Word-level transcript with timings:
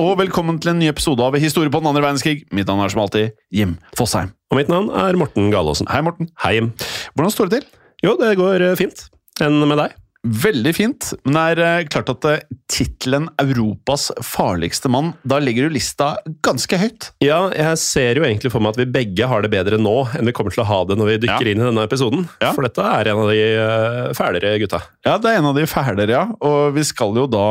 Og 0.00 0.16
velkommen 0.20 0.58
til 0.60 0.72
en 0.72 0.80
ny 0.80 0.88
episode 0.90 1.24
av 1.24 1.36
Historie 1.40 1.72
på 1.72 1.80
den 1.80 1.88
andre 1.90 2.02
verdenskrig. 2.04 2.44
Mitt 2.54 2.68
navn 2.68 2.82
er 2.84 2.92
som 2.92 3.02
alltid 3.04 3.36
Jim 3.54 3.76
Fosheim. 3.96 4.32
Og 4.52 4.60
mitt 4.60 4.70
navn 4.72 4.90
er 4.92 5.16
Morten 5.18 5.48
Galaasen. 5.52 5.88
Hei, 5.90 6.02
Morten. 6.04 6.28
Hei, 6.42 6.56
Jim. 6.58 6.72
Hvordan 7.16 7.32
står 7.32 7.50
det 7.50 7.60
til? 7.60 7.70
Jo, 8.04 8.16
det 8.20 8.34
går 8.38 8.64
eh, 8.66 8.76
fint. 8.78 9.06
Enn 9.42 9.58
med 9.64 9.80
deg? 9.80 9.96
Veldig 10.26 10.72
fint, 10.74 11.12
men 11.24 11.36
det 11.36 11.42
er 11.54 11.60
eh, 11.62 11.86
klart 11.92 12.08
at 12.10 12.24
uh, 12.26 12.40
tittelen 12.72 13.28
'Europas 13.38 14.08
farligste 14.26 14.90
mann', 14.90 15.12
da 15.22 15.38
legger 15.38 15.68
du 15.68 15.74
lista 15.76 16.16
ganske 16.42 16.78
høyt. 16.80 17.10
Ja, 17.22 17.44
jeg 17.54 17.78
ser 17.78 18.18
jo 18.18 18.24
egentlig 18.26 18.50
for 18.50 18.64
meg 18.64 18.74
at 18.74 18.80
vi 18.80 18.86
begge 18.90 19.28
har 19.30 19.44
det 19.44 19.52
bedre 19.52 19.78
nå 19.78 19.92
enn 20.18 20.26
vi 20.26 20.34
kommer 20.34 20.50
til 20.50 20.64
å 20.64 20.66
ha 20.66 20.80
det 20.88 20.96
når 20.98 21.12
vi 21.12 21.18
dykker 21.26 21.46
Ja. 21.46 21.52
inn 21.54 21.62
i 21.62 21.68
denne 21.68 21.84
episoden. 21.86 22.24
Ja. 22.42 22.50
For 22.56 22.66
dette 22.66 22.82
er 22.82 23.12
en 23.12 23.20
av 23.22 23.30
de 23.30 23.38
eh, 23.38 24.10
fælere 24.18 24.56
gutta. 24.64 24.80
Ja, 25.06 25.14
det 25.22 25.30
er 25.30 25.38
en 25.38 25.50
av 25.52 25.54
de 25.54 25.66
fælere, 25.70 26.10
ja. 26.10 26.24
Og 26.42 26.74
vi 26.74 26.82
skal 26.88 27.14
jo 27.14 27.26
da 27.30 27.46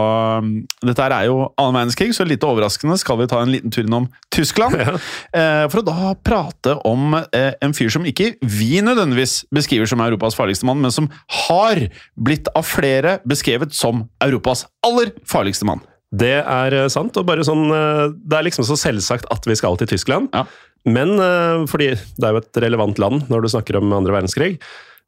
Dette 0.86 1.02
her 1.06 1.14
er 1.16 1.30
jo 1.30 1.38
annen 1.58 1.78
verdenskrig, 1.80 2.12
så 2.18 2.26
litt 2.28 2.44
overraskende 2.44 2.98
skal 3.00 3.18
vi 3.22 3.30
ta 3.32 3.40
en 3.42 3.54
liten 3.54 3.72
tur 3.72 3.86
innom 3.88 4.10
Tyskland. 4.36 4.76
Ja. 4.86 4.98
eh, 5.34 5.64
for 5.72 5.80
å 5.80 5.86
da 5.88 6.12
prate 6.28 6.76
om 6.86 7.16
eh, 7.16 7.54
en 7.64 7.74
fyr 7.74 7.90
som 7.94 8.04
ikke 8.06 8.34
vi 8.44 8.82
nødvendigvis 8.84 9.46
beskriver 9.56 9.88
som 9.90 10.02
Europas 10.04 10.36
farligste 10.38 10.68
mann, 10.68 10.82
men 10.84 10.92
som 10.92 11.08
har 11.48 11.88
blitt 12.20 12.50
av 12.54 12.65
flere 12.68 13.20
beskrevet 13.28 13.74
som 13.76 14.06
Europas 14.26 14.66
aller 14.86 15.12
farligste 15.30 15.68
mann. 15.70 15.82
Det 16.16 16.38
er 16.46 16.74
eh, 16.78 16.88
sant, 16.94 17.18
og 17.18 17.26
bare 17.28 17.44
sånn 17.44 17.66
eh, 17.74 18.06
Det 18.24 18.38
er 18.38 18.46
liksom 18.48 18.64
så 18.68 18.78
selvsagt 18.80 19.26
at 19.34 19.48
vi 19.50 19.56
skal 19.58 19.76
til 19.82 19.90
Tyskland. 19.90 20.30
Ja. 20.36 20.46
Men 20.86 21.16
eh, 21.20 21.64
fordi 21.68 21.90
det 21.98 22.28
er 22.30 22.36
jo 22.38 22.44
et 22.44 22.60
relevant 22.64 23.00
land 23.02 23.26
når 23.32 23.42
du 23.44 23.50
snakker 23.52 23.80
om 23.82 23.92
andre 23.98 24.14
verdenskrig. 24.16 24.54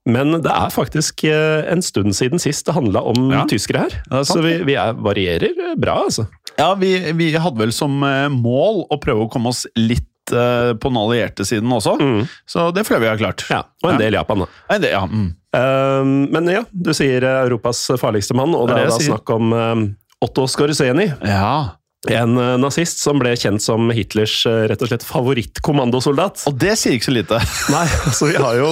Men 0.07 0.37
det 0.39 0.51
er 0.53 0.71
faktisk 0.71 1.25
en 1.27 1.81
stund 1.83 2.15
siden 2.15 2.39
sist 2.39 2.63
det 2.69 2.75
handla 2.77 3.01
om 3.03 3.25
Ja. 3.33 3.41
tyskere 3.49 3.81
her. 3.85 3.95
Så 4.07 4.19
altså, 4.21 4.37
så 4.37 4.43
vi, 4.45 4.53
vi 4.69 4.75
er, 4.79 4.93
varierer 5.03 5.73
bra, 5.75 5.97
altså. 6.07 6.29
Ja, 6.57 6.69
vi, 6.79 6.93
vi 7.19 7.27
hadde 7.35 7.59
vel 7.59 7.73
som 7.75 7.99
mål 8.31 8.85
å 8.87 8.97
prøve 9.03 9.25
å 9.25 9.31
komme 9.33 9.51
oss 9.51 9.65
litt 9.75 10.07
på 10.31 10.89
den 10.91 10.99
allierte 10.99 11.43
siden 11.47 11.71
også, 11.75 11.93
Mm. 11.99 12.23
så 12.47 12.69
det 12.75 12.85
føler 12.87 13.03
vi 13.05 13.07
har 13.13 13.19
klart. 13.19 13.43
Ja, 13.51 13.61
og 13.83 13.93
en 13.93 13.99
del 14.01 14.15
Japan, 14.15 14.41
da. 14.43 14.47
En 14.75 14.81
del, 14.83 14.91
ja, 14.95 15.03
mm. 15.07 15.27
Eh, 15.55 16.03
men 16.05 16.51
ja, 16.51 16.63
du 16.71 16.93
sier 16.95 17.23
eh, 17.23 17.41
Europas 17.47 17.85
farligste 18.01 18.35
mann, 18.37 18.55
og 18.55 18.67
Det 18.69 18.75
det 18.75 18.85
er 18.85 18.91
det 18.91 18.95
da 18.97 19.09
snakk 19.11 19.35
om 19.35 19.53
um, 19.53 19.89
Otto 20.23 20.47
Skorzeny. 20.49 21.11
ja. 21.23 21.57
En 22.07 22.37
uh, 22.37 22.53
nazist 22.61 23.01
som 23.01 23.17
ble 23.19 23.33
kjent 23.35 23.59
som 23.59 23.89
Hitlers 23.91 24.45
uh, 24.47 24.67
rett 24.69 24.83
og 24.85 24.87
slett 24.87 25.03
favorittkommandosoldat. 25.03 26.45
Og 26.47 26.55
det 26.61 26.75
sier 26.79 26.93
ikke 26.95 27.09
så 27.09 27.15
lite. 27.15 27.39
Nei, 27.73 27.87
altså 28.05 28.29
vi 28.29 28.37
har 28.37 28.53
jo 28.55 28.69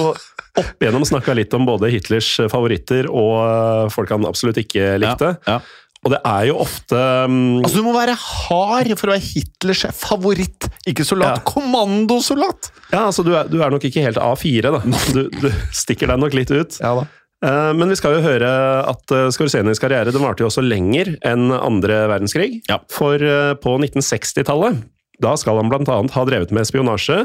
opp 0.56 0.80
igjennom 0.80 1.04
snakka 1.04 1.34
litt 1.36 1.52
om 1.58 1.66
både 1.68 1.90
Hitlers 1.92 2.30
favoritter 2.48 3.10
og 3.10 3.34
uh, 3.42 3.90
folk 3.92 4.14
han 4.14 4.24
absolutt 4.30 4.62
ikke 4.62 4.94
likte. 5.02 5.34
Ja, 5.42 5.58
ja. 5.58 5.58
Og 6.04 6.12
det 6.12 6.20
er 6.28 6.46
jo 6.50 6.58
ofte 6.62 6.98
um, 7.26 7.36
Altså, 7.62 7.80
Du 7.80 7.86
må 7.86 7.94
være 7.96 8.14
hard 8.20 8.92
for 8.98 9.10
å 9.10 9.14
være 9.14 9.24
Hitlers 9.24 9.84
favoritt, 9.96 10.68
ikke 10.86 11.06
soldat. 11.06 11.40
Ja. 11.40 11.46
Kommandosoldat! 11.48 12.70
Ja, 12.92 13.06
altså 13.08 13.24
du 13.26 13.32
er, 13.34 13.48
du 13.50 13.58
er 13.64 13.72
nok 13.72 13.86
ikke 13.88 14.04
helt 14.04 14.20
A4, 14.20 14.74
da. 14.76 14.82
Du, 15.16 15.24
du 15.32 15.48
stikker 15.74 16.12
deg 16.12 16.20
nok 16.22 16.36
litt 16.36 16.52
ut. 16.52 16.78
Ja 16.82 16.94
da. 17.00 17.06
Eh, 17.44 17.72
Men 17.76 17.92
vi 17.92 17.98
skal 17.98 18.16
jo 18.16 18.24
høre 18.24 18.50
at 18.88 19.12
uh, 19.14 19.26
Skorzenis 19.34 19.80
karriere 19.82 20.14
den 20.14 20.24
varte 20.24 20.44
jo 20.44 20.50
også 20.50 20.64
lenger 20.64 21.14
enn 21.26 21.50
andre 21.54 22.04
verdenskrig. 22.12 22.62
Ja. 22.70 22.80
For 22.92 23.20
uh, 23.20 23.52
på 23.60 23.76
1960-tallet, 23.80 24.80
da 25.22 25.34
skal 25.40 25.60
han 25.60 25.72
annet 25.72 26.16
ha 26.16 26.24
drevet 26.28 26.52
med 26.54 26.68
spionasje. 26.68 27.24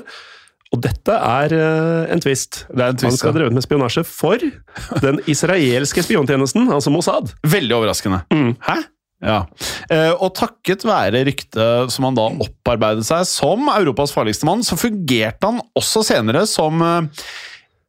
Og 0.72 0.80
dette 0.80 1.16
er 1.16 1.54
eh, 1.56 2.14
en 2.14 2.24
twist. 2.24 2.64
Det 2.72 2.80
er 2.80 2.94
en 2.94 2.96
Han 2.96 3.02
twist, 3.04 3.20
skal 3.20 3.34
ha 3.34 3.40
drevet 3.42 3.56
med 3.56 3.66
spionasje 3.66 4.06
for 4.08 4.40
den 5.04 5.20
israelske 5.32 6.04
spiontjenesten, 6.06 6.70
altså 6.72 6.94
Mossad. 6.94 7.34
Veldig 7.44 7.76
overraskende. 7.82 8.24
Hæ? 8.64 8.80
Ja. 9.22 9.44
Eh, 9.92 10.16
og 10.16 10.32
takket 10.40 10.88
være 10.88 11.26
ryktet 11.28 11.94
som 11.94 12.08
han 12.08 12.18
da 12.18 12.32
opparbeidet 12.42 13.06
seg 13.06 13.28
som 13.30 13.68
Europas 13.76 14.16
farligste 14.16 14.48
mann, 14.48 14.64
så 14.66 14.80
fungerte 14.80 15.52
han 15.52 15.60
også 15.78 16.06
senere 16.08 16.48
som 16.50 16.82
eh, 16.88 17.28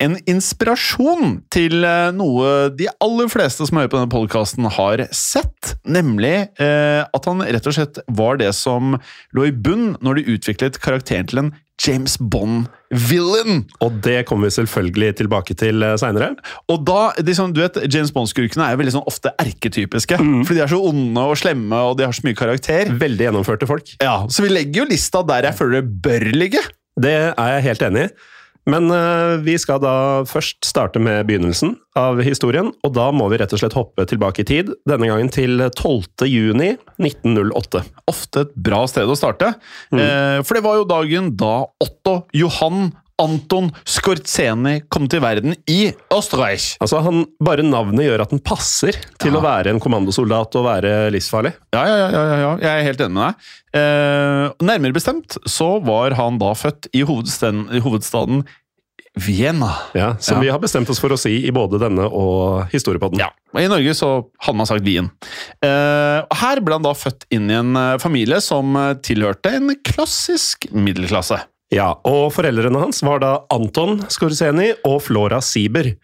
en 0.03 0.19
inspirasjon 0.27 1.39
til 1.55 1.85
noe 2.19 2.47
de 2.75 2.89
aller 3.05 3.29
fleste 3.31 3.63
som 3.69 3.79
hører 3.79 3.93
på 3.93 4.01
denne 4.01 4.11
podkasten, 4.11 4.67
har 4.75 5.05
sett. 5.15 5.77
Nemlig 5.87 6.49
at 6.59 7.29
han 7.31 7.45
rett 7.47 7.69
og 7.71 7.77
slett 7.77 8.01
var 8.11 8.41
det 8.41 8.49
som 8.59 8.97
lå 9.31 9.47
i 9.47 9.53
bunn 9.55 9.93
når 10.03 10.19
de 10.19 10.35
utviklet 10.35 10.81
karakteren 10.83 11.31
til 11.31 11.45
en 11.45 11.53
James 11.83 12.17
Bond-villain. 12.19 13.65
Og 13.83 13.97
det 14.05 14.23
kommer 14.29 14.49
vi 14.49 14.57
selvfølgelig 14.59 15.15
tilbake 15.23 15.57
til 15.59 15.83
uh, 15.83 15.95
seinere. 16.01 16.33
Og 16.71 16.85
da, 16.87 17.13
liksom, 17.23 17.55
du 17.57 17.63
vet, 17.65 17.81
James 17.93 18.13
Bond-skurkene 18.15 18.67
er 18.67 18.77
jo 18.77 18.83
veldig 18.83 18.97
sånn 18.99 19.09
ofte 19.11 19.35
erketypiske. 19.43 20.19
Fordi 20.19 20.59
de 20.61 20.65
er 20.67 20.73
så 20.73 20.83
onde 20.93 21.27
og 21.33 21.39
slemme, 21.41 21.81
og 21.89 21.99
de 21.99 22.07
har 22.07 22.15
så 22.17 22.27
mye 22.27 22.39
karakter. 22.39 22.93
Veldig 23.03 23.29
gjennomførte 23.29 23.69
folk. 23.71 23.97
Ja, 24.03 24.23
Så 24.31 24.47
vi 24.47 24.53
legger 24.53 24.85
jo 24.85 24.91
lista 24.93 25.25
der 25.27 25.51
jeg 25.51 25.59
føler 25.59 25.81
det 25.81 25.99
bør 26.05 26.29
ligge. 26.37 26.63
Det 27.01 27.17
er 27.33 27.57
jeg 27.57 27.67
helt 27.71 27.85
enig 27.89 28.07
i. 28.07 28.15
Men 28.71 28.91
eh, 28.95 29.41
vi 29.43 29.57
skal 29.59 29.81
da 29.83 29.95
først 30.29 30.63
starte 30.67 31.01
med 31.03 31.27
begynnelsen 31.27 31.75
av 31.99 32.21
historien, 32.25 32.71
og 32.87 32.95
da 32.95 33.09
må 33.15 33.27
vi 33.33 33.41
rett 33.41 33.53
og 33.55 33.61
slett 33.61 33.77
hoppe 33.77 34.07
tilbake 34.09 34.45
i 34.45 34.49
tid, 34.49 34.71
denne 34.89 35.11
gangen 35.11 35.31
til 35.35 35.65
12. 35.67 36.29
juni 36.31 36.73
1908. 37.03 37.83
Ofte 38.13 38.47
et 38.47 38.55
bra 38.55 38.85
sted 38.91 39.11
å 39.11 39.19
starte. 39.19 39.55
Eh, 39.91 40.39
for 40.47 40.59
det 40.59 40.65
var 40.65 40.79
jo 40.79 40.89
dagen 40.89 41.33
da 41.39 41.55
Otto 41.83 42.23
Johan 42.37 42.93
Anton 43.23 43.71
Skorzeny 43.89 44.81
kom 44.93 45.07
til 45.11 45.23
verden 45.23 45.55
i 45.71 45.93
Österreich. 46.13 46.73
Altså, 46.83 47.01
han, 47.07 47.23
Bare 47.43 47.65
navnet 47.67 48.05
gjør 48.09 48.25
at 48.27 48.35
den 48.35 48.43
passer 48.43 48.99
til 49.23 49.33
Ja. 49.33 49.39
å 49.39 49.45
være 49.45 49.71
en 49.73 49.81
kommandosoldat 49.83 50.57
og 50.59 50.67
være 50.67 50.95
livsfarlig. 51.15 51.55
Ja, 51.75 51.85
ja, 51.87 51.99
ja, 52.03 52.09
ja, 52.13 52.39
ja. 52.43 52.53
jeg 52.67 52.73
er 52.73 52.89
helt 52.91 53.05
enig 53.07 53.17
med 53.17 53.29
deg. 53.29 53.53
Eh, 53.79 54.67
nærmere 54.69 54.97
bestemt 54.99 55.39
så 55.49 55.77
var 55.87 56.19
han 56.19 56.37
da 56.43 56.51
født 56.59 56.91
i 56.93 57.05
hovedstaden, 57.09 57.69
i 57.73 57.81
hovedstaden 57.85 58.43
Vienna. 59.13 59.69
Ja, 59.93 60.15
Som 60.25 60.41
vi 60.41 60.49
har 60.49 60.59
bestemt 60.59 60.89
oss 60.89 61.01
for 61.03 61.13
å 61.13 61.19
si 61.21 61.35
i 61.45 61.51
både 61.53 61.77
denne 61.83 62.07
og 62.09 62.71
historiepodden. 62.73 63.21
Ja, 63.21 63.27
og 63.53 63.61
I 63.61 63.69
Norge 63.69 63.93
så 63.99 64.09
hadde 64.41 64.57
man 64.57 64.69
sagt 64.71 64.87
Wien. 64.87 65.11
Eh, 65.61 66.21
her 66.41 66.63
ble 66.65 66.79
han 66.79 66.87
da 66.87 66.95
født 66.97 67.27
inn 67.37 67.51
i 67.53 67.59
en 67.59 67.77
eh, 67.77 67.99
familie 68.01 68.41
som 68.41 68.73
eh, 68.81 68.95
tilhørte 69.05 69.53
en 69.59 69.75
klassisk 69.85 70.65
middelklasse. 70.73 71.43
Ja, 71.73 71.95
og 72.05 72.35
foreldrene 72.37 72.83
hans 72.83 73.01
var 73.05 73.23
da 73.23 73.37
Anton 73.53 74.03
Skorzeny 74.13 74.75
og 74.85 74.99
Flora 75.07 75.41
Sieber. 75.41 75.95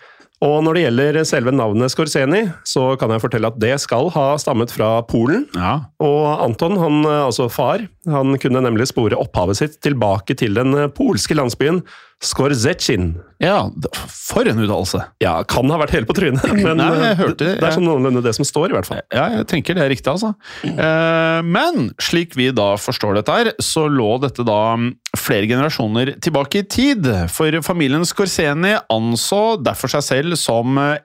Og 0.44 0.62
når 0.62 0.76
det 0.76 0.82
gjelder 0.84 1.16
selve 1.26 1.52
navnet 1.52 1.92
Skorzeny, 1.92 2.44
så 2.64 2.92
kan 2.96 3.10
jeg 3.10 3.20
fortelle 3.24 3.50
at 3.50 3.58
det 3.60 3.74
skal 3.82 4.08
ha 4.14 4.26
stammet 4.40 4.70
fra 4.72 5.00
Polen. 5.10 5.44
Ja. 5.58 5.90
Og 6.00 6.44
Anton, 6.44 6.78
han, 6.78 7.00
eh, 7.04 7.24
altså 7.26 7.48
far, 7.50 7.84
han 8.08 8.38
kunne 8.40 8.62
nemlig 8.64 8.86
spore 8.88 9.18
opphavet 9.18 9.58
sitt 9.58 9.80
tilbake 9.84 10.38
til 10.38 10.54
den 10.56 10.76
polske 10.96 11.36
landsbyen 11.36 11.82
Skorzecin. 12.18 13.12
ja, 13.38 13.70
for 14.10 14.48
en 14.50 14.58
uttalelse. 14.58 14.98
Ja, 15.22 15.36
kan 15.46 15.70
ha 15.70 15.76
vært 15.78 15.92
hele 15.94 16.08
på 16.08 16.16
trynet, 16.18 16.42
men 16.64 16.80
Nei, 16.80 16.88
jeg 16.96 17.12
eh, 17.12 17.20
hørte 17.20 17.44
det, 17.44 17.52
det 17.60 17.62
er 17.62 17.70
ja. 17.70 17.76
sånn 17.76 17.86
noenlunde 17.86 18.22
det 18.24 18.32
som 18.34 18.46
står, 18.48 18.72
i 18.72 18.74
hvert 18.74 18.88
fall. 18.88 19.02
Ja, 19.14 19.28
jeg 19.36 19.46
tenker 19.52 19.78
det 19.78 19.84
er 19.84 19.92
riktig, 19.92 20.10
altså. 20.10 20.32
Eh, 20.66 21.38
men 21.46 21.92
slik 22.02 22.34
vi 22.38 22.50
da 22.54 22.72
forstår 22.80 23.20
dette 23.20 23.38
her, 23.38 23.52
så 23.62 23.87
lå 23.87 24.16
dette 24.25 24.43
da 24.46 24.58
mm, 24.81 24.90
flere 25.14 25.46
generasjoner 25.46 26.16
tilbake 26.25 26.64
i 26.64 26.66
tid. 26.66 27.06
For 27.31 27.54
familien 27.62 28.06
Skorzeny 28.08 28.75
anså 28.90 29.43
derfor 29.62 29.94
seg 29.94 30.06
selv 30.08 30.40
som 30.43 30.75
eh, 30.82 30.98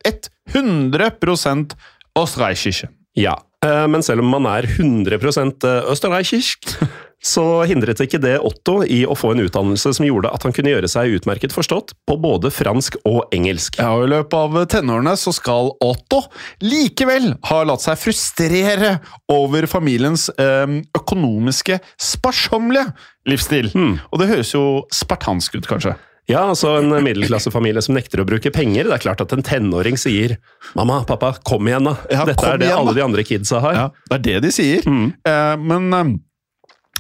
100% 0.50 1.78
østerreichiske. 2.18 2.90
Ja, 3.22 3.38
eh, 3.62 3.86
men 3.86 4.02
selv 4.02 4.26
om 4.26 4.34
man 4.34 4.50
er 4.50 4.66
100% 4.66 5.70
østerreichisk, 5.94 6.74
så 7.24 7.64
hindret 7.70 8.02
ikke 8.04 8.20
det 8.22 8.36
Otto 8.44 8.82
i 8.84 9.04
å 9.08 9.16
få 9.16 9.32
en 9.34 9.44
utdannelse 9.46 9.94
som 9.96 10.06
gjorde 10.06 10.32
at 10.36 10.44
han 10.44 10.56
kunne 10.56 10.74
gjøre 10.74 10.90
seg 10.92 11.16
utmerket 11.18 11.56
forstått 11.56 11.96
på 12.10 12.18
både 12.20 12.52
fransk 12.52 12.98
og 13.08 13.32
engelsk. 13.36 13.80
Ja, 13.80 13.94
og 13.96 14.08
I 14.08 14.12
løpet 14.18 14.36
av 14.36 14.58
tenårene 14.74 15.16
så 15.20 15.32
skal 15.36 15.72
Otto 15.84 16.24
likevel 16.64 17.34
ha 17.50 17.62
latt 17.68 17.86
seg 17.86 18.00
frustrere 18.02 18.98
over 19.32 19.70
familiens 19.72 20.28
eh, 20.36 20.80
økonomiske, 21.00 21.80
sparsommelige 21.96 22.92
livsstil. 23.30 23.72
Og 24.12 24.20
det 24.20 24.28
høres 24.34 24.52
jo 24.52 24.66
spartansk 24.94 25.56
ut, 25.56 25.70
kanskje. 25.70 25.96
Ja, 26.30 26.46
altså 26.54 26.78
en 26.80 26.92
middelklassefamilie 27.04 27.82
som 27.84 27.98
nekter 27.98 28.22
å 28.24 28.28
bruke 28.28 28.52
penger. 28.56 28.88
Det 28.88 28.96
er 28.96 29.04
klart 29.04 29.24
at 29.24 29.34
en 29.36 29.44
tenåring 29.44 29.98
sier 30.00 30.38
'mamma, 30.76 31.02
pappa, 31.08 31.34
kom 31.44 31.68
igjen 31.68 31.84
da'. 31.84 31.98
Ja, 32.12 32.24
Dette 32.26 32.48
er 32.48 32.58
det 32.58 32.70
igjen, 32.70 32.80
alle 32.80 32.94
de 32.96 33.04
andre 33.04 33.24
kidsa 33.28 33.60
har. 33.60 33.74
Ja, 33.76 33.90
det 34.10 34.16
er 34.16 34.24
det 34.24 34.48
de 34.48 34.52
sier. 34.56 34.88
Eh, 34.88 35.56
men 35.60 35.94
eh, 35.94 36.14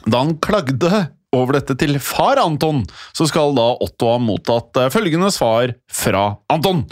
Da 0.05 0.23
han 0.23 0.38
klagde 0.44 1.07
over 1.33 1.57
dette 1.57 1.75
til 1.79 1.97
far 2.03 2.39
Anton, 2.41 2.83
så 3.15 3.27
skal 3.29 3.55
da 3.57 3.71
Otto 3.83 4.11
ha 4.11 4.19
mottatt 4.21 4.77
eh, 4.77 4.91
følgende 4.94 5.31
svar 5.33 5.73
fra 5.91 6.25
Anton. 6.53 6.83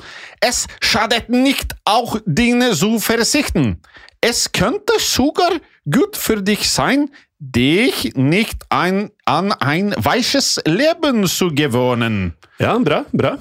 Es 0.41 0.65
schadet 0.81 1.29
nicht 1.29 1.75
auch 1.85 2.17
dine 2.25 2.73
so 2.73 2.97
versikten. 2.99 3.77
Es 4.21 4.51
könnte 4.51 4.99
sogar 4.99 5.59
gut 5.89 6.17
für 6.17 6.41
dich 6.41 6.69
sein, 6.69 7.09
dich 7.39 8.13
nicht 8.15 8.65
ein, 8.69 9.09
an 9.25 9.51
ein 9.51 9.95
weiches 9.97 10.59
Leben 10.65 11.25
zu 11.27 11.49
gewöhnen. 11.49 12.35
Ja, 12.59 12.77
bra, 12.77 13.05
bra. 13.11 13.37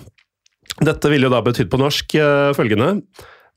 Dette 0.81 1.11
ville 1.12 1.28
jo 1.28 1.34
da 1.34 1.43
betydd 1.44 1.69
på 1.69 1.81
norsk 1.81 2.14
uh, 2.17 2.55
følgende 2.56 3.02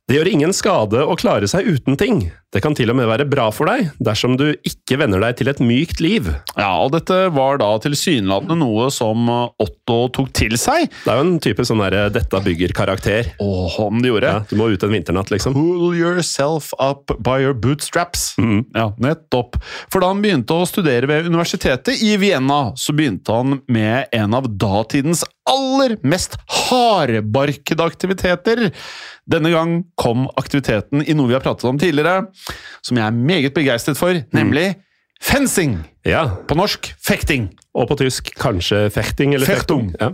Det 0.09 0.17
gjør 0.17 0.27
ingen 0.33 0.51
skade 0.51 1.05
å 1.07 1.15
klare 1.15 1.47
seg 1.47 1.69
uten 1.69 1.95
ting. 1.95 2.25
Det 2.53 2.61
kan 2.61 2.75
til 2.77 2.91
og 2.93 2.97
med 2.99 3.07
være 3.09 3.25
bra 3.25 3.47
for 3.53 3.65
deg 3.65 3.87
dersom 4.03 4.35
du 4.37 4.45
ikke 4.61 4.99
venner 5.01 5.23
deg 5.23 5.39
til 5.39 5.49
et 5.49 5.61
mykt 5.63 6.03
liv. 6.03 6.27
Ja, 6.53 6.69
og 6.83 6.91
dette 6.93 7.15
var 7.33 7.57
da 7.57 7.71
tilsynelatende 7.81 8.59
noe 8.59 8.89
som 8.93 9.25
Otto 9.31 9.97
tok 10.13 10.29
til 10.37 10.53
seg. 10.61 10.85
Det 11.01 11.09
er 11.09 11.17
jo 11.17 11.25
en 11.25 11.41
type 11.41 11.65
sånn 11.65 11.81
derre 11.81 12.11
'dette 12.13 12.43
bygger-karakter'. 12.45 13.33
Åh, 13.41 13.79
om 13.87 14.01
det 14.03 14.11
gjorde. 14.11 14.35
Ja, 14.35 14.45
du 14.49 14.55
må 14.59 14.69
ut 14.69 14.85
en 14.85 14.93
vinternatt, 14.93 15.33
liksom. 15.33 15.57
Pull 15.57 15.97
yourself 15.97 16.73
up 16.77 17.09
by 17.17 17.41
your 17.41 17.57
bootstraps. 17.57 18.35
Mm. 18.37 18.65
Ja, 18.75 18.91
nettopp. 19.01 19.57
For 19.89 20.03
da 20.03 20.13
han 20.13 20.21
begynte 20.21 20.53
å 20.53 20.69
studere 20.69 21.09
ved 21.09 21.25
universitetet 21.25 22.05
i 22.05 22.17
Vienna, 22.21 22.75
så 22.77 22.93
begynte 22.93 23.33
han 23.33 23.61
med 23.65 24.13
en 24.13 24.37
av 24.37 24.45
datidens 24.45 25.25
aller 25.49 25.97
mest 26.07 26.37
hardbarkede 26.69 27.83
aktiviteter. 27.83 28.69
Denne 29.29 29.51
gang 29.53 29.75
kom 29.99 30.25
aktiviteten 30.39 31.03
i 31.07 31.15
noe 31.15 31.29
vi 31.29 31.35
har 31.37 31.43
pratet 31.43 31.67
om 31.67 31.79
tidligere, 31.79 32.27
som 32.83 32.97
jeg 32.99 33.05
er 33.07 33.11
meget 33.15 33.53
begeistret 33.55 33.99
for, 33.99 34.19
nemlig 34.35 34.73
fencing. 35.23 35.77
Ja, 36.05 36.25
På 36.47 36.55
norsk 36.59 36.91
fekting. 36.99 37.49
Og 37.73 37.87
på 37.89 37.95
tysk 38.03 38.33
kanskje 38.37 38.89
fechting 38.93 39.33
eller 39.33 39.47
Fechtung. 39.49 39.93
Ja. 40.01 40.11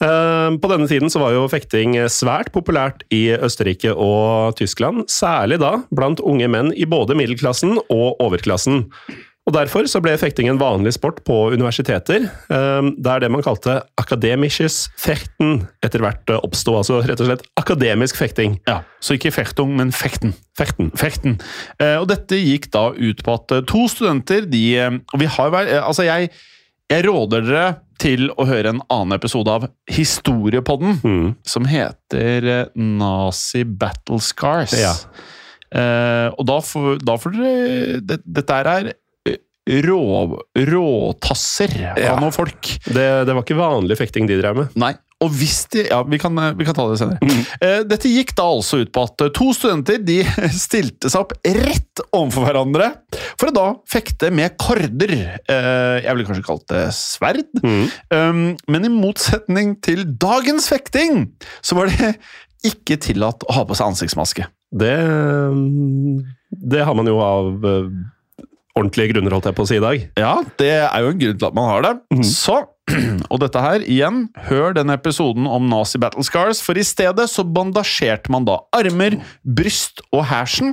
Eh, 0.00 0.50
På 0.62 0.70
denne 0.70 0.86
tiden 0.88 1.10
så 1.10 1.18
var 1.20 1.34
jo 1.34 1.48
fekting 1.50 1.96
svært 2.08 2.52
populært 2.54 3.02
i 3.10 3.26
Østerrike 3.34 3.92
og 3.92 4.54
Tyskland, 4.56 5.08
særlig 5.10 5.58
da 5.60 5.72
blant 5.90 6.20
unge 6.22 6.48
menn 6.48 6.70
i 6.72 6.86
både 6.86 7.16
middelklassen 7.18 7.76
og 7.90 8.20
overklassen. 8.22 8.86
Og 9.48 9.54
Derfor 9.56 9.86
så 9.88 10.02
ble 10.04 10.12
fekting 10.20 10.50
en 10.50 10.58
vanlig 10.60 10.90
sport 10.98 11.22
på 11.24 11.36
universiteter, 11.54 12.26
eh, 12.52 12.88
der 13.00 13.22
det 13.24 13.30
man 13.32 13.40
kalte 13.46 13.78
akademisches 13.96 14.90
fechten 15.00 15.62
etter 15.84 16.02
hvert 16.04 16.28
eh, 16.34 16.42
oppsto. 16.44 16.74
Altså 16.76 16.98
rett 17.00 17.22
og 17.24 17.30
slett 17.30 17.46
akademisk 17.56 18.18
fekting. 18.20 18.58
Ja, 18.68 18.82
Så 19.00 19.16
ikke 19.16 19.32
fechtung, 19.32 19.72
men 19.78 19.88
fekten. 19.96 20.34
Fekten. 20.58 20.90
Fekten. 21.00 21.38
Eh, 21.80 21.96
og 21.96 22.10
dette 22.12 22.36
gikk 22.36 22.68
da 22.76 22.90
ut 22.92 23.24
på 23.24 23.38
at 23.38 23.56
to 23.70 23.86
studenter 23.88 24.44
de 24.50 24.64
Og 25.14 25.16
vi 25.22 25.26
har 25.38 25.54
eh, 25.64 25.80
Altså, 25.80 26.04
jeg, 26.04 26.28
jeg 26.92 27.06
råder 27.08 27.48
dere 27.48 27.66
til 27.98 28.28
å 28.38 28.44
høre 28.46 28.74
en 28.76 28.84
annen 28.92 29.16
episode 29.16 29.48
av 29.50 29.64
Historiepodden, 29.90 31.00
Mm. 31.02 31.34
som 31.42 31.64
heter 31.66 32.68
Nazi 32.76 33.64
Battle 33.64 34.20
Scars. 34.22 34.76
Ja. 34.78 34.92
Eh, 35.72 36.28
og 36.38 36.46
da 36.48 36.60
får, 36.64 37.00
da 37.04 37.16
får 37.20 37.34
dere 37.34 38.00
det, 38.00 38.20
Dette 38.24 38.54
er 38.62 38.92
rå, 39.68 39.98
råtasser 40.56 41.74
Ja. 41.98 42.14
av 42.14 42.22
noen 42.22 42.32
folk. 42.34 42.70
Det, 42.88 43.04
det 43.28 43.34
var 43.36 43.44
ikke 43.44 43.58
vanlig 43.58 43.98
fekting 44.00 44.26
de 44.30 44.38
drev 44.40 44.56
med. 44.62 44.74
Nei. 44.80 44.94
Og 45.18 45.32
hvis 45.34 45.64
de 45.72 45.82
Ja, 45.88 46.04
vi 46.06 46.14
kan, 46.22 46.36
vi 46.54 46.62
kan 46.64 46.76
ta 46.78 46.84
det 46.92 47.00
senere. 47.00 47.18
Eh, 47.60 47.80
Dette 47.90 48.06
gikk 48.06 48.36
da 48.38 48.44
altså 48.54 48.78
ut 48.84 48.92
på 48.94 49.02
at 49.02 49.24
eh, 49.24 49.32
to 49.34 49.48
studenter 49.56 49.98
de 49.98 50.20
stilte 50.54 51.10
seg 51.10 51.24
opp 51.24 51.32
rett 51.42 52.04
overfor 52.14 52.46
hverandre 52.46 52.86
for 53.34 53.50
å 53.50 53.54
da 53.56 53.64
fekte 53.90 54.30
med 54.30 54.54
korder. 54.62 55.10
Eh, 55.42 55.96
Jeg 56.04 56.14
ville 56.14 56.28
kanskje 56.28 56.46
kalt 56.46 56.68
det 56.70 56.84
sverd. 56.94 57.42
Mm. 57.64 57.88
Um, 58.14 58.44
Men 58.70 58.86
i 58.86 58.92
motsetning 58.94 59.74
til 59.82 60.04
dagens 60.22 60.70
fekting, 60.70 61.26
så 61.66 61.74
var 61.80 61.90
det 61.90 62.14
ikke 62.70 62.96
tillatt 63.02 63.42
å 63.50 63.58
ha 63.58 63.66
på 63.66 63.74
seg 63.78 63.90
ansiktsmaske. 63.90 64.46
Det, 64.70 64.94
det 66.50 66.82
har 66.86 66.94
man 66.98 67.06
jo 67.10 67.18
av 67.22 67.66
ordentlige 68.78 69.12
grunner, 69.12 69.34
holdt 69.34 69.48
jeg 69.50 69.56
på 69.58 69.64
å 69.66 69.68
si 69.68 69.76
i 69.78 69.84
dag. 69.84 69.96
Ja, 70.20 70.34
det 70.60 70.74
er 70.86 71.00
jo 71.04 71.12
en 71.12 71.20
grunn 71.20 71.38
til 71.38 71.48
at 71.50 71.56
man 71.56 71.70
har 71.70 71.80
det. 71.84 71.92
Mm. 72.14 72.24
Så, 72.26 72.56
og 73.32 73.38
dette 73.42 73.58
her, 73.62 73.78
igjen, 73.84 74.18
hør 74.48 74.68
denne 74.78 74.94
episoden 74.98 75.44
om 75.50 75.62
Nazi 75.70 75.98
Battle 76.02 76.24
Scars, 76.26 76.58
for 76.64 76.74
i 76.78 76.86
stedet 76.86 77.26
så 77.30 77.42
bandasjerte 77.44 78.32
man 78.32 78.44
da 78.48 78.56
armer, 78.76 79.12
bryst 79.42 79.96
og 80.12 80.22
hersen, 80.30 80.68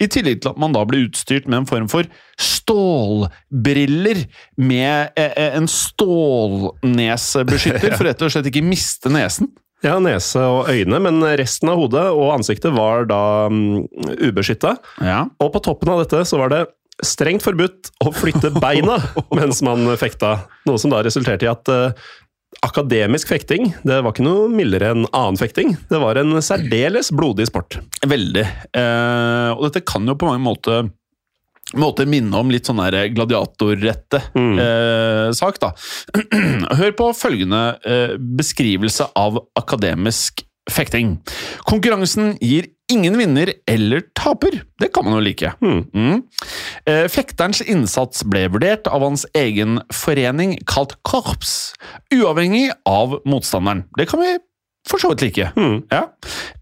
i 0.00 0.06
tillegg 0.10 0.38
til 0.42 0.50
at 0.54 0.60
man 0.62 0.72
da 0.76 0.82
ble 0.88 0.98
utstyrt 1.08 1.46
med 1.50 1.58
en 1.62 1.70
form 1.70 1.88
for 1.92 2.04
stålbriller 2.38 4.18
med 4.60 4.96
eh, 5.18 5.32
eh, 5.32 5.52
en 5.58 5.68
stålnesebeskytter, 5.70 7.90
for 7.98 8.04
rett 8.08 8.22
og 8.22 8.30
slett 8.34 8.50
ikke 8.52 8.66
miste 8.66 9.08
nesen. 9.12 9.46
Ja, 9.84 9.98
nese 10.02 10.40
og 10.42 10.66
øyne, 10.72 10.98
men 11.04 11.22
resten 11.38 11.70
av 11.70 11.78
hodet 11.78 12.08
og 12.10 12.32
ansiktet 12.34 12.74
var 12.74 13.04
da 13.06 13.46
um, 13.46 13.86
ubeskytta. 14.18 14.74
Ja. 15.06 15.20
Og 15.38 15.52
på 15.54 15.60
toppen 15.62 15.92
av 15.92 16.00
dette 16.02 16.24
så 16.26 16.40
var 16.40 16.50
det 16.50 16.64
strengt 17.04 17.44
forbudt 17.44 17.92
å 18.04 18.12
flytte 18.14 18.50
beina 18.60 18.98
mens 19.38 19.62
man 19.66 19.84
fekta. 20.00 20.36
Noe 20.68 20.80
som 20.82 20.90
da 20.94 21.02
resulterte 21.06 21.46
i 21.46 21.50
at 21.52 21.70
eh, 21.72 21.92
akademisk 22.64 23.28
fekting 23.28 23.68
det 23.86 23.98
var 24.02 24.14
ikke 24.14 24.24
noe 24.26 24.46
mildere 24.50 24.92
enn 24.94 25.04
annen 25.14 25.38
fekting. 25.38 25.74
Det 25.90 26.00
var 26.02 26.18
en 26.20 26.38
særdeles 26.42 27.12
blodig 27.14 27.46
sport. 27.50 27.78
Veldig. 28.08 28.46
Eh, 28.72 29.50
og 29.54 29.68
dette 29.68 29.84
kan 29.86 30.08
jo 30.08 30.16
på 30.18 30.30
mange 30.30 30.42
måter 30.46 30.88
måter 31.76 32.08
minne 32.08 32.32
om 32.32 32.48
litt 32.48 32.64
sånn 32.64 32.80
gladiatorrette 33.12 34.22
Mm. 34.32 34.54
eh, 34.58 35.30
sak, 35.36 35.58
da. 35.60 35.74
Hør 36.80 36.94
på 36.96 37.10
følgende 37.12 37.60
eh, 37.84 38.14
beskrivelse 38.16 39.10
av 39.12 39.36
akademisk 39.58 40.46
fekting. 40.72 41.18
Konkurransen 41.68 42.38
gir 42.40 42.70
ingen 42.92 43.16
vinner 43.18 43.52
eller 43.68 44.02
taper. 44.16 44.62
Det 44.80 44.90
kan 44.94 45.04
man 45.04 45.18
jo 45.18 45.20
like. 45.24 45.52
Mm. 45.60 45.84
Mm. 45.94 46.22
Eh, 46.88 47.04
fekterens 47.12 47.60
innsats 47.64 48.24
ble 48.24 48.46
vurdert 48.52 48.88
av 48.90 49.04
hans 49.04 49.26
egen 49.36 49.80
forening, 49.92 50.56
kalt 50.66 50.96
korps, 51.08 51.72
uavhengig 52.14 52.70
av 52.88 53.18
motstanderen. 53.28 53.84
Det 53.98 54.08
kan 54.10 54.20
vi 54.24 54.36
for 54.88 54.98
så 55.02 55.10
vidt 55.12 55.26
like. 55.26 55.50
Mm. 55.56 55.82
Ja. 55.92 56.04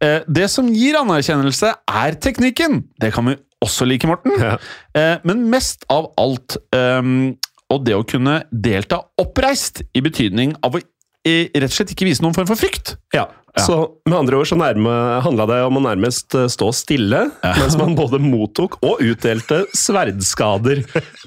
Eh, 0.02 0.20
Det 0.26 0.48
som 0.50 0.68
gir 0.74 0.98
anerkjennelse, 0.98 1.74
er 1.88 2.16
teknikken. 2.18 2.84
Det 3.00 3.12
kan 3.14 3.26
vi 3.30 3.36
også 3.64 3.86
like, 3.86 4.06
Morten. 4.06 4.32
Ja. 4.40 4.56
Eh, 4.94 5.18
Men 5.24 5.48
mest 5.50 5.84
av 5.90 6.12
alt 6.18 6.56
ehm, 6.74 7.36
og 7.70 7.84
det 7.86 7.94
å 7.96 8.04
kunne 8.06 8.44
delta 8.52 9.00
oppreist, 9.18 9.82
i 9.94 10.00
betydning 10.00 10.54
av 10.62 10.76
å 10.76 10.80
eh, 11.26 11.50
rett 11.56 11.72
og 11.72 11.80
slett 11.80 11.92
ikke 11.96 12.08
vise 12.08 12.24
noen 12.24 12.36
form 12.36 12.48
for 12.48 12.58
frykt. 12.60 12.96
Ja. 13.16 13.26
Ja. 13.56 13.62
Så 13.64 13.76
med 14.04 14.18
andre 14.18 14.36
ord 14.36 14.48
så 14.50 14.56
nærme, 14.60 14.92
handla 15.24 15.46
det 15.48 15.58
om 15.64 15.78
å 15.78 15.82
nærmest 15.86 16.34
eh, 16.36 16.44
stå 16.52 16.68
stille, 16.76 17.22
mens 17.40 17.76
man 17.80 17.96
både 17.96 18.20
mottok 18.20 18.76
og 18.84 19.00
utdelte 19.00 19.62
sverdskader 19.72 20.82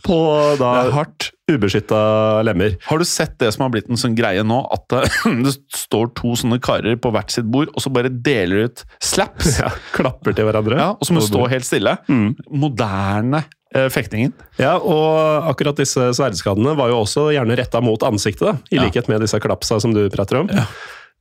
på 0.05 0.17
da 0.59 0.73
hardt. 0.93 1.31
ubeskytta 1.49 2.43
lemmer. 2.45 2.75
Har 2.85 3.01
du 3.01 3.07
sett 3.09 3.33
det 3.41 3.49
som 3.55 3.65
har 3.65 3.73
blitt 3.73 3.89
en 3.89 3.97
sånn 3.97 4.13
greie 4.17 4.43
nå, 4.45 4.59
at 4.75 4.99
eh, 4.99 5.17
det 5.45 5.55
står 5.73 6.13
to 6.19 6.35
sånne 6.37 6.61
karer 6.61 6.99
på 7.01 7.09
hvert 7.15 7.33
sitt 7.33 7.49
bord, 7.49 7.73
og 7.73 7.81
så 7.81 7.89
bare 7.93 8.13
deler 8.13 8.69
ut 8.69 8.85
slaps? 9.01 9.57
Ja, 9.63 9.73
klapper 9.97 10.37
til 10.37 10.45
hverandre. 10.45 10.77
Ja, 10.77 10.91
og 10.93 11.09
så 11.09 11.17
må 11.17 11.25
du 11.25 11.31
stå 11.31 11.47
helt 11.49 11.65
stille. 11.65 11.97
Mm. 12.11 12.35
Moderne 12.61 13.47
fektingen. 13.93 14.31
Ja, 14.57 14.77
og 14.81 15.45
akkurat 15.51 15.77
disse 15.77 16.07
sverdskadene 16.17 16.71
var 16.79 16.89
jo 16.89 17.01
også 17.03 17.27
gjerne 17.35 17.57
retta 17.59 17.81
mot 17.85 18.01
ansiktet, 18.07 18.47
da, 18.47 18.53
i 18.71 18.79
Ja. 18.79 18.87
likhet 18.87 19.07
med 19.11 19.21
disse 19.21 19.37
klapsa 19.39 19.77
som 19.81 19.93
du 19.93 20.07
prater 20.09 20.39
om. 20.41 20.49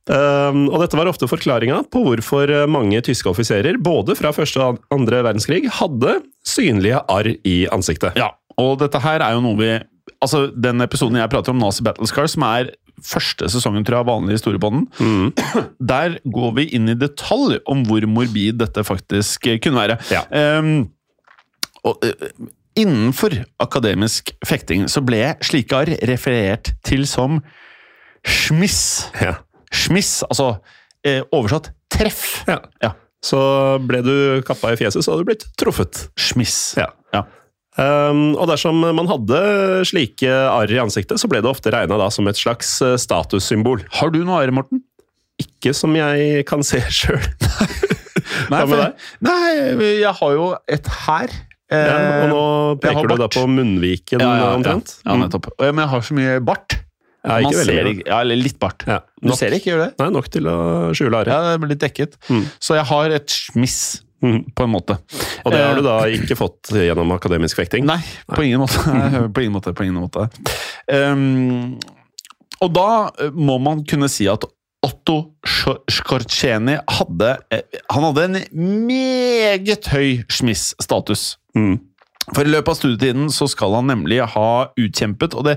Um, 0.09 0.63
og 0.73 0.79
dette 0.81 0.97
var 0.97 1.05
ofte 1.11 1.27
forklaringa 1.29 1.83
på 1.93 2.01
hvorfor 2.01 2.49
eh, 2.49 2.65
mange 2.71 2.97
tyske 3.05 3.29
offiserer, 3.29 3.77
både 3.77 4.15
fra 4.17 4.31
første 4.33 4.57
og 4.63 4.79
andre 4.95 5.19
verdenskrig, 5.27 5.67
hadde 5.69 6.15
synlige 6.49 7.03
arr 7.05 7.29
i 7.45 7.67
ansiktet. 7.69 8.17
Ja, 8.17 8.31
og 8.57 8.79
dette 8.81 8.97
her 9.03 9.21
er 9.21 9.37
jo 9.37 9.45
noe 9.45 9.59
vi 9.59 9.71
Altså, 10.19 10.49
Den 10.51 10.81
episoden 10.81 11.15
jeg 11.15 11.29
prater 11.31 11.53
om, 11.53 11.59
Nazi 11.61 11.83
Battle 11.85 12.07
Scars, 12.09 12.33
som 12.33 12.43
er 12.43 12.71
første 13.05 13.47
sesongen 13.53 13.85
tror 13.87 13.99
jeg, 13.99 14.03
av 14.03 14.09
vanlig 14.09 14.33
historiebånden, 14.39 14.87
Mm. 14.99 15.29
der 15.93 16.17
går 16.25 16.55
vi 16.57 16.65
inn 16.75 16.89
i 16.89 16.95
detalj 16.99 17.59
om 17.69 17.85
hvor 17.87 18.03
morbid 18.09 18.57
dette 18.59 18.83
faktisk 18.83 19.45
eh, 19.47 19.59
kunne 19.63 19.79
være. 19.79 19.99
Ja. 20.11 20.23
Ehm, 20.33 20.89
og, 21.87 22.03
eh, 22.05 22.29
innenfor 22.79 23.33
akademisk 23.59 24.31
fekting 24.47 24.85
så 24.91 25.01
ble 25.03 25.35
slike 25.43 25.75
arr 25.75 25.93
referert 26.07 26.73
til 26.87 27.05
som 27.09 27.41
schmiss. 28.27 29.09
Ja. 29.21 29.37
Schmiss, 29.71 30.23
altså 30.27 30.57
eh, 31.05 31.21
oversatt 31.35 31.71
treff. 31.91 32.43
Ja. 32.49 32.59
Ja. 32.83 32.93
Så 33.23 33.39
ble 33.83 33.99
du 34.05 34.13
kappa 34.47 34.71
i 34.73 34.77
fjeset, 34.79 35.03
så 35.03 35.11
hadde 35.11 35.25
du 35.25 35.29
blitt 35.33 35.43
truffet. 35.59 36.05
Schmiss. 36.19 36.75
Ja. 36.79 36.87
Ja. 37.13 37.25
Um, 37.79 38.33
og 38.35 38.47
dersom 38.49 38.79
man 38.83 39.07
hadde 39.07 39.39
slike 39.87 40.27
arr 40.51 40.71
i 40.73 40.79
ansiktet, 40.81 41.19
så 41.21 41.29
ble 41.31 41.39
det 41.43 41.47
ofte 41.51 41.71
regna 41.71 42.09
som 42.11 42.27
et 42.27 42.39
slags 42.39 42.77
eh, 42.83 42.95
statussymbol. 42.99 43.85
Har 43.99 44.11
du 44.11 44.21
noe 44.27 44.39
arr, 44.43 44.51
Morten? 44.55 44.81
Ikke 45.39 45.71
som 45.75 45.93
jeg 45.95 46.43
kan 46.49 46.63
se 46.67 46.81
sjøl. 46.99 47.21
Nei, 48.51 48.63
for- 48.67 48.95
Nei, 49.23 49.53
jeg 50.01 50.11
har 50.19 50.33
jo 50.35 50.49
et 50.67 50.89
her. 51.05 51.31
Ja, 51.69 51.95
og 52.23 52.29
nå 52.31 52.43
peker 52.81 53.07
du 53.11 53.15
da 53.19 53.27
på 53.29 53.43
munnviken 53.49 54.21
ja, 54.23 54.29
ja, 54.39 54.51
omtrent? 54.57 54.95
Ja, 55.05 55.13
ja 55.13 55.17
nettopp. 55.23 55.49
Men 55.61 55.83
jeg 55.83 55.91
har 55.91 56.01
så 56.07 56.17
mye 56.17 56.39
bart. 56.41 56.77
Man 57.19 57.51
ser 57.53 57.85
ikke, 57.91 58.05
ja, 58.07 58.21
eller 58.23 58.39
litt 58.39 58.57
bart. 58.61 58.85
Du 59.21 59.33
ser 59.35 59.53
ikke, 59.57 59.73
gjør 59.73 59.81
det? 59.83 59.89
Nei, 59.99 60.07
nok 60.15 60.29
til 60.31 60.47
å 60.49 60.55
skjule 60.97 61.19
Ja, 61.27 61.39
det 61.51 61.57
blir 61.61 61.73
litt 61.75 61.81
dekket. 61.83 62.15
Mm. 62.31 62.45
Så 62.63 62.77
jeg 62.79 62.87
har 62.93 63.17
et 63.19 63.29
smiss, 63.29 63.81
Mm. 64.19 64.41
på 64.51 64.65
en 64.65 64.71
måte. 64.73 64.97
Og 65.47 65.53
det 65.53 65.59
har 65.63 65.77
du 65.77 65.79
Eh, 65.79 65.85
da 65.85 65.93
ikke 66.11 66.35
fått 66.35 66.73
gjennom 66.75 67.07
akademisk 67.15 67.55
fekting? 67.55 67.85
Nei, 67.87 68.01
på 68.35 68.43
ingen 68.43 68.59
måte. 68.59 68.75
på 69.31 69.39
ingen 69.45 69.53
måte, 69.55 69.71
på 69.71 69.85
ingen 69.87 69.95
måte. 69.95 70.25
Um, 70.91 71.77
og 72.59 72.73
da 72.75 72.87
eh, 73.15 73.29
må 73.31 73.55
man 73.63 73.85
kunne 73.87 74.09
si 74.11 74.27
at 74.27 74.43
Otto 74.83 75.35
Sk- 75.47 75.87
Skorceni 75.91 76.75
hadde 76.87 77.31
eh, 77.51 77.61
Han 77.91 78.03
hadde 78.09 78.25
en 78.27 78.37
meget 78.87 79.87
høy 79.91 80.25
smiss-status. 80.31 81.37
Mm. 81.57 81.77
For 82.35 82.45
i 82.45 82.51
løpet 82.53 82.69
av 82.69 82.77
studietiden 82.77 83.29
så 83.33 83.47
skal 83.49 83.73
han 83.79 83.87
nemlig 83.89 84.19
ha 84.35 84.49
utkjempet, 84.77 85.33
og 85.33 85.47
det, 85.47 85.55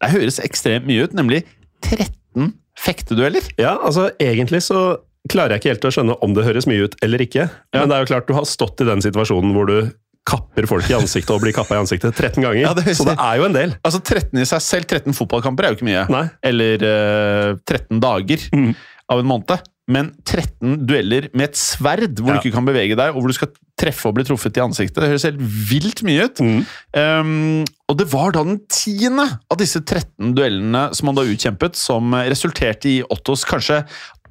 det 0.00 0.12
høres 0.14 0.38
ekstremt 0.40 0.86
mye 0.88 1.04
ut, 1.04 1.16
nemlig 1.18 1.42
13 1.84 2.54
fektedueller. 2.80 3.44
Ja, 3.60 3.74
altså 3.84 4.08
egentlig 4.22 4.62
så 4.64 4.84
klarer 5.30 5.54
jeg 5.54 5.62
ikke 5.62 5.72
helt 5.74 5.84
å 5.88 5.92
skjønne 5.94 6.16
om 6.24 6.32
det 6.36 6.46
høres 6.46 6.66
mye 6.68 6.86
ut 6.88 6.96
eller 7.04 7.22
ikke. 7.24 7.46
Men 7.76 7.90
det 7.92 7.96
er 7.98 8.04
jo 8.06 8.10
klart 8.12 8.26
du 8.28 8.34
har 8.36 8.48
stått 8.48 8.80
i 8.84 8.88
den 8.88 9.04
situasjonen 9.04 9.52
hvor 9.56 9.68
du 9.68 9.76
kapper 10.24 10.64
folk 10.68 10.88
i 10.88 10.96
ansiktet 10.96 11.34
og 11.34 11.42
blir 11.44 11.52
kappa 11.52 11.76
i 11.76 11.82
ansiktet 11.82 12.16
13 12.16 12.40
ganger. 12.40 12.62
Ja, 12.62 12.72
det 12.76 12.94
så 12.96 13.04
det 13.04 13.18
er 13.20 13.36
jo 13.42 13.44
en 13.50 13.56
del. 13.56 13.74
Altså 13.84 14.00
13 14.00 14.40
i 14.40 14.46
seg 14.48 14.64
selv, 14.64 14.88
13 14.88 15.12
fotballkamper 15.16 15.66
er 15.68 15.74
jo 15.74 15.78
ikke 15.78 15.88
mye. 15.90 16.04
Nei. 16.12 16.24
Eller 16.48 16.84
uh, 16.88 17.60
13 17.68 18.00
dager 18.00 18.48
Mm. 18.56 18.70
av 19.12 19.20
en 19.20 19.28
måned. 19.28 19.66
Men 19.90 20.14
13 20.24 20.86
dueller 20.88 21.28
med 21.36 21.50
et 21.50 21.58
sverd 21.60 22.16
hvor 22.16 22.32
Ja. 22.32 22.40
du 22.40 22.48
ikke 22.48 22.56
kan 22.56 22.64
bevege 22.64 22.96
deg, 22.96 23.12
og 23.12 23.20
hvor 23.20 23.28
du 23.28 23.36
skal 23.36 23.50
treffe 23.76 24.08
og 24.08 24.14
bli 24.16 24.24
truffet 24.24 24.56
i 24.56 24.62
ansiktet. 24.64 25.02
Det 25.02 25.10
høres 25.10 25.26
helt 25.28 25.42
vilt 25.42 26.00
mye 26.06 26.24
ut. 26.24 26.40
Mm. 26.40 26.64
Um, 26.96 27.64
og 27.90 27.98
det 27.98 28.06
var 28.12 28.32
da 28.32 28.44
den 28.46 28.62
tiende 28.72 29.26
av 29.50 29.58
disse 29.60 29.82
13 29.84 30.32
duellene 30.38 30.86
som 30.96 31.10
han 31.10 31.18
da 31.18 31.26
utkjempet, 31.28 31.76
som 31.76 32.14
resulterte 32.14 32.88
i 32.88 33.02
Ottos 33.12 33.44
kanskje 33.44 33.82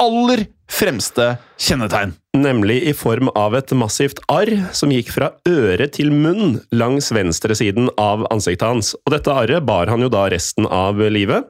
aller 0.01 0.48
fremste 0.74 1.36
kjennetegn. 1.62 2.15
Nemlig 2.33 2.79
i 2.89 2.93
form 2.98 3.29
av 3.38 3.53
et 3.60 3.69
massivt 3.77 4.24
arr 4.31 4.55
som 4.74 4.89
gikk 4.89 5.12
fra 5.13 5.31
øre 5.45 5.86
til 5.93 6.10
munn 6.10 6.62
langs 6.74 7.12
venstresiden 7.13 7.91
av 8.01 8.25
ansiktet 8.33 8.65
hans. 8.65 8.95
Og 9.05 9.13
dette 9.13 9.29
arret 9.29 9.67
bar 9.67 9.91
han 9.91 10.01
jo 10.01 10.10
da 10.10 10.25
resten 10.33 10.65
av 10.65 10.98
livet. 11.13 11.45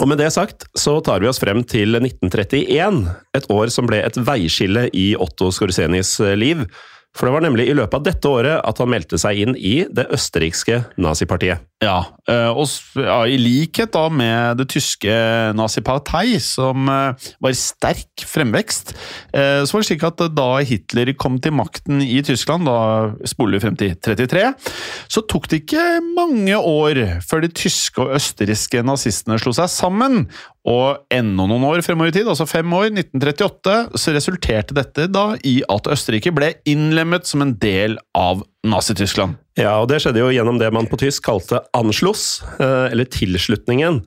Og 0.00 0.08
med 0.10 0.18
det 0.18 0.32
sagt 0.34 0.66
så 0.78 0.96
tar 1.04 1.22
vi 1.22 1.28
oss 1.30 1.38
frem 1.42 1.62
til 1.70 1.94
1931, 2.00 3.04
et 3.36 3.46
år 3.52 3.70
som 3.70 3.86
ble 3.86 4.00
et 4.02 4.18
veiskille 4.26 4.88
i 4.90 5.12
Otto 5.20 5.52
Skorsenis 5.54 6.16
liv. 6.38 6.64
For 7.14 7.28
det 7.28 7.34
var 7.36 7.44
nemlig 7.44 7.68
i 7.70 7.76
løpet 7.78 7.94
av 8.00 8.06
dette 8.08 8.30
året 8.30 8.58
at 8.58 8.80
han 8.82 8.90
meldte 8.90 9.18
seg 9.22 9.44
inn 9.44 9.54
i 9.54 9.76
det 9.86 10.08
østerrikske 10.14 10.82
nazipartiet. 10.98 11.62
Ja, 11.84 11.98
eh, 12.30 12.48
og 12.50 12.70
ja, 12.96 13.18
i 13.28 13.36
likhet 13.38 13.92
da 13.94 14.06
med 14.10 14.58
det 14.58 14.68
tyske 14.72 15.14
nazipartei, 15.54 16.38
som 16.42 16.88
eh, 16.90 17.28
var 17.42 17.54
i 17.54 17.58
sterk 17.58 18.24
fremvekst, 18.30 18.94
eh, 19.34 19.60
så 19.62 19.76
var 19.76 19.84
det 19.84 19.88
slik 19.90 20.06
at 20.08 20.24
da 20.34 20.48
Hitler 20.66 21.12
kom 21.18 21.38
til 21.44 21.54
makten 21.54 22.02
i 22.02 22.22
Tyskland, 22.24 22.66
da 22.66 23.28
spoler 23.28 23.58
vi 23.58 23.64
frem 23.66 23.78
til 23.78 23.94
33, 23.94 24.46
så 25.12 25.24
tok 25.30 25.50
det 25.52 25.62
ikke 25.64 25.86
mange 26.14 26.58
år 26.58 27.02
før 27.26 27.44
de 27.44 27.52
tyske 27.54 28.02
og 28.02 28.16
østerrikske 28.18 28.82
nazistene 28.86 29.38
slo 29.42 29.54
seg 29.54 29.70
sammen, 29.70 30.24
og 30.64 31.04
enda 31.12 31.44
noen 31.44 31.64
år 31.68 31.82
fremover 31.84 32.08
i 32.08 32.14
tid, 32.16 32.28
altså 32.30 32.46
fem 32.48 32.70
år, 32.72 32.88
1938, 32.88 33.74
så 34.00 34.14
resulterte 34.16 34.76
dette 34.76 35.06
da 35.12 35.34
i 35.44 35.58
at 35.68 35.88
Østerrike 35.92 36.32
ble 36.32 36.54
innlemmet 36.68 37.28
som 37.28 37.44
en 37.44 37.52
del 37.60 37.98
av 38.16 38.40
Nazi-Tyskland. 38.64 39.36
Ja, 39.60 39.76
og 39.82 39.90
det 39.92 40.00
skjedde 40.02 40.22
jo 40.22 40.32
gjennom 40.32 40.58
det 40.58 40.72
man 40.72 40.88
på 40.88 40.98
tysk 41.02 41.26
kalte 41.28 41.60
Anschluss, 41.76 42.40
eh, 42.56 42.88
eller 42.94 43.04
tilslutningen. 43.12 44.00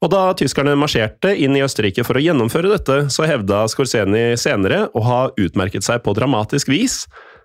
Og 0.00 0.08
da 0.08 0.30
tyskerne 0.32 0.72
marsjerte 0.80 1.34
inn 1.36 1.58
i 1.58 1.64
Østerrike 1.66 2.06
for 2.08 2.16
å 2.16 2.24
gjennomføre 2.24 2.72
dette, 2.72 3.02
så 3.12 3.28
hevda 3.28 3.66
Skorseni 3.68 4.30
senere 4.40 4.86
å 4.96 5.04
ha 5.04 5.20
utmerket 5.36 5.84
seg 5.84 6.00
på 6.06 6.16
dramatisk 6.16 6.72
vis. 6.72 7.02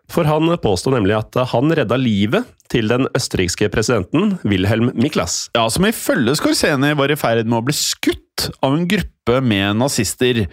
For 0.07 0.27
han 0.29 0.47
påsto 0.61 0.93
nemlig 0.93 1.17
at 1.17 1.35
han 1.51 1.73
redda 1.75 1.97
livet 1.99 2.47
til 2.71 2.87
den 2.87 3.09
østerrikske 3.17 3.67
presidenten 3.73 4.37
Wilhelm 4.45 4.91
Miklas. 4.95 5.49
Ja, 5.57 5.65
som 5.73 5.87
ifølge 5.89 6.37
Skorseni 6.39 6.93
var 6.95 7.11
i 7.11 7.17
ferd 7.19 7.49
med 7.49 7.59
å 7.59 7.65
bli 7.67 7.75
skutt 7.75 8.24
av 8.65 8.75
en 8.75 8.87
gruppe 8.89 9.39
med 9.41 9.79
nazister. 9.79 10.43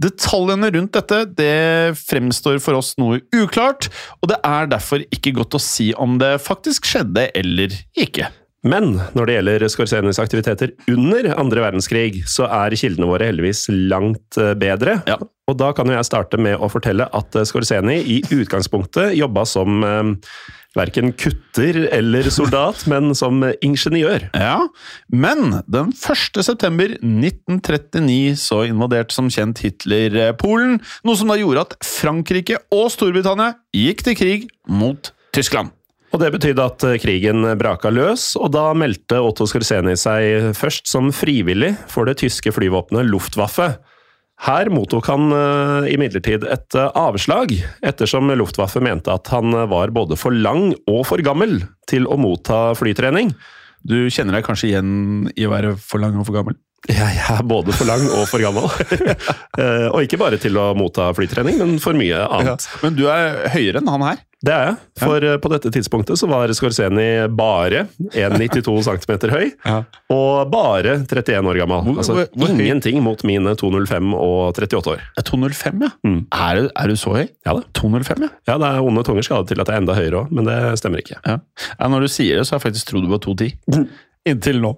Detaljene 0.00 0.70
rundt 0.74 0.94
dette 0.96 1.24
det 1.38 1.96
fremstår 2.00 2.60
for 2.64 2.78
oss 2.78 2.94
noe 3.00 3.20
uklart, 3.34 3.90
og 4.22 4.32
det 4.32 4.40
er 4.46 4.70
derfor 4.72 5.04
ikke 5.14 5.34
godt 5.40 5.58
å 5.58 5.62
si 5.62 5.90
om 5.98 6.18
det 6.22 6.36
faktisk 6.44 6.88
skjedde 6.88 7.28
eller 7.34 7.74
ikke. 7.98 8.30
Men 8.64 8.94
når 9.12 9.28
det 9.28 9.36
gjelder 9.36 9.66
Skorsenis 9.72 10.20
aktiviteter 10.22 10.72
under 10.88 11.30
andre 11.36 11.66
verdenskrig, 11.66 12.24
så 12.30 12.48
er 12.48 12.76
kildene 12.80 13.10
våre 13.10 13.28
heldigvis 13.28 13.66
langt 13.92 14.38
eh, 14.40 14.54
bedre. 14.58 15.02
Ja. 15.10 15.18
Og 15.50 15.58
da 15.60 15.74
kan 15.76 15.90
jo 15.90 15.96
jeg 15.96 16.08
starte 16.08 16.40
med 16.40 16.56
å 16.56 16.70
fortelle 16.72 17.06
at 17.12 17.36
eh, 17.36 17.44
Skorseni 17.48 17.98
i 18.00 18.20
utgangspunktet 18.32 19.12
jobba 19.18 19.44
som 19.48 19.84
eh, 19.84 20.14
verken 20.74 21.12
kutter 21.12 21.82
eller 21.92 22.30
soldat, 22.32 22.86
men 22.92 23.12
som 23.18 23.44
ingeniør. 23.60 24.30
Ja, 24.32 24.56
men 25.12 25.60
den 25.68 25.92
1. 25.92 26.40
september 26.46 26.96
1939 26.96 28.40
så 28.40 28.64
invaderte 28.70 29.16
som 29.16 29.28
kjent 29.32 29.60
Hitler 29.64 30.20
eh, 30.30 30.34
Polen, 30.40 30.80
noe 31.04 31.20
som 31.20 31.28
da 31.28 31.38
gjorde 31.40 31.68
at 31.68 31.78
Frankrike 31.84 32.62
og 32.72 32.88
Storbritannia 32.96 33.58
gikk 33.76 34.06
til 34.08 34.18
krig 34.18 34.52
mot 34.64 35.12
Tyskland. 35.36 35.74
Og 36.14 36.20
Det 36.22 36.30
betydde 36.30 36.62
at 36.62 36.84
eh, 36.86 37.00
krigen 37.02 37.42
braka 37.58 37.90
løs, 37.90 38.36
og 38.38 38.52
da 38.54 38.68
meldte 38.78 39.18
Otto 39.18 39.48
Skorseni 39.50 39.96
seg 39.98 40.52
først 40.54 40.86
som 40.86 41.08
frivillig 41.10 41.72
for 41.90 42.06
det 42.06 42.20
tyske 42.20 42.52
flyvåpenet 42.54 43.08
Luftwaffe. 43.08 43.72
Her 44.46 44.70
mottok 44.70 45.08
han 45.10 45.34
eh, 45.34 45.88
imidlertid 45.96 46.46
et 46.46 46.78
eh, 46.78 46.92
avslag, 46.94 47.56
ettersom 47.82 48.30
Luftwaffe 48.38 48.78
mente 48.84 49.10
at 49.10 49.26
han 49.34 49.58
var 49.72 49.90
både 49.96 50.14
for 50.20 50.30
lang 50.30 50.70
og 50.86 51.02
for 51.10 51.18
gammel 51.26 51.64
til 51.90 52.06
å 52.06 52.20
motta 52.22 52.76
flytrening. 52.78 53.34
Du 53.82 54.06
kjenner 54.06 54.38
deg 54.38 54.46
kanskje 54.46 54.70
igjen 54.70 54.94
i 55.34 55.48
å 55.48 55.50
være 55.50 55.74
for 55.82 55.98
lang 56.04 56.14
og 56.14 56.28
for 56.30 56.38
gammel? 56.38 56.54
Jeg 56.90 57.16
er 57.32 57.42
både 57.48 57.72
for 57.72 57.88
lang 57.88 58.02
og 58.12 58.26
for 58.28 58.42
gammel. 58.44 58.68
Eh, 59.54 59.84
og 59.94 60.00
ikke 60.02 60.18
bare 60.18 60.34
til 60.42 60.56
å 60.58 60.72
motta 60.74 61.04
flytrening, 61.14 61.60
men 61.60 61.76
for 61.78 61.94
mye 61.94 62.18
annet. 62.26 62.64
Men 62.82 62.96
du 62.98 63.04
er 63.06 63.44
høyere 63.54 63.78
enn 63.78 63.86
han 63.92 64.02
her. 64.02 64.16
Det 64.44 64.50
er 64.52 64.64
jeg, 64.66 64.74
for 64.98 65.22
ja. 65.24 65.36
på 65.40 65.50
dette 65.52 65.70
tidspunktet 65.72 66.18
så 66.20 66.26
var 66.28 66.50
Skorseni 66.52 67.04
bare 67.38 67.84
1,92 68.10 68.74
cm 68.88 69.30
høy, 69.30 69.44
og 70.12 70.50
bare 70.52 70.96
31 71.06 71.46
år 71.52 71.60
gammel. 71.62 71.94
Altså 71.94 72.16
hvor- 72.18 72.28
hvor 72.34 72.50
ingenting 72.50 72.98
mot 73.06 73.22
mine 73.24 73.54
2,05 73.56 74.10
og 74.18 74.50
38 74.58 74.90
år. 74.96 75.04
Er 75.16 75.22
205, 75.30 75.86
ja. 75.86 75.92
Mm. 76.04 76.18
Er, 76.34 76.58
du, 76.58 76.68
er 76.82 76.90
du 76.90 76.96
så 77.00 77.14
høy? 77.14 77.28
Ja 77.46 77.54
da. 77.60 77.62
205, 77.78 78.26
ja. 78.26 78.32
Ja, 78.50 78.58
det 78.58 78.72
er 78.74 78.88
onde 78.90 79.06
tunger 79.06 79.22
skadet 79.30 79.54
til 79.54 79.62
at 79.62 79.70
jeg 79.70 79.78
er 79.78 79.84
enda 79.86 79.94
høyere 79.96 80.24
òg, 80.24 80.34
men 80.34 80.50
det 80.50 80.58
stemmer 80.82 80.98
ikke. 81.00 81.20
ja. 81.22 81.38
ja. 81.78 81.88
Når 81.94 82.08
du 82.08 82.10
sier 82.10 82.42
det, 82.42 82.48
så 82.50 82.56
har 82.56 82.60
jeg 82.64 82.72
faktisk 82.72 82.90
trodd 82.90 83.06
du 83.06 83.14
var 83.14 83.22
210. 83.22 83.54
Inntil 84.34 84.60
nå. 84.66 84.74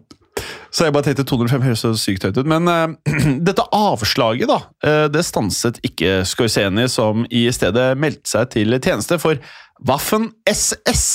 Så 0.76 0.84
jeg 0.84 0.92
bare 0.92 1.06
tenkte 1.06 1.24
205 1.24 1.62
høres 1.64 1.82
så 1.86 1.94
sykt 1.96 2.26
høyt 2.26 2.36
ut. 2.36 2.48
Men 2.52 2.68
uh, 2.68 2.92
dette 3.48 3.64
avslaget, 3.72 4.50
da, 4.50 4.58
uh, 4.84 5.06
det 5.08 5.24
stanset 5.24 5.80
ikke 5.86 6.18
Skorseni, 6.28 6.84
som 6.92 7.24
i 7.32 7.46
stedet 7.54 7.94
meldte 7.96 8.28
seg 8.34 8.50
til 8.52 8.76
tjeneste 8.76 9.16
for 9.22 9.40
Waffen 9.88 10.30
SS. 10.48 11.06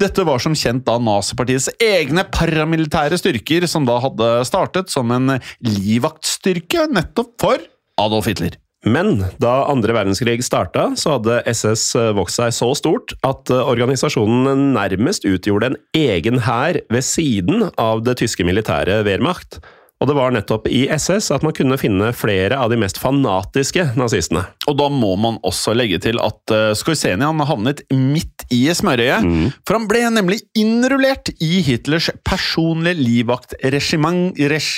Dette 0.00 0.24
var 0.28 0.40
som 0.44 0.56
kjent 0.56 0.84
da 0.86 0.98
nazipartiets 1.00 1.70
egne 1.80 2.24
paramilitære 2.28 3.20
styrker, 3.20 3.68
som 3.68 3.88
da 3.88 3.98
hadde 4.04 4.30
startet 4.48 4.92
som 4.92 5.12
en 5.16 5.38
livvaktstyrke 5.64 6.88
nettopp 6.92 7.36
for 7.40 7.68
Adolf 8.00 8.28
Hitler. 8.28 8.60
Men 8.86 9.24
da 9.42 9.64
andre 9.66 9.94
verdenskrig 9.96 10.38
starta, 10.46 10.92
så 10.94 11.16
hadde 11.16 11.40
SS 11.50 11.96
vokst 12.14 12.38
seg 12.38 12.52
så 12.54 12.68
stort 12.78 13.16
at 13.26 13.50
eh, 13.50 13.70
organisasjonen 13.72 14.68
nærmest 14.76 15.26
utgjorde 15.26 15.72
en 15.72 15.80
egen 15.98 16.38
hær 16.46 16.78
ved 16.92 17.06
siden 17.06 17.66
av 17.74 18.04
det 18.06 18.20
tyske 18.22 18.46
militære 18.46 19.00
Wehrmacht. 19.08 19.58
Og 19.98 20.10
det 20.10 20.14
var 20.14 20.34
nettopp 20.34 20.68
i 20.70 20.84
SS 20.94 21.32
at 21.34 21.44
man 21.46 21.54
kunne 21.56 21.78
finne 21.80 22.12
flere 22.14 22.58
av 22.58 22.70
de 22.70 22.78
mest 22.78 23.00
fanatiske 23.02 23.90
nazistene. 23.98 24.44
Og 24.70 24.76
da 24.78 24.86
må 24.92 25.14
man 25.18 25.40
også 25.46 25.74
legge 25.74 25.98
til 26.04 26.20
at 26.22 26.54
uh, 26.54 26.70
Skorseni 26.78 27.26
han 27.26 27.42
havnet 27.48 27.82
midt 27.90 28.46
i 28.54 28.60
smørøyet. 28.74 29.26
For 29.66 29.78
han 29.78 29.88
ble 29.90 30.04
nemlig 30.14 30.40
innrullert 30.58 31.32
i 31.44 31.62
Hitlers 31.66 32.10
personlige 32.26 32.98
livvaktregiment 33.00 34.38
res, 34.52 34.68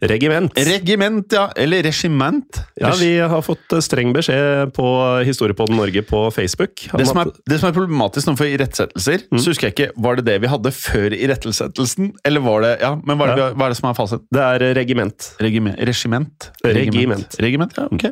Regiment. 0.00 0.52
Regiment, 0.56 1.32
ja. 1.32 1.46
Eller 1.56 1.82
regiment. 1.82 2.60
Ja, 2.80 2.92
vi 2.98 3.16
har 3.18 3.42
fått 3.44 3.72
eh, 3.74 3.82
streng 3.84 4.12
beskjed 4.14 4.72
på 4.76 4.86
Historiepodden 5.26 5.78
Norge 5.78 6.02
på 6.06 6.22
Facebook. 6.34 6.86
det, 6.96 7.06
som 7.08 7.20
er, 7.22 7.32
det 7.48 7.60
som 7.60 7.70
er 7.70 7.76
problematisk 7.76 8.30
nå 8.30 8.36
for 8.38 8.48
irettesettelser, 8.48 9.26
så 9.36 9.52
husker 9.52 9.68
jeg 9.68 9.76
ikke 9.76 9.88
Var 10.02 10.18
det 10.18 10.26
det 10.28 10.36
vi 10.44 10.50
hadde 10.50 10.72
før 10.74 11.14
irettesettelsen? 11.16 12.12
Eller 12.26 12.44
var 12.44 12.64
det 12.64 12.72
Ja, 12.82 12.94
men 12.96 13.18
hva 13.18 13.28
er 13.28 13.34
det, 13.34 13.44
ja. 13.44 13.50
hva 13.56 13.68
er 13.68 13.74
det 13.74 13.80
som 13.80 13.90
er 13.90 13.98
fasit? 13.98 14.26
Det 14.32 14.45
er 14.54 14.62
regiment. 14.78 15.32
Regiment? 15.42 15.76
Regiment, 15.80 16.50
Regiment. 16.64 17.36
Regiment, 17.42 17.72
ja, 17.76 17.84
ok. 17.90 18.04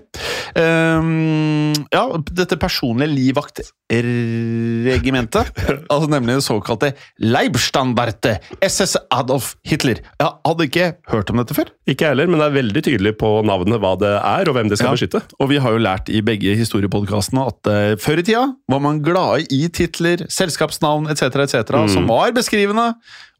Um, 0.59 1.73
ja, 1.93 2.03
dette 2.35 2.57
personlige 2.61 3.09
livvaktregimentet, 3.14 5.50
altså 5.93 6.09
nemlig 6.11 6.35
det 6.38 6.45
såkalte 6.47 6.93
Leibstandarte 7.23 8.37
SS 8.64 8.97
Adolf 9.14 9.55
Hitler. 9.67 9.99
Jeg 10.21 10.31
hadde 10.47 10.64
ikke 10.69 10.87
hørt 11.12 11.31
om 11.33 11.38
dette 11.43 11.55
før. 11.57 11.69
Ikke 11.91 12.05
jeg 12.07 12.12
heller, 12.14 12.29
men 12.31 12.38
det 12.41 12.47
er 12.49 12.57
veldig 12.59 12.83
tydelig 12.88 13.12
på 13.21 13.29
navnet 13.47 13.81
hva 13.83 13.93
det 14.00 14.12
er, 14.21 14.45
og 14.50 14.55
hvem 14.59 14.69
det 14.73 14.79
skal 14.81 14.91
Ja. 14.93 14.97
beskytte. 14.99 15.21
Og 15.41 15.47
vi 15.50 15.59
har 15.62 15.71
jo 15.75 15.81
lært 15.83 16.07
i 16.12 16.21
begge 16.25 16.50
historiepodkastene 16.59 17.43
at 17.50 17.61
uh, 17.71 17.75
før 18.00 18.17
i 18.23 18.26
tida 18.26 18.45
var 18.71 18.81
man 18.85 19.03
glade 19.05 19.47
i 19.53 19.62
titler, 19.69 20.19
selskapsnavn 20.31 21.05
etc., 21.12 21.23
etc., 21.47 21.57
som 21.93 22.03
var 22.11 22.29
beskrivende. 22.37 22.87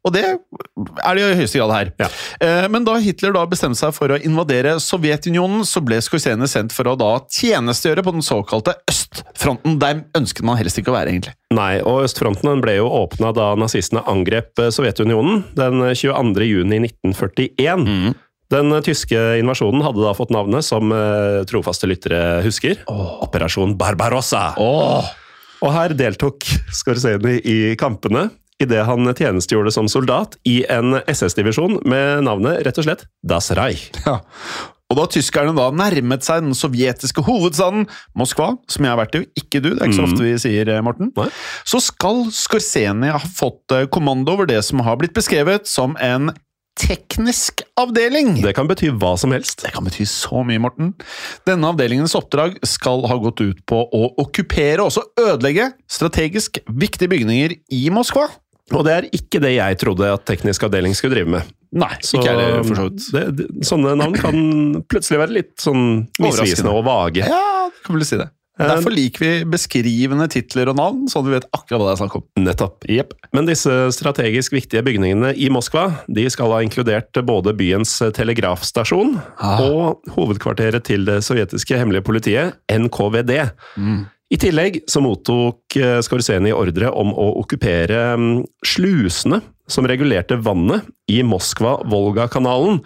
Og 0.05 0.13
det 0.13 0.23
er 0.25 1.17
det 1.17 1.23
i 1.23 1.37
høyeste 1.39 1.59
grad 1.59 1.73
her. 1.73 1.91
Ja. 2.01 2.09
Eh, 2.45 2.67
men 2.71 2.85
da 2.85 2.97
Hitler 3.01 3.33
da 3.35 3.45
bestemte 3.49 3.79
seg 3.79 3.93
for 3.95 4.13
å 4.13 4.19
invadere 4.21 4.75
Sovjetunionen, 4.83 5.65
så 5.65 5.81
ble 5.81 5.97
Skorsene 6.05 6.49
sendt 6.49 6.75
for 6.75 6.91
å 6.91 6.97
da 6.99 7.15
tjenestegjøre 7.25 8.03
på 8.05 8.13
den 8.13 8.25
såkalte 8.25 8.75
østfronten. 8.91 9.79
Der 9.81 10.03
ønsket 10.17 10.45
man 10.45 10.59
helst 10.61 10.77
ikke 10.81 10.93
å 10.93 10.97
være, 10.97 11.15
egentlig. 11.15 11.33
Nei, 11.55 11.79
og 11.81 12.05
østfronten 12.05 12.51
den 12.51 12.61
ble 12.63 12.77
jo 12.77 12.91
åpna 13.01 13.33
da 13.35 13.53
nazistene 13.59 14.05
angrep 14.11 14.61
eh, 14.61 14.71
Sovjetunionen 14.75 15.43
den 15.57 15.81
22. 15.89 16.45
juni 16.51 16.83
1941. 16.85 18.15
Den 18.53 18.71
eh, 18.77 18.85
tyske 18.85 19.25
invasjonen 19.41 19.83
hadde 19.85 20.05
da 20.05 20.13
fått 20.17 20.33
navnet, 20.35 20.65
som 20.67 20.93
eh, 20.93 21.41
trofaste 21.49 21.89
lyttere 21.89 22.41
husker, 22.45 22.85
Operasjon 23.25 23.73
Barbarossa. 23.79 24.51
Oh. 24.61 25.13
Og 25.65 25.71
her 25.73 25.95
deltok 25.97 26.45
Skorsene 26.75 27.39
i 27.41 27.73
kampene 27.79 28.27
idet 28.63 28.85
han 28.87 29.09
tjenestegjorde 29.11 29.73
som 29.75 29.89
soldat 29.91 30.37
i 30.47 30.61
en 30.71 30.99
SS-divisjon 31.07 31.81
med 31.87 32.23
navnet 32.27 32.63
rett 32.65 32.79
og 32.79 32.87
slett 32.87 33.05
Das 33.25 33.51
Reich. 33.57 33.89
Ja. 34.05 34.21
Og 34.85 34.99
da 34.99 35.07
tyskerne 35.09 35.55
da 35.57 35.71
nærmet 35.73 36.25
seg 36.25 36.43
den 36.45 36.53
sovjetiske 36.57 37.23
hovedstaden 37.25 37.87
Moskva, 38.17 38.51
som 38.69 38.85
jeg 38.85 38.93
har 38.93 38.99
vært 38.99 39.17
i, 39.17 39.23
ikke 39.41 39.61
du, 39.63 39.71
det 39.73 39.79
er 39.79 39.89
ikke 39.89 39.97
så 39.97 40.05
ofte 40.05 40.25
vi 40.27 40.35
sier, 40.43 40.69
eh, 40.69 40.83
Morten, 40.85 41.09
Nei. 41.17 41.25
så 41.65 41.81
skal 41.81 42.27
Skorseni 42.29 43.09
ha 43.09 43.21
fått 43.21 43.73
eh, 43.73 43.87
kommando 43.89 44.35
over 44.35 44.49
det 44.49 44.61
som 44.67 44.83
har 44.85 44.99
blitt 45.01 45.15
beskrevet 45.17 45.65
som 45.69 45.97
en 45.97 46.29
teknisk 46.75 47.63
avdeling. 47.79 48.35
Det 48.43 48.51
kan 48.53 48.67
bety 48.67 48.91
hva 48.93 49.13
som 49.17 49.33
helst. 49.33 49.63
Det 49.63 49.71
kan 49.73 49.85
bety 49.87 50.05
så 50.09 50.43
mye, 50.45 50.61
Morten. 50.61 50.91
Denne 51.47 51.71
avdelingens 51.71 52.13
oppdrag 52.19 52.59
skal 52.67 53.07
ha 53.09 53.17
gått 53.23 53.41
ut 53.41 53.61
på 53.67 53.79
å 53.79 54.09
okkupere 54.21 54.83
og 54.83 54.91
også 54.91 55.05
ødelegge 55.23 55.71
strategisk 55.89 56.59
viktige 56.67 57.09
bygninger 57.15 57.55
i 57.73 57.85
Moskva. 57.95 58.27
Og 58.73 58.81
det 58.87 58.93
er 58.95 59.05
ikke 59.13 59.41
det 59.43 59.51
jeg 59.59 59.77
trodde 59.77 60.07
at 60.09 60.23
teknisk 60.25 60.63
avdeling 60.65 60.95
skulle 60.97 61.13
drive 61.19 61.29
med. 61.35 61.51
Nei, 61.75 61.91
Så 62.01 62.17
ikke 62.17 62.31
er 62.31 62.39
heller, 62.39 62.63
for 62.65 62.79
så 62.79 62.85
vidt. 62.87 63.03
det, 63.13 63.25
det, 63.37 63.67
sånne 63.67 63.93
navn 63.99 64.15
kan 64.17 64.39
plutselig 64.89 65.19
være 65.21 65.35
litt 65.37 65.53
sånn 65.61 65.83
misvisende 66.23 66.71
og 66.73 66.85
vage. 66.87 67.27
Ja, 67.29 67.67
kan 67.85 67.97
vel 67.99 68.07
si 68.07 68.17
det. 68.17 68.31
Derfor 68.55 68.93
liker 68.95 69.19
vi 69.19 69.29
beskrivende 69.51 70.29
titler 70.31 70.69
og 70.71 70.77
navn, 70.79 71.01
sånn 71.11 71.25
at 71.25 71.27
vi 71.27 71.33
vet 71.35 71.47
akkurat 71.51 71.75
hva 71.81 71.87
det 71.89 71.91
er 71.91 71.99
snakk 71.99 72.13
om. 72.15 72.23
Nettopp. 72.39 72.85
Men 73.35 73.49
disse 73.49 73.73
strategisk 73.91 74.55
viktige 74.55 74.79
bygningene 74.87 75.33
i 75.35 75.49
Moskva 75.51 75.89
de 76.07 76.23
skal 76.31 76.53
ha 76.55 76.61
inkludert 76.63 77.19
både 77.27 77.51
byens 77.59 77.97
telegrafstasjon 78.15 79.17
Ah. 79.43 79.59
og 79.59 79.99
hovedkvarteret 80.15 80.87
til 80.87 81.03
det 81.03 81.19
sovjetiske 81.27 81.75
hemmelige 81.77 82.07
politiet, 82.07 82.55
NKVD. 82.71 83.35
I 84.33 84.37
tillegg 84.41 84.79
så 84.89 85.03
mottok 85.05 85.75
eh, 85.77 85.99
Skorseni 86.01 86.53
ordre 86.55 86.89
om 86.89 87.11
å 87.13 87.27
okkupere 87.43 88.15
mm, 88.17 88.39
slusene 88.65 89.41
som 89.69 89.85
regulerte 89.85 90.37
vannet 90.41 90.87
i 91.11 91.19
Moskva-Volga-kanalen. 91.25 92.81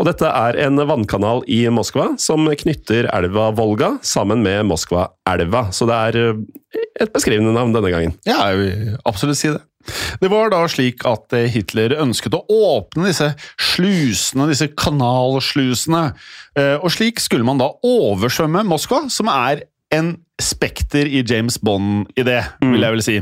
Og 0.00 0.08
dette 0.08 0.26
er 0.26 0.58
en 0.64 0.80
vannkanal 0.88 1.44
i 1.50 1.62
Moskva 1.70 2.14
som 2.18 2.48
knytter 2.48 3.06
elva 3.12 3.50
Volga 3.54 3.92
sammen 4.06 4.42
med 4.42 4.66
Moskva-elva. 4.70 5.68
Så 5.76 5.86
det 5.86 6.02
er 6.10 6.20
eh, 6.24 6.44
et 7.06 7.14
beskrivende 7.14 7.54
navn 7.54 7.74
denne 7.76 7.94
gangen. 7.94 8.16
Ja, 8.26 8.50
jeg 8.50 8.62
vil 8.64 8.94
absolutt 9.06 9.38
si 9.38 9.54
det. 9.54 9.62
Det 10.20 10.28
var 10.28 10.50
da 10.52 10.64
slik 10.68 11.06
at 11.06 11.30
eh, 11.38 11.46
Hitler 11.54 12.00
ønsket 12.02 12.34
å 12.34 12.42
åpne 12.50 13.12
disse 13.12 13.30
slusene, 13.62 14.50
disse 14.50 14.72
kanalslusene. 14.74 16.08
Og 16.82 16.90
slik 16.90 17.22
skulle 17.22 17.46
man 17.46 17.60
da 17.62 17.70
oversvømme 17.86 18.66
Moskva, 18.66 19.04
som 19.12 19.30
er 19.30 19.62
en 19.94 20.14
spekter 20.40 21.08
i 21.10 21.22
James 21.26 21.58
Bond-idé, 21.60 22.40
vil 22.62 22.84
jeg 22.84 22.96
vel 22.96 23.04
si. 23.04 23.16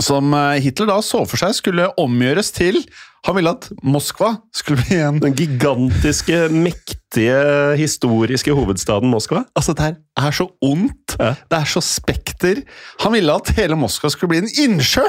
Som 0.00 0.32
eh, 0.32 0.60
Hitler 0.64 0.88
da 0.88 1.00
så 1.04 1.20
for 1.28 1.36
seg 1.36 1.52
skulle 1.58 1.90
omgjøres 2.00 2.48
til 2.56 2.78
Han 3.26 3.36
ville 3.36 3.50
at 3.52 3.66
Moskva 3.84 4.30
skulle 4.56 4.80
bli 4.86 4.96
en 5.04 5.18
Den 5.20 5.34
gigantiske, 5.36 6.46
mektige, 6.48 7.36
historiske 7.76 8.54
hovedstaden 8.56 9.12
Moskva. 9.12 9.44
Altså, 9.58 9.74
det 9.76 9.84
her 9.90 9.98
er 10.30 10.38
så 10.38 10.48
ondt. 10.64 11.18
Ja. 11.20 11.34
Det 11.36 11.58
er 11.60 11.68
så 11.68 11.84
spekter. 11.84 12.62
Han 13.04 13.12
ville 13.14 13.36
at 13.36 13.52
hele 13.58 13.76
Moskva 13.76 14.08
skulle 14.10 14.32
bli 14.32 14.40
en 14.46 14.50
innsjø! 14.64 15.04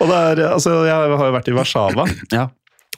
Og 0.00 0.08
det 0.08 0.16
er, 0.16 0.40
altså, 0.48 0.80
jeg 0.88 0.96
har 0.96 1.12
jo 1.28 1.34
vært 1.36 1.52
i 1.52 1.54
Warszawa, 1.54 2.08
Ja. 2.32 2.48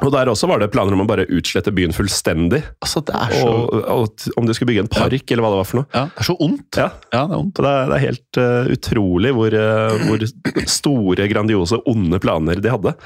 Og 0.02 0.10
der 0.10 0.26
også 0.26 0.48
var 0.50 0.58
det 0.58 0.72
planer 0.74 0.96
om 0.96 1.04
å 1.04 1.06
bare 1.06 1.26
utslette 1.30 1.70
byen 1.74 1.94
fullstendig. 1.94 2.58
Altså, 2.82 2.98
det 3.06 3.14
er 3.14 3.34
så 3.36 3.46
Og, 3.46 3.74
og 3.94 4.24
om 4.40 4.48
de 4.48 4.56
skulle 4.56 4.72
bygge 4.72 4.82
en 4.82 4.90
park, 4.90 5.22
eller 5.30 5.44
hva 5.44 5.52
det 5.52 5.60
var 5.60 5.68
for 5.70 5.80
noe. 5.80 5.88
Ja, 5.94 6.02
det 6.10 6.24
er 6.24 6.26
så 6.26 6.34
ondt. 6.42 6.80
Ja, 6.80 6.88
Ja, 7.14 7.20
det 7.30 7.36
er 7.36 7.38
ondt. 7.38 7.60
det 7.60 7.70
er, 7.70 7.92
det 7.92 7.96
er 7.96 8.02
helt 8.02 8.40
uh, 8.42 8.72
utrolig 8.74 9.32
hvor, 9.38 9.54
uh, 9.54 10.04
hvor 10.08 10.26
store, 10.80 11.28
grandiose, 11.30 11.78
onde 11.86 12.18
planer 12.22 12.58
de 12.64 12.74
hadde. 12.74 12.96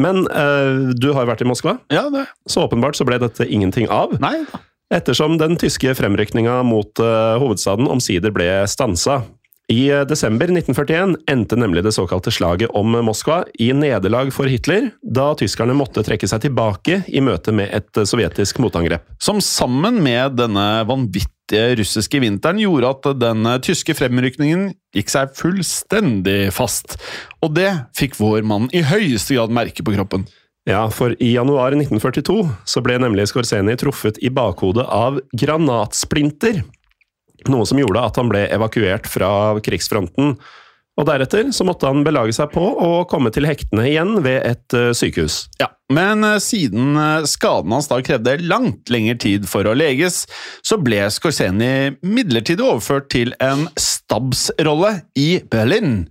Men 0.00 0.24
uh, 0.32 0.94
du 0.96 1.10
har 1.12 1.26
jo 1.26 1.30
vært 1.34 1.44
i 1.44 1.50
Moskva, 1.50 1.76
Ja, 1.92 2.06
det 2.10 2.24
så 2.48 2.64
åpenbart 2.64 2.96
så 2.96 3.04
ble 3.06 3.20
dette 3.20 3.44
ingenting 3.44 3.90
av. 3.92 4.16
Nei 4.24 4.38
da. 4.48 4.64
Ettersom 4.94 5.36
den 5.40 5.56
tyske 5.58 5.92
fremrykninga 5.96 6.58
mot 6.66 7.00
hovedstaden 7.00 7.88
omsider 7.90 8.30
ble 8.30 8.46
stansa. 8.70 9.22
I 9.72 9.88
eh, 9.90 10.02
desember 10.04 10.50
1941 10.52 11.16
endte 11.30 11.56
nemlig 11.56 11.84
det 11.84 11.94
såkalte 11.96 12.32
slaget 12.34 12.72
om 12.76 12.98
Moskva 13.06 13.44
i 13.58 13.70
nederlag 13.72 14.28
for 14.34 14.50
Hitler, 14.50 14.90
da 15.00 15.30
tyskerne 15.38 15.76
måtte 15.76 16.04
trekke 16.04 16.28
seg 16.28 16.42
tilbake 16.44 17.00
i 17.08 17.22
møte 17.24 17.54
med 17.56 17.72
et 17.72 17.88
eh, 17.96 18.08
sovjetisk 18.08 18.60
motangrep. 18.60 19.06
Som 19.16 19.40
sammen 19.40 20.02
med 20.04 20.36
denne 20.36 20.84
vanvittige 20.88 21.78
russiske 21.80 22.20
vinteren 22.20 22.60
gjorde 22.60 22.92
at 22.92 23.10
den 23.22 23.48
eh, 23.48 23.60
tyske 23.64 23.96
fremrykningen 23.96 24.68
gikk 24.94 25.12
seg 25.16 25.32
fullstendig 25.38 26.52
fast. 26.52 26.98
Og 27.40 27.56
det 27.56 27.70
fikk 27.96 28.20
vår 28.20 28.44
mann 28.44 28.68
i 28.76 28.84
høyeste 28.84 29.38
grad 29.38 29.54
merke 29.54 29.86
på 29.86 29.96
kroppen. 29.96 30.28
Ja, 30.68 30.86
for 30.92 31.12
i 31.20 31.34
januar 31.34 31.72
1942 31.76 32.38
så 32.68 32.80
ble 32.84 32.96
nemlig 33.00 33.26
Skorseni 33.28 33.76
truffet 33.80 34.20
i 34.24 34.30
bakhodet 34.32 34.86
av 34.88 35.20
granatsplinter. 35.36 36.62
Noe 37.52 37.66
som 37.68 37.80
gjorde 37.80 38.04
at 38.04 38.20
han 38.20 38.30
ble 38.32 38.46
evakuert 38.54 39.08
fra 39.10 39.30
krigsfronten. 39.64 40.36
Og 40.94 41.08
deretter 41.08 41.48
så 41.54 41.66
måtte 41.66 41.88
han 41.90 42.04
belage 42.06 42.36
seg 42.36 42.52
på 42.54 42.62
å 42.62 42.90
komme 43.10 43.32
til 43.34 43.48
hektene 43.48 43.88
igjen 43.88 44.20
ved 44.22 44.44
et 44.46 44.76
eh, 44.78 44.92
sykehus. 44.94 45.48
Ja, 45.58 45.72
Men 45.90 46.22
eh, 46.22 46.38
siden 46.42 46.94
eh, 46.94 47.26
skaden 47.26 47.74
hans 47.74 47.90
da 47.90 47.98
krevde 48.04 48.36
langt 48.46 48.92
lengre 48.94 49.16
tid 49.24 49.48
for 49.50 49.66
å 49.66 49.74
leges, 49.74 50.22
så 50.62 50.78
ble 50.78 51.02
Skorseni 51.10 51.96
midlertidig 52.06 52.62
overført 52.62 53.10
til 53.14 53.34
en 53.42 53.66
stabsrolle 53.74 55.00
i 55.18 55.40
Berlin. 55.50 56.04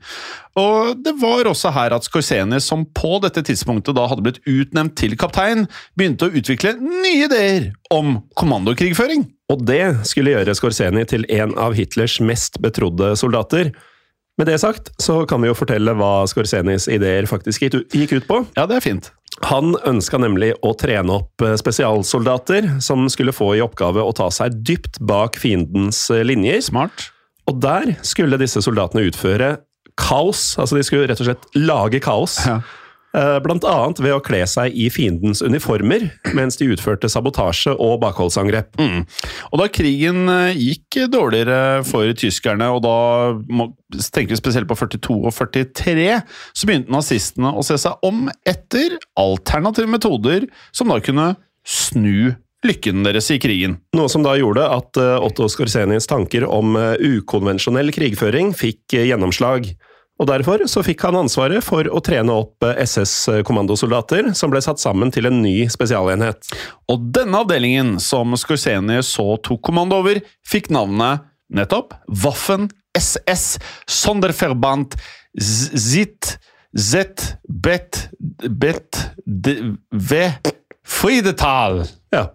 Og 0.60 1.00
det 1.02 1.16
var 1.22 1.48
også 1.50 1.72
her 1.74 1.96
at 1.96 2.06
Skorseni, 2.06 2.60
som 2.62 2.84
på 2.92 3.16
dette 3.24 3.46
tidspunktet 3.48 3.96
da 3.96 4.10
hadde 4.12 4.26
blitt 4.28 4.44
utnevnt 4.44 4.98
til 5.00 5.16
kaptein, 5.16 5.64
begynte 5.96 6.28
å 6.28 6.36
utvikle 6.36 6.76
nye 6.84 7.30
ideer 7.30 7.72
om 7.94 8.20
kommandokrigføring. 8.36 9.30
Og 9.54 9.62
det 9.68 9.84
skulle 10.10 10.34
gjøre 10.34 10.56
Skorseni 10.58 11.04
til 11.10 11.28
en 11.34 11.54
av 11.62 11.76
Hitlers 11.78 12.18
mest 12.24 12.58
betrodde 12.64 13.14
soldater. 13.20 13.70
Med 14.40 14.50
det 14.50 14.56
sagt, 14.64 14.90
så 14.98 15.20
kan 15.30 15.44
vi 15.44 15.52
jo 15.52 15.58
fortelle 15.58 15.94
hva 15.94 16.24
Skorsenis 16.30 16.88
ideer 16.90 17.28
faktisk 17.30 17.68
gikk 17.68 18.16
ut- 18.16 18.26
på. 18.30 18.40
Ja, 18.58 18.66
det 18.66 18.80
er 18.80 18.86
fint. 18.86 19.12
Han 19.46 19.76
ønska 19.86 20.18
nemlig 20.22 20.52
å 20.66 20.72
trene 20.78 21.20
opp 21.20 21.42
eh, 21.46 21.54
spesialsoldater 21.58 22.68
som 22.82 23.06
skulle 23.14 23.34
få 23.34 23.52
i 23.58 23.62
oppgave 23.66 24.02
å 24.02 24.14
ta 24.16 24.30
seg 24.34 24.58
dypt 24.66 24.98
bak 25.02 25.38
fiendens 25.42 26.06
eh, 26.14 26.24
linjer. 26.26 26.62
Smart. 26.66 27.12
Og 27.50 27.60
der 27.62 27.96
skulle 28.06 28.40
disse 28.42 28.62
soldatene 28.66 29.06
utføre 29.10 29.56
kaos. 30.00 30.54
Altså 30.58 30.78
de 30.80 30.86
skulle 30.86 31.10
rett 31.10 31.22
og 31.22 31.30
slett 31.30 31.46
lage 31.58 32.02
kaos. 32.02 32.40
Ja. 32.48 32.60
Eh, 33.14 33.36
annet 33.38 34.00
ved 34.02 34.16
å 34.16 34.22
kle 34.26 34.40
seg 34.50 34.74
i 34.74 34.88
fiendens 34.90 35.44
uniformer 35.46 36.08
mens 36.34 36.58
de 36.58 36.72
utførte 36.74 37.10
sabotasje 37.12 37.76
og 37.78 38.00
bakholdsangrep. 38.02 38.74
Mm. 38.82 39.04
Og 39.52 39.62
da 39.62 39.68
krigen 39.70 40.26
eh, 40.34 40.58
gikk 40.58 40.98
dårligere 41.14 41.84
for 41.86 42.10
tyskerne, 42.18 42.72
og 42.74 42.82
da 42.82 42.98
tenker 44.10 44.34
vi 44.34 44.42
spesielt 44.42 44.70
på 44.70 44.80
42 44.80 45.20
og 45.30 45.30
43, 45.30 46.08
så 46.58 46.70
begynte 46.70 46.94
nazistene 46.96 47.54
å 47.54 47.66
se 47.66 47.78
seg 47.86 48.02
om 48.02 48.26
etter 48.50 48.98
alternative 49.20 49.94
metoder 49.94 50.50
som 50.74 50.90
da 50.90 50.98
kunne 51.04 51.36
snu 51.62 52.34
lykken 52.66 53.06
deres 53.06 53.30
i 53.30 53.38
krigen. 53.44 53.78
Noe 53.94 54.10
som 54.10 54.26
da 54.26 54.34
gjorde 54.40 54.66
at 54.74 54.98
eh, 54.98 55.16
Otto 55.22 55.52
Skorsenis 55.54 56.10
tanker 56.10 56.50
om 56.50 56.74
ukonvensjonell 56.98 57.94
krigføring 57.94 58.56
fikk 58.58 58.98
gjennomslag. 59.04 59.76
Og 60.22 60.30
Derfor 60.30 60.62
så 60.70 60.84
fikk 60.86 61.02
han 61.08 61.18
ansvaret 61.18 61.66
for 61.66 61.88
å 61.90 62.02
trene 62.06 62.36
opp 62.44 62.64
SS-kommandosoldater, 62.64 64.30
som 64.38 64.52
ble 64.54 64.62
satt 64.64 64.82
sammen 64.82 65.12
til 65.14 65.28
en 65.30 65.42
ny 65.42 65.66
spesialenhet. 65.74 66.52
Og 66.92 67.10
denne 67.16 67.42
avdelingen, 67.42 67.96
som 68.04 68.36
Skorseni 68.38 69.02
så 69.06 69.34
tok 69.44 69.64
kommando 69.66 69.98
over, 70.04 70.22
fikk 70.46 70.70
navnet 70.74 71.26
nettopp 71.54 71.98
Waffen 72.24 72.70
SS 72.98 73.58
Sonderverband 73.90 74.96
Zit 75.34 76.36
Z 76.78 77.26
Bet 77.50 78.08
Bet 78.50 79.02
V 79.26 80.24
Friedetal. 80.84 81.84
Ja. 82.14 82.28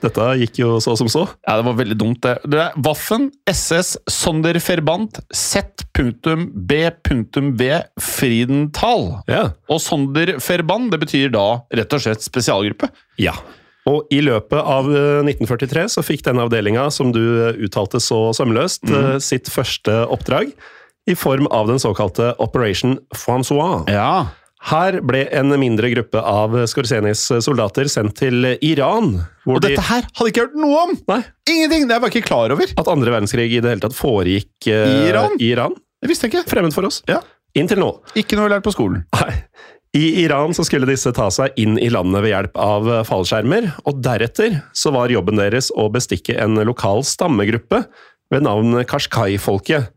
Dette 0.00 0.26
gikk 0.40 0.60
jo 0.62 0.80
så 0.82 0.96
som 0.98 1.08
så. 1.12 1.26
Ja, 1.46 1.56
det 1.60 1.66
var 1.66 1.76
veldig 1.78 1.98
dumt, 2.00 2.20
det. 2.24 2.38
det 2.48 2.60
er 2.64 2.76
Waffen 2.86 3.30
SS 3.50 3.98
Sonderverband 4.10 5.20
Z.B.V 5.34 6.80
Friedenthal. 8.00 9.06
Ja. 9.30 9.44
Og 9.70 9.80
Sonderferband, 9.84 10.90
det 10.94 11.00
betyr 11.04 11.32
da 11.34 11.46
rett 11.76 11.96
og 11.96 12.00
slett 12.06 12.26
spesialgruppe. 12.26 12.90
ja. 13.20 13.36
Og 13.88 14.10
i 14.12 14.18
løpet 14.20 14.60
av 14.60 14.90
eh, 14.92 15.22
1943 15.24 15.86
så 15.94 16.02
fikk 16.04 16.20
denne 16.26 16.44
avdelinga, 16.44 16.90
som 16.92 17.14
du 17.16 17.22
eh, 17.22 17.56
uttalte 17.64 17.96
så 18.02 18.28
sømløst, 18.36 18.84
mm. 18.84 19.16
sitt 19.24 19.48
første 19.50 20.02
oppdrag 20.12 20.52
i 21.08 21.16
form 21.16 21.48
av 21.50 21.70
den 21.70 21.80
såkalte 21.80 22.34
Operation 22.44 22.98
Francois. 23.16 23.88
Ja. 23.88 24.28
Her 24.68 24.98
ble 25.00 25.22
en 25.32 25.54
mindre 25.56 25.88
gruppe 25.94 26.20
av 26.20 26.52
Skorsenis 26.68 27.22
soldater 27.40 27.88
sendt 27.88 28.18
til 28.20 28.44
Iran. 28.60 29.14
Hvor 29.46 29.56
Og 29.56 29.64
dette 29.64 29.80
her 29.88 30.04
hadde 30.04 30.26
jeg 30.28 30.34
ikke 30.34 30.44
hørt 30.44 30.58
noe 30.60 30.82
om! 30.82 30.92
Nei, 31.08 31.20
Ingenting! 31.48 31.86
Det 31.88 31.96
var 31.96 32.10
jeg 32.12 32.20
ikke 32.20 32.28
klar 32.28 32.52
over. 32.52 32.74
At 32.76 32.90
andre 32.92 33.14
verdenskrig 33.14 33.48
i 33.48 33.62
det 33.64 33.72
hele 33.72 33.82
tatt 33.86 33.96
foregikk 33.96 34.68
eh, 34.68 34.84
I 34.84 35.08
Iran? 35.14 35.38
i 35.40 35.48
Iran. 35.54 35.76
Det 36.04 36.10
visste 36.12 36.28
jeg 36.28 36.34
ikke. 36.34 36.50
Fremmed 36.52 36.76
for 36.76 36.88
oss. 36.90 37.00
Ja. 37.08 37.22
Inntil 37.56 37.80
nå. 37.80 37.88
Ikke 38.20 38.36
noe 38.36 38.44
vi 38.44 38.50
har 38.50 38.58
lært 38.58 38.68
på 38.68 38.74
skolen. 38.76 39.06
Nei. 39.16 39.32
I 39.96 40.04
Iran 40.22 40.52
så 40.54 40.62
skulle 40.62 40.86
disse 40.86 41.10
ta 41.16 41.26
seg 41.34 41.56
inn 41.58 41.74
i 41.82 41.88
landet 41.90 42.22
ved 42.22 42.30
hjelp 42.30 42.60
av 42.62 42.86
fallskjermer, 43.08 43.72
og 43.90 43.98
deretter 44.04 44.60
så 44.76 44.92
var 44.94 45.10
jobben 45.10 45.40
deres 45.40 45.72
å 45.74 45.88
bestikke 45.90 46.36
en 46.38 46.60
lokal 46.68 47.02
stammegruppe 47.02 47.80
ved 48.30 48.44
navn 48.46 48.84
Kashkai-folket. 48.86 49.88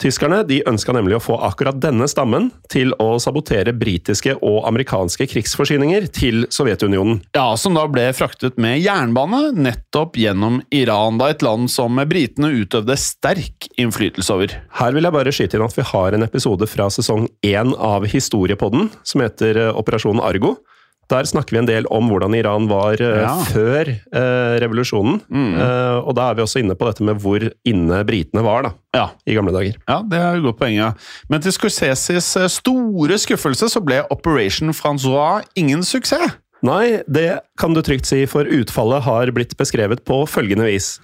Tyskerne 0.00 0.40
de 0.48 0.62
ønska 0.64 0.94
nemlig 0.96 1.18
å 1.18 1.20
få 1.20 1.34
akkurat 1.44 1.76
denne 1.76 2.06
stammen 2.08 2.48
til 2.72 2.94
å 3.02 3.18
sabotere 3.20 3.74
britiske 3.76 4.32
og 4.38 4.62
amerikanske 4.70 5.26
krigsforsyninger 5.28 6.06
til 6.16 6.46
Sovjetunionen. 6.48 7.20
Ja, 7.36 7.52
Som 7.60 7.76
da 7.76 7.84
ble 7.90 8.06
fraktet 8.16 8.56
med 8.56 8.80
jernbane 8.80 9.50
nettopp 9.52 10.16
gjennom 10.16 10.62
Iran, 10.72 11.20
da 11.20 11.28
et 11.28 11.44
land 11.44 11.68
som 11.68 12.00
britene 12.08 12.48
utøvde 12.62 12.96
sterk 12.96 13.68
innflytelse 13.76 14.32
over. 14.32 14.56
Her 14.80 14.96
vil 14.96 15.04
jeg 15.04 15.16
bare 15.18 15.34
skyte 15.36 15.58
inn 15.58 15.66
at 15.66 15.76
vi 15.76 15.84
har 15.92 16.16
en 16.16 16.24
episode 16.24 16.70
fra 16.70 16.88
sesong 16.88 17.28
én 17.44 17.76
av 17.76 18.08
Historiepodden 18.08 18.88
som 19.04 19.20
heter 19.20 19.66
eh, 19.66 19.76
Operasjon 19.76 20.22
Argo. 20.24 20.56
Der 21.10 21.26
snakker 21.26 21.56
vi 21.56 21.58
en 21.58 21.66
del 21.68 21.86
om 21.90 22.06
hvordan 22.10 22.34
Iran 22.38 22.68
var 22.70 23.00
eh, 23.02 23.20
Ja. 23.24 23.32
før 23.50 23.88
eh, 23.90 24.52
revolusjonen. 24.62 25.20
Eh, 25.30 25.96
og 26.06 26.14
da 26.14 26.28
er 26.30 26.38
vi 26.38 26.44
også 26.44 26.60
inne 26.62 26.76
på 26.78 26.86
dette 26.86 27.02
med 27.06 27.18
hvor 27.22 27.42
inne 27.66 28.02
britene 28.06 28.44
var 28.46 28.62
da, 28.68 28.70
Ja, 28.94 29.08
i 29.26 29.34
gamle 29.34 29.52
dager. 29.54 29.74
ja 29.88 29.96
det 30.06 30.18
er 30.20 30.36
et 30.38 30.44
godt 30.46 30.58
poeng. 30.60 30.76
ja. 30.78 30.92
Men 31.28 31.42
til 31.42 31.52
Scorseses 31.56 32.30
eh, 32.38 32.46
store 32.48 33.18
skuffelse 33.18 33.68
så 33.74 33.82
ble 33.82 34.04
Operation 34.14 34.72
Francois 34.72 35.42
ingen 35.58 35.82
suksess. 35.82 36.36
Nei, 36.62 37.00
det 37.08 37.40
kan 37.58 37.72
du 37.74 37.80
trygt 37.82 38.04
si, 38.06 38.26
for 38.28 38.44
utfallet 38.44 39.02
har 39.06 39.30
blitt 39.32 39.56
beskrevet 39.56 40.02
på 40.04 40.22
følgende 40.28 40.66
vis. 40.68 40.98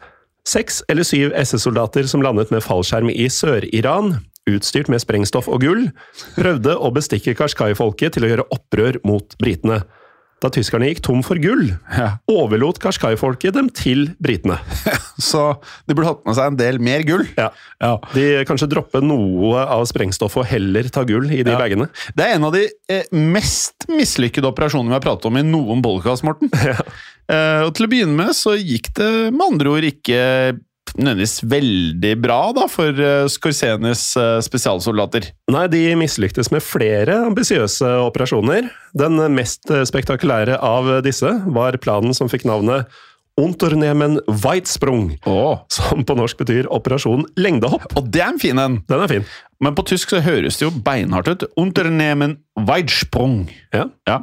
Seks 0.46 0.82
eller 0.92 1.02
syv 1.02 1.32
SS-soldater 1.34 2.06
som 2.06 2.20
landet 2.22 2.52
med 2.54 2.62
fallskjerm 2.62 3.08
i 3.10 3.24
Sør-Iran, 3.32 4.18
utstyrt 4.50 4.88
med 4.92 5.02
sprengstoff 5.02 5.48
og 5.50 5.60
gull, 5.64 5.86
prøvde 6.38 6.76
å 6.78 6.92
bestikke 6.94 7.34
Kashkai-folket 7.38 8.14
til 8.16 8.26
å 8.26 8.32
gjøre 8.32 8.48
opprør 8.54 9.00
mot 9.06 9.34
britene. 9.42 9.82
Da 10.44 10.50
tyskerne 10.52 10.90
gikk 10.90 10.98
tom 11.00 11.22
for 11.24 11.38
gull, 11.40 11.70
overlot 12.28 12.76
Kashkai-folket 12.82 13.54
dem 13.56 13.70
til 13.72 14.10
britene. 14.22 14.58
Så 15.30 15.46
de 15.88 15.96
burde 15.96 16.10
hatt 16.10 16.26
med 16.28 16.36
seg 16.36 16.50
en 16.50 16.58
del 16.60 16.78
mer 16.84 17.00
gull. 17.08 17.24
Ja. 17.40 17.46
Ja. 17.80 17.94
De 18.12 18.26
kanskje 18.46 18.68
droppe 18.68 19.00
noe 19.00 19.62
av 19.64 19.86
sprengstoffet 19.88 20.42
og 20.44 20.50
heller 20.50 20.90
ta 20.92 21.06
gull 21.08 21.30
i 21.32 21.40
de 21.40 21.54
Ja. 21.54 21.58
bagene. 21.62 21.88
Det 22.12 22.26
er 22.26 22.36
en 22.36 22.44
av 22.50 22.52
de 22.52 22.66
eh, 22.92 23.08
mest 23.16 23.88
mislykkede 23.88 24.50
operasjonene 24.52 24.92
vi 24.92 24.98
har 24.98 25.06
pratet 25.08 25.30
om 25.30 25.40
i 25.40 25.46
noen 25.48 25.80
podcast, 25.84 26.26
Morten. 26.28 26.52
Ja. 26.68 26.76
og 27.66 27.72
til 27.74 27.88
å 27.88 27.90
begynne 27.90 28.14
med 28.14 28.36
så 28.38 28.52
gikk 28.54 28.92
det 28.94 29.08
med 29.34 29.42
andre 29.48 29.72
ord 29.72 29.86
ikke 29.88 30.20
nødvendigvis 30.98 31.38
veldig 31.48 32.12
bra 32.24 32.38
da, 32.56 32.66
for 32.72 33.00
Scorsenes 33.32 34.04
eh, 34.20 34.38
spesialsoldater. 34.44 35.28
Nei, 35.52 35.66
de 35.72 35.82
mislyktes 36.00 36.50
med 36.54 36.64
flere 36.64 37.20
ambisiøse 37.28 37.90
operasjoner. 38.06 38.70
Den 38.96 39.20
mest 39.36 39.68
eh, 39.70 39.84
spektakulære 39.88 40.56
av 40.62 40.88
disse 41.06 41.30
var 41.52 41.76
planen 41.82 42.16
som 42.16 42.30
fikk 42.32 42.48
navnet 42.48 42.88
Unternehmen 43.36 44.16
Weitsprung, 44.26 45.10
Oh. 45.28 45.58
som 45.68 46.00
på 46.08 46.14
norsk 46.16 46.38
betyr 46.40 46.70
Operasjon 46.72 47.26
lengdehopp. 47.36 47.90
Og 48.00 48.06
det 48.08 48.22
er 48.24 48.30
en 48.32 48.40
fin 48.40 48.56
en! 48.58 48.78
Den 48.88 49.02
er 49.04 49.10
fin. 49.12 49.26
Men 49.60 49.76
på 49.76 49.84
tysk 49.88 50.14
så 50.14 50.22
høres 50.24 50.56
det 50.56 50.64
jo 50.64 50.70
beinhardt 50.84 51.28
ut. 51.28 51.44
Unternehmen 51.60 52.38
Weitsprung. 52.56 53.42
Ja. 53.76 53.90
Ja. 54.08 54.22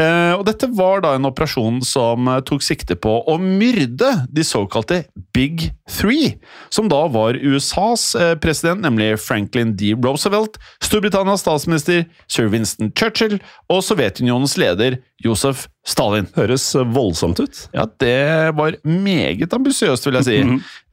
Eh, 0.00 0.32
og 0.38 0.46
dette 0.48 0.68
var 0.78 1.02
da 1.04 1.12
en 1.16 1.28
operasjon 1.28 1.80
som 1.84 2.28
eh, 2.30 2.40
tok 2.46 2.64
sikte 2.64 2.96
på 2.96 3.12
å 3.28 3.34
myrde 3.42 4.08
de 4.32 4.44
såkalte 4.46 5.02
Big 5.36 5.68
Three, 5.90 6.36
som 6.72 6.88
da 6.88 7.02
var 7.12 7.36
USAs 7.36 8.14
eh, 8.16 8.34
president, 8.40 8.80
nemlig 8.84 9.12
Franklin 9.20 9.74
D. 9.76 9.92
Roosevelt, 9.98 10.56
Storbritannias 10.84 11.44
statsminister 11.44 12.06
Sir 12.30 12.48
Winston 12.52 12.94
Churchill 12.96 13.40
og 13.68 13.82
Sovjetunionens 13.84 14.56
leder 14.60 15.00
Josef 15.24 15.66
Stalin. 15.86 16.26
Høres 16.36 16.64
voldsomt 16.94 17.40
ut. 17.42 17.60
Ja, 17.76 17.84
det 18.00 18.52
var 18.56 18.76
meget 18.86 19.52
ambisiøst, 19.56 20.06
vil 20.08 20.18
jeg 20.20 20.26
si. 20.28 20.38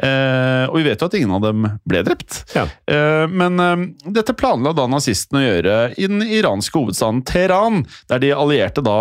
eh, 0.04 0.66
og 0.68 0.78
vi 0.80 0.86
vet 0.90 1.02
jo 1.04 1.08
at 1.10 1.18
ingen 1.20 1.34
av 1.38 1.46
dem 1.48 1.66
ble 1.88 2.04
drept. 2.08 2.42
Ja. 2.56 2.66
Eh, 2.92 3.26
men 3.32 3.60
eh, 3.63 3.88
dette 4.20 4.36
planla 4.38 4.74
da 4.78 4.88
nazistene 4.92 5.42
å 5.42 5.48
gjøre 5.48 5.78
i 5.98 6.08
den 6.12 6.22
iranske 6.28 6.80
hovedstaden 6.80 7.24
Teheran, 7.28 7.84
der 8.12 8.24
de 8.24 8.32
allierte 8.36 8.84
da 8.86 8.98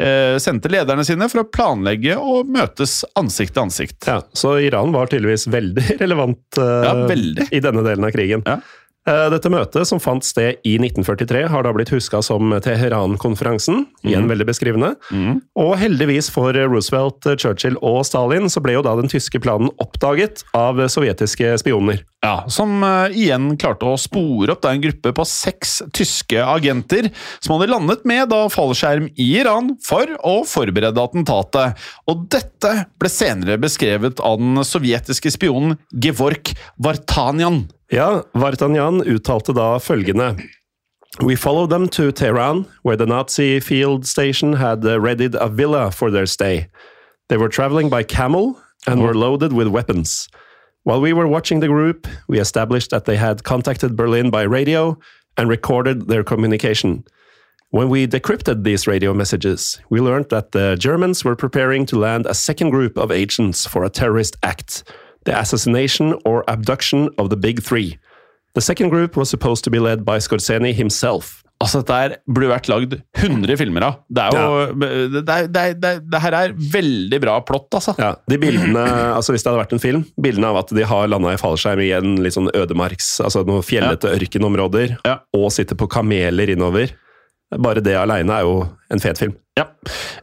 eh, 0.00 0.36
sendte 0.42 0.70
lederne 0.72 1.04
sine 1.08 1.28
for 1.32 1.42
å 1.44 1.48
planlegge 1.50 2.16
og 2.18 2.50
møtes 2.52 3.00
ansikt 3.18 3.54
til 3.56 3.66
ansikt. 3.68 4.08
Ja, 4.10 4.18
Så 4.36 4.56
Iran 4.64 4.92
var 4.96 5.08
tydeligvis 5.12 5.46
veldig 5.52 5.86
relevant 6.02 6.58
eh, 6.60 6.82
Ja, 6.88 6.96
veldig. 7.10 7.48
i 7.54 7.62
denne 7.64 7.86
delen 7.86 8.08
av 8.08 8.14
krigen. 8.16 8.42
Ja. 8.46 8.58
Eh, 9.06 9.26
Dette 9.30 9.50
møtet, 9.52 9.86
som 9.86 10.00
fant 10.02 10.24
sted 10.26 10.58
i 10.66 10.76
1943, 10.82 11.44
har 11.52 11.62
da 11.62 11.72
blitt 11.76 11.92
huska 11.94 12.22
som 12.26 12.50
Teheran-konferansen. 12.62 13.84
Igjen 14.06 14.26
veldig 14.30 14.48
beskrivende. 14.48 14.94
Mm. 15.14 15.40
Og 15.62 15.76
heldigvis 15.78 16.30
for 16.34 16.56
Roosevelt, 16.56 17.22
Churchill 17.38 17.78
og 17.86 18.02
Stalin, 18.08 18.50
så 18.50 18.62
ble 18.64 18.74
jo 18.74 18.84
da 18.86 18.96
den 18.98 19.10
tyske 19.12 19.40
planen 19.42 19.70
oppdaget 19.82 20.42
av 20.56 20.82
sovjetiske 20.90 21.54
spioner. 21.62 22.02
Ja, 22.26 22.42
Som 22.50 22.80
uh, 22.82 23.06
igjen 23.14 23.52
klarte 23.60 23.86
å 23.86 23.98
spore 24.00 24.56
opp 24.56 24.64
da 24.64 24.72
en 24.74 24.82
gruppe 24.82 25.12
på 25.14 25.26
seks 25.28 25.78
tyske 25.94 26.40
agenter 26.42 27.10
som 27.38 27.54
hadde 27.54 27.70
landet 27.70 28.06
med 28.08 28.32
da 28.32 28.46
fallskjerm 28.50 29.10
i 29.14 29.28
Iran 29.38 29.74
for 29.84 30.10
å 30.26 30.40
forberede 30.48 31.02
attentatet. 31.02 31.78
Og 32.10 32.26
dette 32.32 32.72
ble 32.98 33.12
senere 33.12 33.60
beskrevet 33.62 34.22
av 34.24 34.40
den 34.42 34.58
sovjetiske 34.66 35.30
spionen 35.36 35.76
Gevork 35.92 36.56
Vartanyan. 36.82 37.66
Ja, 37.90 38.22
Vartanyan 38.34 39.02
uttalte 39.02 39.52
da 39.52 39.78
følgende 39.78 40.36
We 41.20 41.36
followed 41.36 41.70
them 41.70 41.88
to 41.88 42.12
Tehran, 42.12 42.66
where 42.82 42.96
the 42.96 43.06
Nazi 43.06 43.60
field 43.60 44.06
station 44.06 44.54
had 44.54 44.84
readied 44.84 45.34
a 45.34 45.48
villa 45.48 45.90
for 45.90 46.10
their 46.10 46.26
stay. 46.26 46.68
They 47.28 47.38
were 47.38 47.48
traveling 47.48 47.88
by 47.88 48.02
camel 48.02 48.56
and 48.86 49.00
were 49.00 49.10
mm-hmm. 49.10 49.20
loaded 49.20 49.52
with 49.52 49.68
weapons. 49.68 50.28
While 50.82 51.00
we 51.00 51.12
were 51.12 51.26
watching 51.26 51.60
the 51.60 51.68
group, 51.68 52.06
we 52.28 52.38
established 52.38 52.90
that 52.90 53.06
they 53.06 53.16
had 53.16 53.44
contacted 53.44 53.96
Berlin 53.96 54.30
by 54.30 54.42
radio 54.42 54.98
and 55.36 55.48
recorded 55.48 56.08
their 56.08 56.22
communication. 56.22 57.04
When 57.70 57.88
we 57.88 58.06
decrypted 58.06 58.64
these 58.64 58.86
radio 58.86 59.14
messages, 59.14 59.80
we 59.90 60.00
learned 60.00 60.28
that 60.30 60.52
the 60.52 60.76
Germans 60.78 61.24
were 61.24 61.36
preparing 61.36 61.86
to 61.86 61.98
land 61.98 62.26
a 62.26 62.34
second 62.34 62.70
group 62.70 62.98
of 62.98 63.10
agents 63.10 63.66
for 63.66 63.84
a 63.84 63.90
terrorist 63.90 64.36
act 64.42 64.84
the 65.26 65.34
assassination 65.36 66.14
or 66.24 66.42
abduction 66.48 67.08
of 67.18 67.30
the 67.30 67.36
Big 67.36 67.62
Three. 67.62 67.98
The 68.54 68.62
second 68.64 68.88
group 68.88 69.16
was 69.16 69.28
supposed 69.28 69.64
to 69.64 69.70
be 69.70 69.78
led 69.78 70.04
by 70.06 70.16
Skorzeny 70.18 70.72
himself. 70.72 71.42
Altså, 71.56 71.80
Dette 71.88 72.18
burde 72.28 72.50
vært 72.50 72.66
lagd 72.68 72.94
100 73.16 73.56
filmer 73.56 73.84
av. 73.86 73.94
Det 74.12 74.24
er 74.26 74.34
jo 74.36 74.74
det, 74.76 74.88
er, 74.88 75.46
det, 75.48 75.60
er, 75.62 75.76
det, 75.80 75.88
er, 75.88 76.00
det 76.12 76.20
her 76.20 76.36
er 76.36 76.52
veldig 76.74 77.20
bra 77.22 77.36
plott, 77.48 77.70
altså. 77.78 77.94
Ja, 78.00 78.10
de 78.28 78.36
bildene, 78.42 78.82
altså 79.16 79.32
Hvis 79.32 79.44
det 79.44 79.48
hadde 79.52 79.62
vært 79.62 79.72
en 79.72 79.80
film, 79.80 80.02
bildene 80.20 80.50
av 80.52 80.58
at 80.60 80.74
de 80.76 80.84
har 80.84 81.08
landa 81.08 81.32
i 81.32 81.40
fallskjerm 81.40 81.80
i 81.80 81.88
en 81.96 82.18
litt 82.20 82.36
sånn 82.36 82.50
ødemarks, 82.52 83.14
altså 83.24 83.44
noen 83.48 83.64
fjellete 83.64 84.12
ørkenområder, 84.18 84.98
Ja. 85.08 85.16
og 85.36 85.48
sitter 85.56 85.80
på 85.80 85.88
kameler 85.96 86.52
innover 86.52 86.92
Bare 87.54 87.82
det 87.84 87.94
aleine 87.94 88.40
er 88.40 88.46
jo 88.46 88.62
en 88.90 89.02
fet 89.02 89.20
film. 89.20 89.36
Ja. 89.56 89.68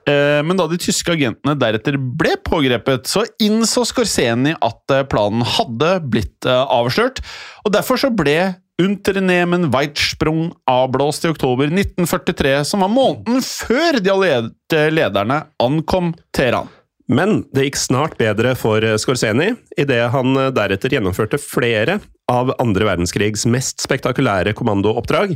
Eh, 0.05 0.41
Men 0.45 0.57
da 0.59 0.67
de 0.69 0.77
tyske 0.81 1.13
agentene 1.15 1.55
deretter 1.57 1.95
ble 1.97 2.35
pågrepet, 2.43 3.07
så 3.09 3.23
innså 3.41 3.85
Skorseni 3.87 4.53
at 4.59 4.93
eh, 4.93 5.05
planen 5.09 5.45
hadde 5.55 5.95
blitt 6.03 6.45
eh, 6.49 6.65
avslørt. 6.67 7.23
Og 7.63 7.73
derfor 7.73 8.01
så 8.01 8.11
ble 8.13 8.53
Unternehmen 8.81 9.69
Weitsprung 9.71 10.51
avblåst 10.69 11.25
i 11.25 11.31
oktober 11.31 11.69
1943, 11.69 12.55
som 12.67 12.83
var 12.83 12.91
måneden 12.91 13.43
før 13.45 13.99
de 14.01 14.11
allierte 14.11 14.87
lederne 14.91 15.43
ankom 15.63 16.11
Teheran. 16.35 16.71
Men 17.07 17.43
det 17.53 17.67
gikk 17.67 17.77
snart 17.77 18.15
bedre 18.19 18.55
for 18.57 18.83
Skorseni, 18.99 19.51
idet 19.79 20.07
han 20.11 20.33
deretter 20.55 20.95
gjennomførte 20.95 21.37
flere 21.39 21.99
av 22.31 22.53
andre 22.63 22.87
verdenskrigs 22.87 23.43
mest 23.45 23.83
spektakulære 23.83 24.55
kommandooppdrag, 24.57 25.35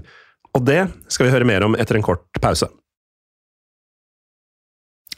og 0.56 0.66
det 0.68 0.84
skal 1.12 1.28
vi 1.28 1.34
høre 1.34 1.48
mer 1.48 1.66
om 1.68 1.78
etter 1.80 2.00
en 2.00 2.06
kort 2.06 2.28
pause. 2.44 2.70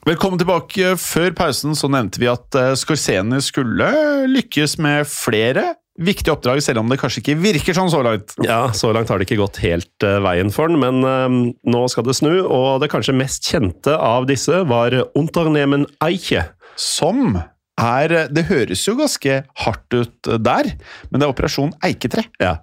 Velkommen 0.07 0.39
tilbake. 0.39 0.95
Før 0.97 1.35
pausen 1.35 1.75
så 1.77 1.89
nevnte 1.91 2.21
vi 2.21 2.29
at 2.31 2.47
Scorsene 2.79 2.79
Skorseni 2.79 3.41
skulle 3.43 3.89
lykkes 4.31 4.77
med 4.81 5.09
flere 5.11 5.73
viktige 5.99 6.33
oppdrag, 6.33 6.61
selv 6.63 6.81
om 6.81 6.89
det 6.91 6.99
kanskje 7.01 7.21
ikke 7.23 7.37
virker 7.41 7.75
sånn 7.75 7.91
så 7.91 8.01
langt. 8.05 8.33
Ja, 8.45 8.61
så 8.75 8.93
langt 8.95 9.11
har 9.11 9.19
det 9.19 9.27
ikke 9.27 9.41
gått 9.41 9.59
helt 9.63 10.05
uh, 10.05 10.19
veien 10.23 10.51
for 10.55 10.71
den, 10.71 10.79
men 10.81 11.03
uh, 11.03 11.51
nå 11.67 11.85
skal 11.91 12.07
det 12.07 12.15
snu, 12.17 12.31
og 12.45 12.79
det 12.83 12.91
kanskje 12.93 13.17
mest 13.19 13.47
kjente 13.49 13.95
av 13.95 14.29
disse 14.29 14.63
var 14.69 14.95
Unternehmen 15.19 15.87
Eiche. 16.05 16.47
Som 16.79 17.41
er 17.79 18.29
Det 18.31 18.45
høres 18.49 18.81
jo 18.87 18.97
ganske 18.99 19.41
hardt 19.63 19.95
ut 19.95 20.29
der, 20.43 20.73
men 21.09 21.19
det 21.19 21.27
er 21.27 21.33
Operasjon 21.33 21.75
Eiketre. 21.83 22.25
Ja. 22.39 22.57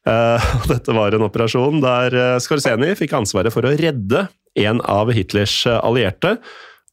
Uh, 0.10 0.40
dette 0.64 0.94
var 0.96 1.12
en 1.12 1.26
operasjon 1.26 1.82
der 1.82 2.14
Skorseni 2.40 2.94
fikk 2.96 3.12
ansvaret 3.18 3.52
for 3.52 3.68
å 3.68 3.72
redde 3.76 4.22
en 4.56 4.80
av 4.88 5.10
Hitlers 5.12 5.58
allierte. 5.68 6.38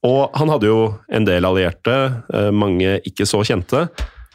Og 0.03 0.35
han 0.35 0.51
hadde 0.51 0.67
jo 0.67 0.81
en 1.07 1.25
del 1.25 1.47
allierte, 1.47 1.95
mange 2.51 2.97
ikke 3.07 3.25
så 3.25 3.39
kjente. 3.47 3.85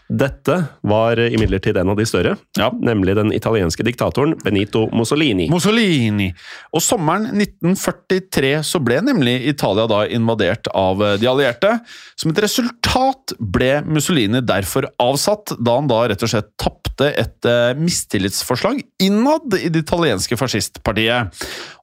Dette 0.08 0.56
var 0.84 1.20
imidlertid 1.20 1.76
en 1.80 1.92
av 1.92 1.96
de 1.96 2.04
større, 2.06 2.34
ja. 2.58 2.68
nemlig 2.84 3.14
den 3.16 3.32
italienske 3.32 3.84
diktatoren 3.86 4.34
Benito 4.44 4.84
Mussolini. 4.92 5.46
Mussolini! 5.52 6.28
Og 6.76 6.82
sommeren 6.84 7.30
1943 7.32 8.52
så 8.66 8.80
ble 8.84 8.98
nemlig 9.06 9.38
Italia 9.48 9.86
da 9.88 10.02
invadert 10.12 10.68
av 10.76 11.00
de 11.20 11.30
allierte. 11.30 11.78
Som 12.18 12.34
et 12.34 12.42
resultat 12.44 13.34
ble 13.38 13.78
Mussolini 13.88 14.42
derfor 14.44 14.90
avsatt, 15.00 15.54
da 15.58 15.78
han 15.78 15.88
da 15.90 16.02
rett 16.10 16.26
og 16.26 16.32
slett 16.34 16.52
tapte 16.60 17.08
et 17.08 17.48
uh, 17.48 17.72
mistillitsforslag 17.78 18.82
innad 19.02 19.56
i 19.60 19.70
det 19.72 19.86
italienske 19.86 20.36
fascistpartiet. 20.40 21.32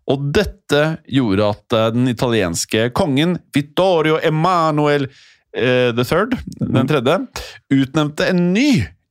Og 0.09 0.29
dette 0.33 0.83
gjorde 1.09 1.49
at 1.55 1.77
uh, 1.77 1.89
den 1.95 2.11
italienske 2.11 2.89
kongen 2.97 3.39
Vittorio 3.55 4.19
Emanuel 4.21 5.09
uh, 5.57 5.89
the 5.95 6.05
third, 6.05 6.37
den 6.59 6.89
tredje, 6.89 7.19
utnevnte 7.73 8.29
en 8.31 8.49
ny 8.53 8.69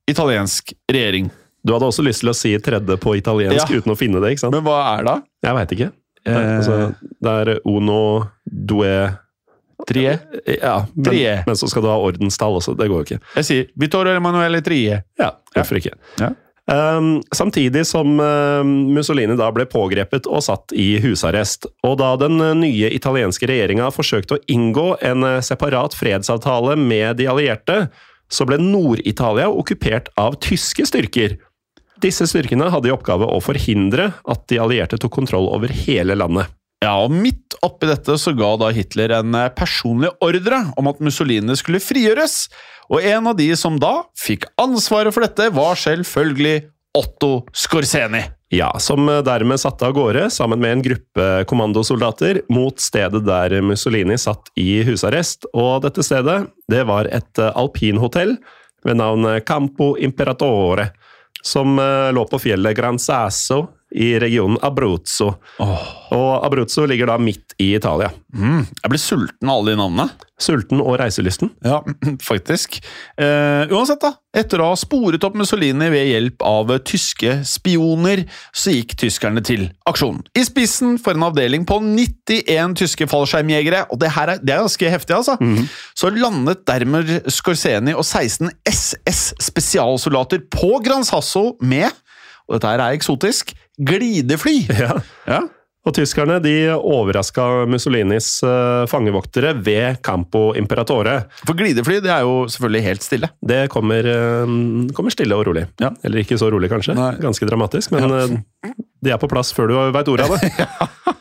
italiensk 0.09 0.73
regjering. 0.91 1.31
Du 1.67 1.75
hadde 1.75 1.89
også 1.91 2.05
lyst 2.07 2.23
til 2.23 2.33
å 2.33 2.37
si 2.37 2.55
tredje 2.65 2.97
på 3.03 3.17
italiensk 3.19 3.73
ja. 3.73 3.81
uten 3.81 3.93
å 3.93 3.99
finne 3.99 4.23
det, 4.23 4.35
ikke 4.35 4.47
sant? 4.47 4.57
Men 4.57 4.67
hva 4.67 4.79
er 4.95 5.09
det? 5.09 5.17
Jeg 5.45 5.59
veit 5.59 5.75
ikke. 5.77 5.89
Eh, 6.29 6.53
altså, 6.59 6.77
det 7.25 7.35
er 7.43 7.55
uno 7.69 8.03
due 8.45 8.93
Trie? 9.87 10.19
Ja, 10.59 10.87
men, 10.95 11.05
Trie. 11.07 11.37
men, 11.47 11.57
så 11.57 11.69
skal 11.71 11.85
du 11.85 11.89
ha 11.89 11.95
ordenstall 12.03 12.57
også. 12.59 12.75
Det 12.77 12.89
går 12.91 12.99
jo 12.99 13.07
ikke. 13.07 13.19
Jeg 13.39 13.47
sier 13.47 13.69
Vittorio 13.79 14.17
Emanuele 14.19 14.59
Trie. 14.67 14.99
Ja, 15.21 15.31
hvorfor 15.55 15.79
ikke? 15.79 15.95
Ja. 16.19 16.33
Um, 16.69 17.23
samtidig 17.33 17.87
som 17.87 18.19
uh, 18.21 18.61
Mussolini 18.65 19.39
da 19.41 19.47
ble 19.57 19.65
pågrepet 19.73 20.27
og 20.29 20.43
satt 20.45 20.75
i 20.77 20.99
husarrest. 21.01 21.65
Og 21.89 21.97
da 22.03 22.11
den 22.21 22.37
uh, 22.45 22.53
nye 22.53 22.91
italienske 22.93 23.49
regjeringa 23.49 23.89
forsøkte 23.95 24.37
å 24.37 24.43
inngå 24.53 24.91
en 25.01 25.25
uh, 25.25 25.39
separat 25.45 25.97
fredsavtale 25.97 26.77
med 26.77 27.17
de 27.23 27.31
allierte, 27.33 27.87
så 28.29 28.45
ble 28.45 28.61
Nord-Italia 28.61 29.49
okkupert 29.49 30.13
av 30.21 30.37
tyske 30.45 30.85
styrker. 30.91 31.39
Disse 32.05 32.29
styrkene 32.29 32.69
hadde 32.71 32.93
i 32.93 32.95
oppgave 32.95 33.25
å 33.25 33.41
forhindre 33.41 34.13
at 34.29 34.45
de 34.53 34.61
allierte 34.61 35.01
tok 35.01 35.17
kontroll 35.17 35.49
over 35.49 35.73
hele 35.73 36.21
landet. 36.21 36.53
Ja, 36.85 36.95
og 37.03 37.11
Midt 37.11 37.57
oppi 37.67 37.89
dette 37.91 38.15
så 38.23 38.33
ga 38.39 38.53
da 38.61 38.71
Hitler 38.75 39.17
en 39.17 39.35
personlig 39.59 40.13
ordre 40.23 40.61
om 40.79 40.91
at 40.91 41.01
Mussolini 41.03 41.57
skulle 41.59 41.83
frigjøres. 41.83 42.47
Og 42.89 43.03
en 43.03 43.27
av 43.31 43.37
de 43.39 43.51
som 43.59 43.81
da 43.83 44.05
fikk 44.19 44.47
ansvaret 44.61 45.15
for 45.15 45.27
dette, 45.27 45.51
var 45.55 45.79
selvfølgelig 45.81 46.69
Otto 46.97 47.33
Skorseni. 47.53 48.23
Ja, 48.55 48.71
som 48.81 49.05
dermed 49.27 49.61
satte 49.61 49.85
av 49.85 49.93
gårde, 49.93 50.31
sammen 50.33 50.63
med 50.63 50.73
en 50.73 50.85
gruppe 50.87 51.27
kommandosoldater, 51.51 52.41
mot 52.49 52.81
stedet 52.81 53.21
der 53.27 53.59
Mussolini 53.61 54.17
satt 54.17 54.49
i 54.57 54.81
husarrest. 54.89 55.45
Og 55.53 55.83
dette 55.85 56.07
stedet, 56.07 56.47
det 56.71 56.87
var 56.89 57.11
et 57.13 57.43
alpinhotell 57.51 58.39
ved 58.87 59.01
navn 59.03 59.27
Campo 59.45 59.97
Imperatore, 60.01 60.89
som 61.45 61.77
eh, 61.83 62.09
lå 62.15 62.25
på 62.31 62.41
fjellet 62.41 62.79
Gran 62.79 62.97
Sasso 63.03 63.67
i 63.91 64.19
regionen 64.21 64.59
Abruzzo. 64.63 65.33
Oh. 65.59 65.85
Og 66.13 66.47
Abruzzo 66.47 66.85
ligger 66.87 67.09
da 67.09 67.19
midt 67.21 67.55
i 67.59 67.73
Italia. 67.77 68.11
Mm, 68.35 68.67
jeg 68.83 68.91
blir 68.93 69.01
sulten 69.01 69.49
av 69.49 69.61
alle 69.61 69.73
de 69.73 69.79
navnene. 69.81 70.27
Sulten 70.39 70.79
og 70.85 70.99
reiselysten. 71.01 71.51
Ja, 71.65 71.81
faktisk. 72.31 72.77
Uh, 73.19 73.65
uansett, 73.73 74.03
da. 74.05 74.13
Etter 74.37 74.61
å 74.63 74.69
ha 74.71 74.77
sporet 74.79 75.25
opp 75.27 75.39
Mussolini 75.41 75.89
ved 75.91 76.11
hjelp 76.13 76.45
av 76.47 76.71
tyske 76.87 77.39
spioner, 77.49 78.23
så 78.53 78.75
gikk 78.77 78.93
tyskerne 79.01 79.43
til 79.43 79.67
aksjon. 79.89 80.21
I 80.39 80.45
spissen 80.47 80.99
for 81.03 81.17
en 81.17 81.27
avdeling 81.31 81.65
på 81.67 81.81
91 81.83 82.77
tyske 82.79 83.09
fallskjermjegere, 83.11 83.87
og 83.89 84.03
det 84.05 84.13
her 84.15 84.35
er, 84.35 84.43
det 84.45 84.55
er 84.55 84.63
ganske 84.67 84.93
heftig, 84.95 85.17
altså. 85.17 85.39
Mm. 85.41 85.65
Så 85.97 86.13
landet 86.15 86.63
dermed 86.69 87.15
Skorseni 87.33 87.97
og 87.97 88.05
16 88.05 88.53
SS-spesialsoldater 88.69 90.45
på 90.53 90.77
Gran 90.85 91.09
Sasso 91.09 91.57
med 91.65 91.89
og 92.49 92.57
dette 92.57 92.71
her 92.73 92.81
er 92.81 92.97
eksotisk, 92.97 93.53
glidefly! 93.79 94.61
Ja. 94.79 94.99
ja. 95.29 95.45
Og 95.89 95.95
tyskerne 95.97 96.37
de 96.45 96.55
overraska 96.77 97.45
Mussolinis 97.71 98.27
uh, 98.45 98.85
fangevoktere 98.91 99.55
ved 99.57 100.03
Campo 100.05 100.51
Imperatore. 100.59 101.15
For 101.47 101.57
glidefly 101.57 102.01
det 102.05 102.13
er 102.13 102.27
jo 102.27 102.43
selvfølgelig 102.51 102.85
helt 102.85 103.07
stille. 103.07 103.31
Det 103.41 103.63
kommer, 103.73 104.05
uh, 104.05 104.53
kommer 104.97 105.15
stille 105.15 105.39
og 105.39 105.47
rolig. 105.49 105.65
Ja. 105.81 105.95
Eller 106.05 106.25
ikke 106.25 106.37
så 106.41 106.51
rolig, 106.53 106.69
kanskje. 106.73 106.97
Nei. 106.99 107.15
Ganske 107.23 107.49
dramatisk, 107.49 107.95
men 107.97 108.05
ja. 108.05 108.27
uh, 108.27 108.75
de 109.05 109.15
er 109.15 109.23
på 109.23 109.31
plass 109.31 109.55
før 109.57 109.71
du 109.71 109.79
veit 109.95 110.13
ordet 110.13 110.29
av 110.29 110.37
det. 110.37 110.53
ja. 110.63 111.15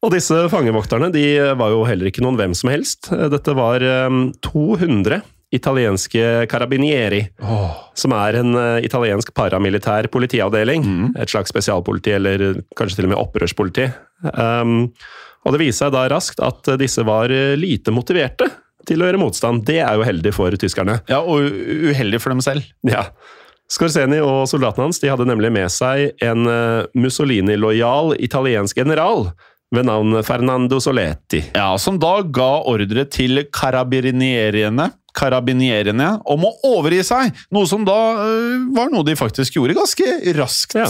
Og 0.00 0.14
disse 0.14 0.46
fangevokterne 0.48 1.10
de 1.12 1.26
var 1.60 1.74
jo 1.74 1.84
heller 1.84 2.08
ikke 2.08 2.24
noen 2.24 2.38
hvem 2.40 2.56
som 2.56 2.72
helst. 2.72 3.12
Dette 3.12 3.54
var 3.54 3.84
um, 4.08 4.30
200 4.48 5.20
italienske 5.54 6.46
Carabinieri, 6.50 7.24
oh. 7.42 7.72
som 7.98 8.14
er 8.14 8.38
en 8.40 8.54
uh, 8.54 8.78
italiensk 8.84 9.32
paramilitær 9.34 10.06
politiavdeling. 10.14 10.86
Mm. 10.86 11.08
Et 11.18 11.32
slags 11.32 11.50
spesialpoliti, 11.50 12.14
eller 12.18 12.62
kanskje 12.78 13.00
til 13.00 13.08
og 13.08 13.14
med 13.14 13.20
opprørspoliti. 13.20 13.88
Um, 14.30 14.90
og 15.46 15.54
det 15.54 15.62
viser 15.62 15.86
seg 15.86 15.94
da 15.94 16.06
raskt 16.12 16.42
at 16.44 16.74
disse 16.80 17.02
var 17.08 17.32
eh, 17.32 17.56
lite 17.56 17.94
motiverte 17.94 18.50
til 18.88 19.00
å 19.00 19.06
gjøre 19.08 19.20
motstand. 19.22 19.64
Det 19.68 19.78
er 19.80 19.96
jo 19.96 20.04
heldig 20.04 20.32
for 20.36 20.56
tyskerne. 20.60 20.98
Ja, 21.08 21.22
og 21.24 21.48
uheldig 21.48 22.20
for 22.20 22.34
dem 22.34 22.42
selv. 22.44 22.66
Ja. 22.86 23.06
Skorseni 23.70 24.18
og 24.24 24.48
soldatene 24.50 24.88
hans 24.88 25.00
de 25.00 25.08
hadde 25.12 25.28
nemlig 25.30 25.52
med 25.54 25.70
seg 25.72 26.20
en 26.26 26.44
uh, 26.48 26.88
Mussolini-lojal 26.98 28.16
italiensk 28.18 28.80
general 28.82 29.30
ved 29.70 29.86
navn 29.86 30.18
Fernando 30.26 30.80
Soletti. 30.82 31.44
Ja, 31.54 31.78
Som 31.78 32.00
da 32.02 32.18
ga 32.26 32.50
ordre 32.66 33.04
til 33.06 33.44
karabinieriene 33.54 34.90
karabinierene 35.16 36.12
om 36.28 36.46
å 36.48 36.52
overgi 36.72 37.02
seg, 37.06 37.36
noe 37.54 37.68
som 37.70 37.86
da 37.86 37.98
uh, 38.20 38.68
var 38.76 38.92
noe 38.92 39.06
de 39.06 39.16
faktisk 39.18 39.58
gjorde 39.58 39.78
ganske 39.78 40.34
raskt. 40.38 40.76
Ja. 40.78 40.88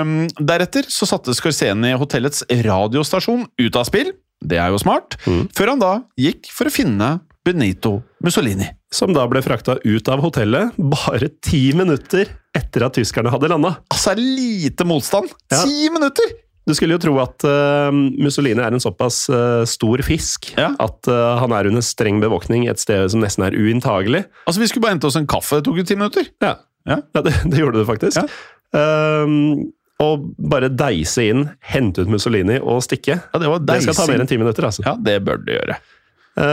Um, 0.00 0.26
deretter 0.38 0.88
så 0.92 1.08
satte 1.08 1.34
Scorseni 1.36 1.94
hotellets 1.98 2.44
radiostasjon 2.48 3.46
ut 3.60 3.78
av 3.78 3.88
spill, 3.88 4.12
det 4.38 4.58
er 4.62 4.70
jo 4.70 4.78
smart, 4.80 5.18
mm. 5.26 5.48
før 5.56 5.74
han 5.74 5.82
da 5.82 5.94
gikk 6.18 6.50
for 6.54 6.70
å 6.70 6.74
finne 6.74 7.16
Benito 7.46 7.98
Mussolini. 8.24 8.68
Som 8.92 9.12
da 9.16 9.24
ble 9.28 9.40
frakta 9.44 9.76
ut 9.82 10.08
av 10.08 10.22
hotellet 10.24 10.76
bare 10.76 11.30
ti 11.44 11.68
minutter 11.76 12.28
etter 12.56 12.86
at 12.86 12.96
tyskerne 12.96 13.32
hadde 13.32 13.50
landa. 13.52 13.74
Altså 13.92 14.14
lite 14.18 14.86
motstand! 14.88 15.32
Ja. 15.52 15.62
Ti 15.62 15.90
minutter! 15.94 16.36
Du 16.68 16.74
skulle 16.76 16.98
jo 16.98 17.00
tro 17.00 17.14
at 17.22 17.46
uh, 17.48 17.88
Mussolini 17.94 18.60
er 18.60 18.74
en 18.76 18.82
såpass 18.82 19.22
uh, 19.32 19.64
stor 19.68 20.02
fisk 20.04 20.50
ja. 20.52 20.74
at 20.84 21.08
uh, 21.08 21.38
han 21.40 21.54
er 21.56 21.70
under 21.70 21.84
streng 21.84 22.20
bevåkning 22.20 22.66
et 22.68 22.82
sted 22.82 23.08
som 23.14 23.24
nesten 23.24 23.46
er 23.46 23.56
uinntagelig. 23.56 24.26
Altså, 24.44 24.60
Vi 24.60 24.68
skulle 24.68 24.84
bare 24.84 24.98
hente 24.98 25.08
oss 25.08 25.16
en 25.16 25.28
kaffe. 25.30 25.62
Det 25.62 25.68
tok 25.70 25.80
jo 25.80 25.86
ti 25.88 25.96
minutter. 25.96 26.28
Ja, 26.44 26.58
ja. 26.84 27.00
ja 27.16 27.24
det, 27.24 27.32
det, 27.48 27.62
gjorde 27.62 27.80
det 27.80 27.88
faktisk. 27.88 28.36
Um, 28.76 29.70
og 29.98 30.28
bare 30.36 30.68
deise 30.70 31.24
inn, 31.30 31.46
hente 31.72 32.04
ut 32.04 32.12
Mussolini 32.12 32.60
og 32.60 32.84
stikke. 32.84 33.16
Ja, 33.16 33.40
Det 33.40 33.48
var 33.48 33.64
deising. 33.64 33.88
Det 33.88 33.96
skal 33.96 34.02
ta 34.04 34.12
mer 34.12 34.26
enn 34.26 34.30
ti 34.30 34.38
minutter. 34.38 34.68
altså. 34.68 34.84
Ja, 34.84 34.98
det 35.08 35.22
bør 35.26 35.40
det 35.42 35.56
gjøre. 35.56 35.80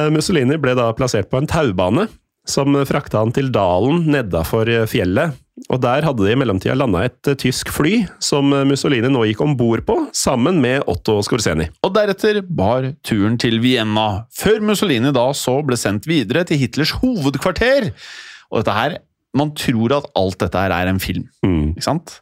Mussolini 0.09 0.55
ble 0.57 0.73
da 0.73 0.87
plassert 0.97 1.27
på 1.29 1.37
en 1.37 1.45
taubane 1.45 2.07
som 2.49 2.73
frakta 2.89 3.19
han 3.21 3.35
til 3.35 3.51
dalen 3.53 4.07
nedafor 4.09 4.71
fjellet 4.89 5.35
og 5.73 5.81
Der 5.81 6.05
hadde 6.05 6.21
de 6.21 6.33
i 6.33 6.37
mellomtida 6.37 6.75
landa 6.77 7.05
et 7.07 7.29
uh, 7.31 7.35
tysk 7.41 7.71
fly, 7.73 8.03
som 8.21 8.53
uh, 8.53 8.61
Mussolini 8.67 9.09
nå 9.09 9.23
gikk 9.29 9.41
om 9.41 9.55
bord 9.57 9.81
på, 9.87 9.97
sammen 10.13 10.59
med 10.61 10.85
Otto 10.91 11.17
Skorseni. 11.25 11.67
Og 11.85 11.95
Deretter 11.95 12.41
bar 12.45 12.91
turen 13.05 13.39
til 13.41 13.57
Vienna, 13.63 14.25
før 14.35 14.61
Mussolini 14.65 15.13
da 15.15 15.25
så 15.37 15.57
ble 15.65 15.79
sendt 15.79 16.05
videre 16.09 16.45
til 16.45 16.61
Hitlers 16.61 16.93
hovedkvarter. 17.01 17.89
Og 18.51 18.61
dette 18.61 18.77
her 18.77 19.01
Man 19.35 19.49
tror 19.51 19.91
at 19.91 20.05
alt 20.15 20.37
dette 20.39 20.55
her 20.55 20.71
er 20.71 20.87
en 20.87 20.99
film, 21.03 21.25
mm. 21.43 21.73
ikke 21.73 21.83
sant? 21.83 22.13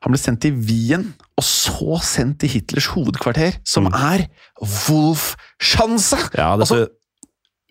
Han 0.00 0.14
ble 0.14 0.20
sendt 0.22 0.40
til 0.40 0.54
Wien, 0.64 1.02
og 1.36 1.44
så 1.44 1.98
sendt 2.00 2.38
til 2.40 2.54
Hitlers 2.54 2.86
hovedkvarter, 2.94 3.58
som 3.68 3.90
er 3.90 4.24
Wolfschanze! 4.62 6.22
Ja, 6.38 6.54
dette 6.56 6.64
Altså- 6.64 6.86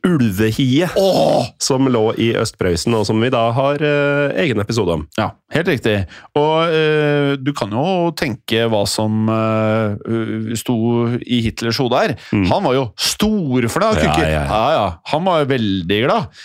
ulvehiet 0.05 0.93
oh! 0.99 1.47
som 1.61 1.87
lå 1.89 2.03
i 2.21 2.29
Øst-Prøysen, 2.37 2.93
og 2.97 3.05
som 3.07 3.19
vi 3.21 3.31
da 3.33 3.47
har 3.55 3.81
eh, 3.83 4.37
egen 4.43 4.61
episode 4.61 4.93
om. 4.93 5.05
Ja, 5.17 5.31
helt 5.53 5.71
riktig. 5.71 5.95
Og 6.37 6.73
eh, 6.73 7.33
du 7.41 7.51
kan 7.57 7.73
jo 7.73 8.11
tenke 8.17 8.67
hva 8.71 8.83
som 8.89 9.27
eh, 9.33 10.53
sto 10.59 10.77
i 11.21 11.41
Hitlers 11.47 11.81
hode 11.81 12.03
her. 12.03 12.15
Mm. 12.31 12.45
Han 12.51 12.67
var 12.67 12.77
jo 12.77 12.85
storfornøyd. 12.95 14.03
Ja, 14.03 14.15
Ja, 14.17 14.29
ja, 14.29 14.43
ja. 14.45 14.63
ja. 14.77 14.87
Han 15.11 15.25
var 15.27 15.41
jo 15.41 15.49
veldig 15.51 15.99
glad. 16.05 16.39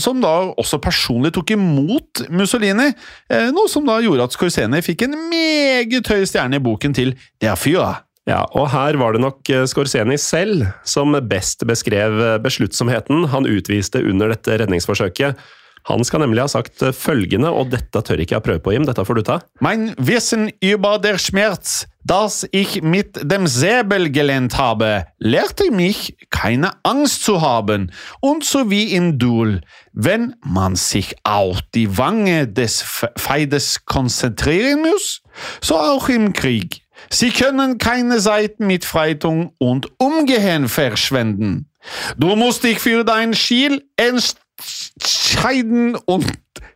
Som 0.00 0.20
da 0.22 0.34
også 0.60 0.80
personlig 0.82 1.32
tok 1.36 1.54
imot 1.56 2.24
Mussolini, 2.34 2.90
eh, 3.30 3.48
noe 3.54 3.70
som 3.70 3.86
da 3.88 4.00
gjorde 4.02 4.28
at 4.28 4.36
Scorseni 4.36 4.82
fikk 4.84 5.06
en 5.06 5.18
meget 5.30 6.10
høy 6.10 6.24
stjerne 6.28 6.60
i 6.60 6.64
boken 6.64 6.96
til 6.96 7.16
Der 7.40 7.58
Fyra. 7.58 8.00
Ja, 8.30 8.44
og 8.54 8.68
her 8.70 8.94
var 9.00 9.16
det 9.16 9.24
nok 9.24 9.48
eh, 9.50 9.64
Scorseni 9.66 10.14
selv 10.20 10.68
som 10.86 11.16
best 11.26 11.64
beskrev 11.66 12.20
eh, 12.22 12.36
besluttsomheten 12.42 13.26
han 13.32 13.48
utviste 13.48 14.04
under 14.06 14.30
dette 14.30 14.60
redningsforsøket. 14.60 15.40
Han 15.88 16.04
skal 16.06 16.22
nemlig 16.22 16.44
ha 16.44 16.50
sagt 16.52 16.84
eh, 16.84 16.94
følgende, 16.94 17.50
og 17.50 17.72
dette 17.72 18.02
tør 18.06 18.22
ikke 18.22 18.36
jeg 18.36 18.44
prøve 18.46 18.62
på, 18.62 18.74
Jim, 18.76 18.86
dette 18.86 19.02
får 19.08 19.18
du 19.18 19.22
ta. 19.26 19.40
Mein 19.58 19.96
Wissen 19.98 20.52
über 20.62 21.00
der 21.02 21.18
Schmerz, 21.18 21.88
das 22.04 22.46
ich 22.52 22.82
mit 22.82 23.18
dem 23.24 23.48
Säbel 23.48 24.10
gelernt 24.14 24.56
habe, 24.58 25.06
lærte 25.18 25.72
mich, 25.72 26.14
keine 26.30 26.70
Angst 26.84 27.24
zu 27.24 27.40
haben. 27.40 27.90
Und 28.20 28.44
so 28.44 28.70
wie 28.70 28.94
im 28.94 29.18
Duel, 29.18 29.62
wenn 29.92 30.36
man 30.44 30.76
sich 30.76 31.16
auf 31.24 31.58
die 31.74 31.98
Wange 31.98 32.46
des 32.46 32.84
Feides 33.16 33.84
konzentrieren 33.86 34.82
muss, 34.82 35.22
so 35.60 35.76
auch 35.76 36.08
im 36.08 36.32
Krieg. 36.32 36.82
Sie 37.08 37.30
können 37.30 37.78
keine 37.78 38.20
Seiten 38.20 38.66
mit 38.66 38.84
Freitung 38.84 39.52
und 39.58 39.88
Umgehen 39.98 40.68
verschwenden. 40.68 41.70
Du 42.16 42.36
musst 42.36 42.64
dich 42.64 42.78
für 42.78 43.04
dein 43.04 43.32
Ziel 43.32 43.82
entscheiden 43.96 45.96
und 45.96 46.26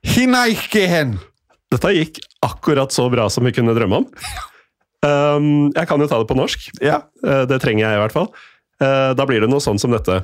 hineingehen. 0.02 1.20
Dette 1.70 1.92
gikk 1.92 2.20
akkurat 2.44 2.92
så 2.92 3.08
bra 3.10 3.28
som 3.30 3.44
vi 3.44 3.52
kunne 3.52 3.74
drømme 3.76 4.02
om. 4.02 4.08
Um, 5.04 5.72
jeg 5.74 5.88
kan 5.90 6.00
jo 6.00 6.08
ta 6.08 6.20
det 6.20 6.28
på 6.30 6.36
norsk. 6.38 6.70
Ja. 6.80 7.02
Uh, 7.24 7.44
Det 7.48 7.60
trenger 7.60 7.84
jeg 7.84 7.98
i 7.98 8.02
hvert 8.04 8.14
fall. 8.14 8.30
Uh, 8.80 9.12
Da 9.16 9.26
blir 9.28 9.44
det 9.44 9.50
noe 9.52 9.60
sånn 9.60 9.80
som 9.80 9.92
dette. 9.92 10.22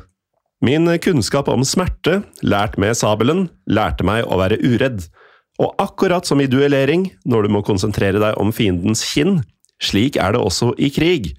Min 0.64 0.88
kunnskap 1.00 1.48
om 1.48 1.64
smerte, 1.64 2.20
lært 2.44 2.76
med 2.80 2.96
sabelen, 2.96 3.48
lærte 3.68 4.04
meg 4.04 4.26
å 4.28 4.36
være 4.40 4.58
uredd. 4.60 5.06
Og 5.60 5.72
akkurat 5.80 6.26
som 6.28 6.40
i 6.40 6.48
duellering, 6.48 7.06
når 7.24 7.46
du 7.46 7.54
må 7.56 7.62
konsentrere 7.64 8.20
deg 8.20 8.36
om 8.40 8.52
fiendens 8.52 9.02
kinn, 9.04 9.40
slik 9.82 10.18
er 10.20 10.36
det 10.36 10.42
også 10.42 10.72
i 10.78 10.90
krig. 10.94 11.32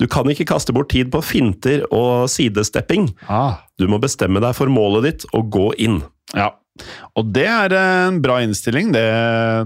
Du 0.00 0.04
kan 0.10 0.28
ikke 0.28 0.48
kaste 0.48 0.74
bort 0.76 0.90
tid 0.92 1.08
på 1.12 1.22
finter 1.24 1.86
og 1.88 2.28
sidestepping. 2.28 3.08
Ah. 3.32 3.62
Du 3.80 3.86
må 3.88 4.00
bestemme 4.02 4.42
deg 4.44 4.56
for 4.58 4.68
målet 4.72 5.08
ditt 5.08 5.28
og 5.32 5.48
gå 5.54 5.70
inn. 5.86 6.02
Ja, 6.36 6.50
og 7.16 7.30
det 7.34 7.46
er 7.48 7.74
en 7.78 8.20
bra 8.24 8.40
innstilling 8.44 8.92
det, 8.94 9.06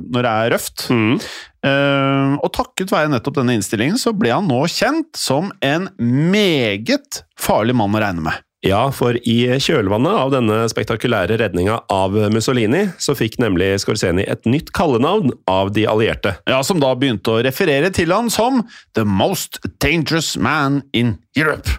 når 0.06 0.26
det 0.26 0.33
er 0.33 0.52
røft. 0.54 0.87
Eh, 0.90 2.37
og 2.38 2.52
takket 2.56 2.92
være 2.92 3.11
nettopp 3.12 3.40
denne 3.40 3.56
innstillingen 3.59 3.98
så 4.00 4.14
ble 4.16 4.33
han 4.33 4.48
nå 4.48 4.62
kjent 4.70 5.18
som 5.18 5.50
en 5.64 5.90
meget 5.98 7.24
farlig 7.40 7.76
mann 7.76 7.96
å 7.96 8.02
regne 8.02 8.24
med. 8.28 8.46
Ja, 8.61 8.90
for 8.92 9.16
i 9.25 9.38
kjølvannet 9.57 10.18
av 10.20 10.33
denne 10.35 10.57
spektakulære 10.68 11.38
redninga 11.40 11.79
av 11.88 12.16
Mussolini, 12.35 12.83
så 13.01 13.14
fikk 13.16 13.38
nemlig 13.40 13.70
Scorseni 13.81 14.27
et 14.29 14.44
nytt 14.44 14.68
kallenavn 14.77 15.33
av 15.49 15.70
de 15.73 15.87
allierte. 15.88 16.35
Ja, 16.44 16.59
Som 16.66 16.83
da 16.83 16.92
begynte 16.92 17.33
å 17.33 17.40
referere 17.40 17.88
til 17.96 18.12
han 18.12 18.29
som 18.29 18.61
The 18.99 19.07
Most 19.09 19.62
Dangerous 19.81 20.35
Man 20.37 20.83
in 20.92 21.16
Europe. 21.38 21.73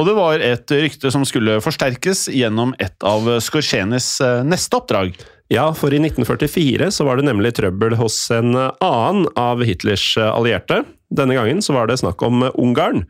Og 0.00 0.08
det 0.08 0.16
var 0.16 0.40
et 0.40 0.72
rykte 0.72 1.12
som 1.12 1.26
skulle 1.28 1.60
forsterkes 1.60 2.30
gjennom 2.32 2.72
et 2.80 2.96
av 3.04 3.28
Scorsenis 3.44 4.14
eh, 4.24 4.40
neste 4.48 4.80
oppdrag. 4.80 5.12
Ja, 5.52 5.68
for 5.76 5.92
i 5.92 6.00
1944 6.00 6.88
så 6.96 7.04
var 7.04 7.20
det 7.20 7.28
nemlig 7.28 7.52
trøbbel 7.58 7.98
hos 8.00 8.16
en 8.32 8.54
annen 8.56 9.26
av 9.36 9.60
Hitlers 9.68 10.14
allierte. 10.16 10.80
Denne 11.12 11.36
gangen 11.36 11.60
så 11.64 11.76
var 11.76 11.90
det 11.90 11.98
snakk 12.00 12.22
om 12.24 12.46
Ungarn, 12.54 13.04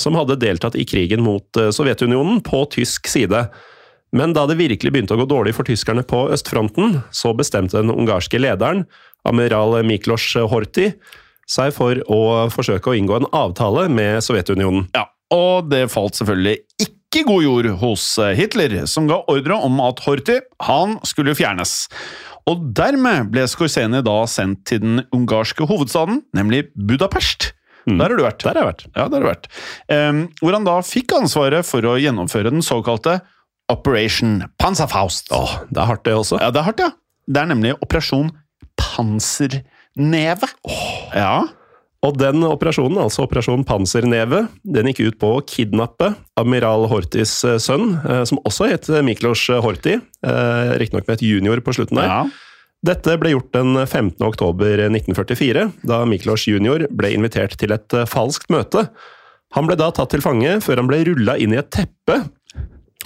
som 0.00 0.16
hadde 0.18 0.38
deltatt 0.40 0.78
i 0.80 0.86
krigen 0.88 1.24
mot 1.24 1.60
eh, 1.60 1.72
Sovjetunionen 1.74 2.40
på 2.44 2.64
tysk 2.72 3.10
side. 3.10 3.46
Men 4.14 4.32
da 4.32 4.46
det 4.46 4.60
virkelig 4.60 4.92
begynte 4.94 5.16
å 5.16 5.20
gå 5.20 5.26
dårlig 5.28 5.56
for 5.56 5.66
tyskerne 5.66 6.04
på 6.06 6.28
østfronten, 6.34 7.00
så 7.10 7.34
bestemte 7.36 7.80
den 7.80 7.92
ungarske 7.92 8.38
lederen, 8.38 8.84
amiral 9.26 9.80
Miklos 9.86 10.28
Horthy, 10.50 10.92
seg 11.50 11.74
for 11.76 11.98
å 12.08 12.20
forsøke 12.52 12.92
å 12.92 12.96
inngå 12.96 13.18
en 13.18 13.30
avtale 13.34 13.88
med 13.92 14.22
Sovjetunionen. 14.24 14.86
Ja, 14.94 15.08
og 15.34 15.70
det 15.72 15.88
falt 15.92 16.16
selvfølgelig 16.18 16.60
ikke 16.80 17.24
god 17.28 17.44
jord 17.46 17.68
hos 17.82 18.06
eh, 18.22 18.34
Hitler, 18.38 18.76
som 18.90 19.08
ga 19.10 19.20
ordre 19.30 19.58
om 19.66 19.82
at 19.84 20.02
Horthy 20.06 20.40
han 20.66 20.98
skulle 21.06 21.36
fjernes. 21.38 21.84
Og 22.50 22.64
dermed 22.76 23.30
ble 23.32 23.46
Skorseni 23.48 24.02
da 24.04 24.16
sendt 24.28 24.66
til 24.68 24.82
den 24.82 25.04
ungarske 25.14 25.64
hovedstaden, 25.68 26.20
nemlig 26.36 26.66
Budapest. 26.76 27.52
Mm. 27.88 27.98
Der 27.98 28.04
har 28.04 28.16
du 28.16 28.24
vært. 28.24 28.44
Der 28.44 28.52
har 28.52 28.60
jeg 28.60 28.70
vært. 28.70 28.84
Ja, 28.90 29.06
der 29.08 29.16
har 29.16 29.24
du 29.24 29.30
vært. 29.30 29.48
Um, 29.88 30.20
hvor 30.40 30.56
han 30.56 30.68
da 30.68 30.76
fikk 30.84 31.16
ansvaret 31.16 31.68
for 31.68 31.88
å 31.88 31.96
gjennomføre 32.00 32.52
den 32.52 32.64
såkalte 32.64 33.18
Operation 33.72 34.42
Panzerfaust. 34.60 35.32
Åh, 35.32 35.58
det 35.70 35.80
er 35.80 35.88
hardt 35.88 36.04
det 36.04 36.16
også. 36.16 36.40
Ja, 36.40 36.50
det 36.52 36.60
er 36.60 36.68
hardt, 36.68 36.84
ja. 36.84 36.92
Det 37.24 37.40
er 37.40 37.48
nemlig 37.48 37.72
Operasjon 37.80 38.28
Panserneve. 38.80 40.50
Ja. 41.16 41.36
Og 42.04 42.18
den 42.20 42.42
operasjonen, 42.44 42.98
altså 43.00 43.24
Operasjon 43.24 43.62
Panserneve, 43.64 44.42
den 44.68 44.90
gikk 44.90 45.00
ut 45.06 45.18
på 45.22 45.30
å 45.38 45.42
kidnappe 45.48 46.10
amiral 46.40 46.84
Horthys 46.90 47.32
eh, 47.48 47.56
sønn, 47.62 47.94
eh, 48.04 48.24
som 48.28 48.40
også 48.44 48.68
het 48.68 48.90
Miklos 49.06 49.46
eh, 49.48 49.64
riktignok 50.80 51.06
med 51.08 51.14
et 51.16 51.24
junior 51.24 51.62
på 51.64 51.76
slutten 51.76 52.00
der. 52.02 52.10
ja. 52.12 52.24
Dette 52.84 53.14
ble 53.16 53.30
gjort 53.32 53.48
den 53.56 53.78
15. 53.86 54.18
oktober 54.26 54.82
1944, 54.90 55.62
da 55.88 56.02
Miklos 56.04 56.42
junior 56.50 56.82
ble 56.92 57.14
invitert 57.16 57.54
til 57.56 57.72
et 57.72 57.94
falskt 58.12 58.50
møte. 58.52 58.82
Han 59.56 59.64
ble 59.64 59.78
da 59.80 59.86
tatt 59.96 60.10
til 60.12 60.20
fange 60.20 60.58
før 60.60 60.82
han 60.82 60.90
ble 60.90 60.98
rulla 61.08 61.38
inn 61.40 61.54
i 61.56 61.60
et 61.62 61.70
teppe, 61.72 62.18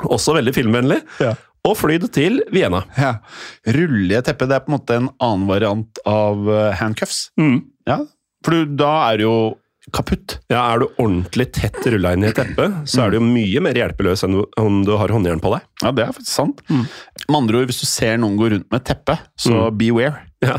også 0.03 0.35
veldig 0.35 0.57
filmvennlig, 0.57 0.99
Ja. 1.23 1.37
og 1.63 1.79
flydd 1.79 2.09
til 2.11 2.41
Vienna. 2.51 2.83
ja. 2.99 3.21
Rullige 3.71 4.25
teppe, 4.27 4.49
det 4.51 4.57
er 4.59 4.67
på 4.67 4.73
en 4.73 4.79
måte 4.81 4.99
en 4.99 5.09
annen 5.23 5.47
variant 5.47 6.03
av 6.05 6.43
handcuffs. 6.83 7.29
handcuffs. 7.39 7.63
Ja, 7.87 8.01
for 8.49 8.57
du, 8.57 8.77
da 8.81 8.93
er 9.13 9.21
du 9.21 9.27
jo 9.29 9.39
kaputt. 9.95 10.35
Ja, 10.53 10.67
Er 10.75 10.83
du 10.83 10.87
ordentlig 11.01 11.47
tett 11.57 11.79
rulla 11.89 12.11
inn 12.13 12.27
i 12.27 12.29
et 12.29 12.37
teppe, 12.37 12.67
så 12.89 13.07
er 13.07 13.11
du 13.15 13.21
jo 13.21 13.25
mye 13.25 13.61
mer 13.65 13.79
hjelpeløs 13.79 14.21
enn 14.27 14.35
om 14.61 14.83
du 14.85 14.91
har 15.01 15.09
håndjern 15.15 15.41
på 15.41 15.53
deg. 15.55 15.65
Ja, 15.81 15.93
det 15.97 16.05
er 16.05 16.13
faktisk 16.13 16.35
sant. 16.35 16.61
Med 16.69 17.37
andre 17.39 17.63
ord, 17.63 17.71
hvis 17.71 17.81
du 17.81 17.87
ser 17.89 18.19
noen 18.21 18.37
gå 18.37 18.51
rundt 18.53 18.69
med 18.75 18.85
teppe, 18.85 19.17
så 19.41 19.69
beware. 19.73 20.25
Ja. 20.45 20.59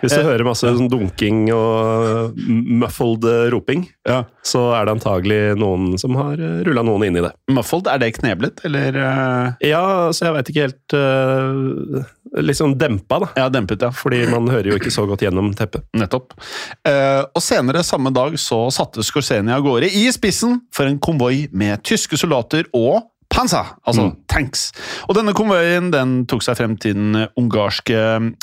Hvis 0.00 0.14
du 0.14 0.20
Eh, 0.22 0.24
hører 0.24 0.46
masse 0.46 0.70
sånn 0.72 0.86
dunking 0.88 1.50
og 1.52 2.38
muffled 2.48 3.26
eh, 3.28 3.50
roping, 3.52 3.82
Ja. 4.08 4.22
så 4.46 4.62
er 4.78 4.86
det 4.88 4.94
antagelig 4.94 5.40
noen 5.60 5.98
som 6.00 6.14
har 6.16 6.38
rulla 6.64 6.80
noen 6.86 7.04
inn 7.10 7.18
i 7.18 7.24
det. 7.26 7.32
Muffled, 7.52 7.90
er 7.92 7.98
det 8.00 8.14
kneblet, 8.16 8.62
eller 8.64 8.96
eh, 8.96 9.68
Ja, 9.68 9.82
så 10.16 10.30
jeg 10.30 10.36
veit 10.38 10.48
ikke 10.54 10.68
helt 10.68 10.96
Litt 12.36 12.58
sånn 12.58 12.76
dempa, 12.78 13.18
da. 13.22 13.28
Ja, 13.36 13.48
dempet, 13.48 13.82
ja. 13.82 13.90
Fordi 13.94 14.26
man 14.30 14.48
hører 14.52 14.72
jo 14.72 14.78
ikke 14.78 14.92
så 14.92 15.06
godt 15.08 15.22
gjennom 15.24 15.52
teppet. 15.56 15.86
Nettopp. 15.96 16.34
Eh, 16.84 17.22
og 17.24 17.42
senere 17.42 17.84
samme 17.86 18.12
dag 18.14 18.36
så 18.38 18.66
satte 18.74 19.04
Skorseni 19.06 19.52
av 19.54 19.62
gårde 19.64 19.88
i 19.88 20.06
spissen 20.12 20.60
for 20.74 20.88
en 20.90 20.98
konvoi 21.00 21.46
med 21.52 21.82
tyske 21.88 22.18
soldater 22.20 22.68
og 22.76 23.06
panser, 23.28 23.74
altså 23.86 24.06
Mm. 24.08 24.16
tanks. 24.26 24.72
Og 25.08 25.14
denne 25.14 25.34
konvoien 25.36 25.90
den 25.92 26.26
tok 26.26 26.42
seg 26.42 26.56
frem 26.56 26.76
til 26.80 26.94
den 26.94 27.26
ungarske 27.36 27.94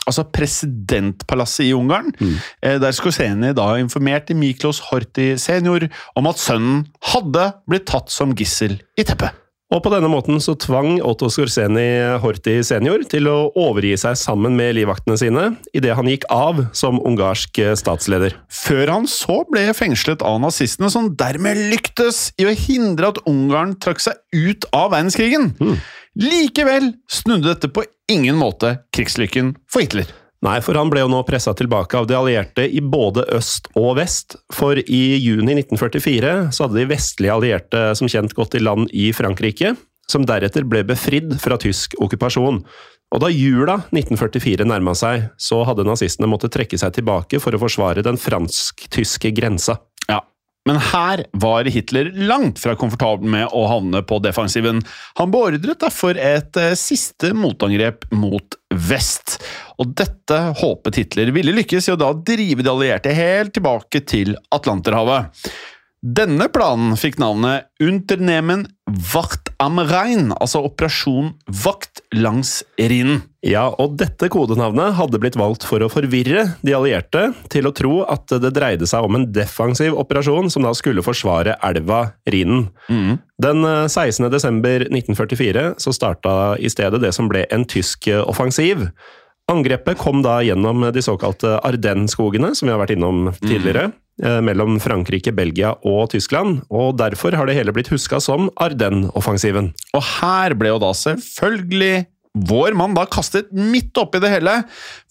altså 0.05 0.23
presidentpalasset 0.31 1.65
i 1.65 1.73
Ungarn, 1.73 2.11
mm. 2.19 2.35
der 2.81 2.91
Skorseni 2.91 3.53
da 3.57 3.75
informerte 3.81 4.35
Miklos 4.37 4.79
Horthy 4.91 5.37
senior 5.41 5.87
om 6.15 6.27
at 6.27 6.37
sønnen 6.37 6.85
hadde 7.01 7.47
blitt 7.67 7.87
tatt 7.89 8.13
som 8.13 8.35
gissel 8.37 8.77
i 8.97 9.03
teppet. 9.03 9.33
Og 9.73 9.81
på 9.81 9.89
denne 9.89 10.09
måten 10.11 10.37
så 10.43 10.53
tvang 10.61 10.99
Otto 11.01 11.25
Skorseni 11.33 12.19
Horthy 12.21 12.59
senior 12.67 13.01
til 13.09 13.25
å 13.31 13.49
overgi 13.57 13.95
seg 13.97 14.17
sammen 14.21 14.53
med 14.57 14.75
livvaktene 14.77 15.17
sine 15.17 15.45
idet 15.73 15.95
han 15.97 16.09
gikk 16.09 16.27
av 16.29 16.61
som 16.77 16.99
ungarsk 17.01 17.57
eh, 17.63 17.73
statsleder. 17.79 18.37
Før 18.45 18.93
han 18.93 19.09
så 19.09 19.39
ble 19.49 19.65
fengslet 19.73 20.21
av 20.21 20.37
nazistene, 20.43 20.91
som 20.93 21.09
dermed 21.17 21.63
lyktes 21.73 22.27
i 22.37 22.45
å 22.45 22.53
hindre 22.53 23.09
at 23.09 23.23
Ungarn 23.25 23.73
trakk 23.81 24.03
seg 24.05 24.21
ut 24.37 24.69
av 24.69 24.91
verdenskrigen. 24.93 25.55
Likevel 26.15 26.93
snudde 27.11 27.49
dette 27.49 27.71
på 27.73 27.87
ingen 28.11 28.37
måte 28.37 28.77
krigslykken 28.93 29.55
for 29.65 29.81
Hitler. 29.81 30.13
Nei, 30.45 30.59
for 30.61 30.77
han 30.77 30.91
ble 30.93 31.01
jo 31.01 31.09
nå 31.09 31.23
pressa 31.25 31.55
tilbake 31.57 31.97
av 31.97 32.05
de 32.09 32.13
allierte 32.17 32.67
i 32.69 32.81
både 32.83 33.23
øst 33.33 33.71
og 33.79 33.95
vest. 33.97 34.35
For 34.53 34.77
i 34.77 35.03
juni 35.17 35.55
1944 35.57 36.33
så 36.53 36.67
hadde 36.67 36.77
de 36.77 36.89
vestlige 36.91 37.33
allierte 37.33 37.85
som 37.97 38.09
kjent 38.11 38.35
gått 38.37 38.57
i 38.57 38.61
land 38.61 38.91
i 38.93 39.09
Frankrike, 39.15 39.73
som 40.11 40.27
deretter 40.27 40.67
ble 40.69 40.83
befridd 40.85 41.33
fra 41.41 41.57
tysk 41.61 41.97
okkupasjon. 41.97 42.61
Og 43.15 43.21
da 43.23 43.31
jula 43.31 43.79
1944 43.95 44.67
nærma 44.69 44.93
seg, 44.97 45.29
så 45.41 45.63
hadde 45.65 45.87
nazistene 45.87 46.29
måttet 46.29 46.53
trekke 46.53 46.77
seg 46.77 46.93
tilbake 46.97 47.41
for 47.41 47.55
å 47.55 47.61
forsvare 47.61 48.05
den 48.05 48.19
fransk-tyske 48.21 49.31
grensa. 49.37 49.79
Ja, 50.09 50.19
men 50.65 50.79
her 50.81 51.25
var 51.37 51.67
Hitler 51.69 52.09
langt 52.15 52.59
fra 52.61 52.73
komfortabel 52.79 53.29
med 53.29 53.51
å 53.53 53.65
havne 53.69 54.01
på 54.07 54.17
defensiven. 54.25 54.81
Han 55.19 55.33
beordret 55.33 55.81
derfor 55.83 56.17
et 56.17 56.57
eh, 56.57 56.73
siste 56.79 57.35
motangrep 57.37 58.07
mot 58.17 58.57
vest. 58.89 59.37
Og 59.77 59.93
dette 59.93 60.39
håpet 60.57 60.97
Hitler 61.03 61.29
ville 61.35 61.53
lykkes 61.53 61.89
i 61.89 61.93
å 61.93 61.99
da 62.01 62.09
drive 62.17 62.65
de 62.65 62.73
allierte 62.73 63.13
helt 63.13 63.53
tilbake 63.53 64.01
til 64.09 64.33
Atlanterhavet. 64.55 65.29
Denne 66.05 66.49
planen 66.53 66.97
fikk 66.97 67.21
navnet 67.21 67.69
Unternehmen 67.81 68.65
Wacht 69.13 69.44
am 69.61 69.79
Rhein, 69.79 70.31
altså 70.41 70.61
Operasjon 70.65 71.33
Vakt 71.63 72.01
langs 72.15 72.61
Rhinen. 72.79 73.23
Ja, 73.45 73.67
og 73.81 73.97
dette 73.99 74.27
kodenavnet 74.33 74.95
hadde 74.97 75.19
blitt 75.21 75.37
valgt 75.37 75.65
for 75.67 75.83
å 75.85 75.89
forvirre 75.91 76.47
de 76.65 76.73
allierte 76.73 77.27
til 77.53 77.69
å 77.69 77.73
tro 77.75 77.99
at 78.09 78.31
det 78.41 78.53
dreide 78.55 78.87
seg 78.89 79.05
om 79.05 79.19
en 79.19 79.27
defensiv 79.35 79.93
operasjon 80.01 80.49
som 80.53 80.65
da 80.65 80.73
skulle 80.77 81.05
forsvare 81.05 81.57
elva 81.65 82.01
Rhinen. 82.31 82.69
Mm. 82.89 83.19
Den 83.41 83.67
eh, 83.67 83.83
16. 83.91 84.29
desember 84.33 84.87
1944 84.87 85.67
så 85.83 85.93
starta 85.93 86.55
i 86.57 86.71
stedet 86.71 87.03
det 87.03 87.13
som 87.15 87.29
ble 87.31 87.45
en 87.53 87.67
tysk 87.69 88.09
eh, 88.09 88.23
offensiv. 88.25 88.87
Angrepet 89.51 89.99
kom 90.01 90.23
da 90.25 90.39
gjennom 90.41 90.87
de 90.89 91.05
såkalte 91.05 91.59
Ardennes-skogene, 91.61 92.55
som 92.57 92.65
vi 92.65 92.73
har 92.73 92.81
vært 92.81 92.95
innom 92.95 93.29
tidligere, 93.43 93.91
eh, 93.91 93.99
mellom 94.17 94.77
Frankrike, 94.79 95.33
Belgia 95.35 95.73
og 95.83 96.13
Tyskland, 96.13 96.61
og 96.71 96.95
derfor 97.01 97.35
har 97.35 97.49
det 97.49 97.57
hele 97.57 97.73
blitt 97.75 97.91
huska 97.91 98.21
som 98.23 98.47
Ardennes-offensiven. 98.63 99.73
Og 99.91 100.05
her 100.21 100.55
ble 100.55 100.71
jo 100.71 100.79
da 100.79 100.93
selvfølgelig 100.95 102.05
vår 102.35 102.75
mann 102.75 102.95
da 102.95 103.05
kastet 103.07 103.51
midt 103.55 103.95
oppi 103.99 104.19
det 104.23 104.31
hele. 104.33 104.57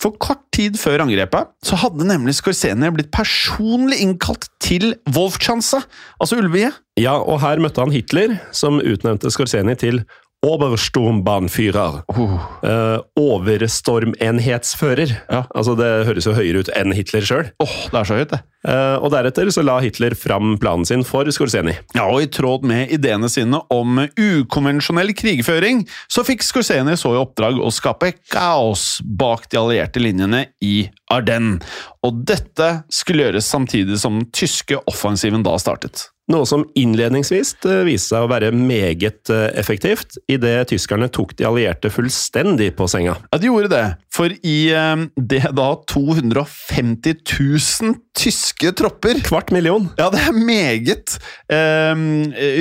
For 0.00 0.16
kort 0.20 0.42
tid 0.54 0.76
før 0.80 1.06
angrepet 1.06 1.52
så 1.64 1.78
hadde 1.80 2.08
nemlig 2.08 2.36
Skorseni 2.38 2.90
blitt 2.94 3.12
personlig 3.14 4.02
innkalt 4.04 4.50
til 4.64 4.92
Wolfschanze, 5.14 5.80
altså 6.20 6.38
ulvehiet. 6.40 6.76
Ja, 7.00 7.16
og 7.18 7.40
her 7.42 7.58
møtte 7.62 7.82
han 7.82 7.94
Hitler, 7.94 8.36
som 8.54 8.78
utnevnte 8.78 9.32
Skorseni 9.32 9.74
til 9.80 10.04
Obersturmbahnführer. 10.44 12.02
Uh, 12.12 12.98
overstormenhetsfører. 13.18 15.14
Ja. 15.28 15.44
Altså, 15.54 15.74
det 15.78 16.06
høres 16.08 16.26
jo 16.28 16.34
høyere 16.36 16.60
ut 16.64 16.70
enn 16.76 16.92
Hitler 16.96 17.24
sjøl. 17.24 17.46
Åh, 17.64 17.76
det 17.90 17.98
er 18.00 18.04
så 18.08 18.18
høyt, 18.18 18.32
det. 18.34 18.40
Uh, 18.64 18.96
og 19.04 19.10
deretter 19.12 19.50
så 19.52 19.60
la 19.64 19.76
Hitler 19.84 20.14
fram 20.16 20.56
planen 20.60 20.86
sin 20.88 21.04
for 21.04 21.28
Skorseni. 21.32 21.74
Ja, 21.96 22.06
og 22.08 22.22
I 22.24 22.30
tråd 22.32 22.64
med 22.68 22.92
ideene 22.94 23.28
sine 23.32 23.60
om 23.72 24.00
ukonvensjonell 24.16 25.12
krigføring, 25.16 25.84
så 26.08 26.24
fikk 26.26 26.44
Skorseni 26.44 26.96
så 27.00 27.14
i 27.14 27.20
oppdrag 27.20 27.60
å 27.60 27.70
skape 27.74 28.12
kaos 28.32 29.00
bak 29.04 29.48
de 29.52 29.60
allierte 29.60 30.00
linjene 30.00 30.46
i 30.64 30.88
Ardennes. 31.12 31.64
Og 32.04 32.24
dette 32.28 32.84
skulle 32.92 33.24
gjøres 33.26 33.48
samtidig 33.48 33.96
som 34.00 34.18
den 34.20 34.28
tyske 34.32 34.76
offensiven 34.90 35.44
da 35.44 35.56
startet. 35.60 36.13
Noe 36.32 36.46
som 36.48 36.62
innledningsvis 36.78 37.50
eh, 37.68 37.82
viste 37.84 38.14
seg 38.14 38.24
å 38.24 38.30
være 38.30 38.48
meget 38.56 39.28
eh, 39.28 39.50
effektivt, 39.60 40.16
idet 40.32 40.70
tyskerne 40.70 41.10
tok 41.12 41.34
de 41.36 41.44
allierte 41.44 41.90
fullstendig 41.92 42.70
på 42.78 42.88
senga. 42.88 43.18
Ja, 43.28 43.40
de 43.40 43.50
gjorde 43.50 43.68
det, 43.74 43.82
for 44.14 44.32
i 44.32 44.56
eh, 44.72 45.04
det 45.20 45.42
da 45.52 45.66
250 45.92 47.18
000 47.28 47.98
tyske 48.16 48.70
tropper 48.78 49.20
Kvart 49.26 49.52
million! 49.52 49.90
Ja, 49.98 50.06
det 50.14 50.22
er 50.24 50.36
meget. 50.38 51.16
Eh, 51.52 51.92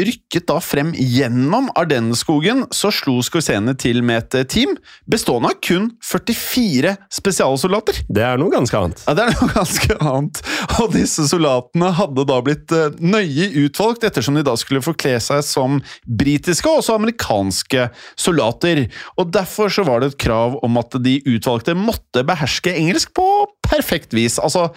rykket 0.10 0.50
da 0.50 0.58
frem 0.64 0.92
gjennom 0.98 1.70
Ardenneskogen, 1.80 2.66
så 2.76 2.92
slo 2.92 3.22
Skorsene 3.24 3.78
til 3.80 4.04
med 4.04 4.34
et 4.36 4.52
team 4.52 4.76
bestående 5.08 5.54
av 5.54 5.62
kun 5.64 5.88
44 6.04 6.98
spesialsoldater. 7.14 8.04
Det 8.12 8.28
er 8.28 8.42
noe 8.42 8.52
ganske 8.52 8.76
annet. 8.76 9.08
Ja, 9.08 9.16
Det 9.16 9.30
er 9.30 9.40
noe 9.40 9.52
ganske 9.62 10.00
annet. 10.02 10.44
Og 10.82 10.92
disse 10.98 11.30
soldatene 11.32 11.94
hadde 11.96 12.28
da 12.28 12.44
blitt 12.44 12.76
nøye 13.00 13.53
utvalgt, 13.56 14.06
ettersom 14.08 14.38
de 14.38 14.46
da 14.46 14.56
skulle 14.60 14.84
forkle 14.84 15.16
seg 15.24 15.44
som 15.46 15.80
britiske 16.06 16.70
og 16.70 16.82
også 16.82 16.98
amerikanske 16.98 17.88
soldater. 18.20 18.86
Og 19.18 19.34
derfor 19.34 19.72
så 19.74 19.86
var 19.88 20.02
det 20.02 20.14
et 20.14 20.22
krav 20.26 20.60
om 20.66 20.80
at 20.82 20.98
de 21.04 21.20
utvalgte 21.30 21.78
måtte 21.78 22.26
beherske 22.28 22.74
engelsk 22.74 23.14
på 23.18 23.28
perfekt 23.74 24.14
vis. 24.16 24.38
Altså, 24.40 24.68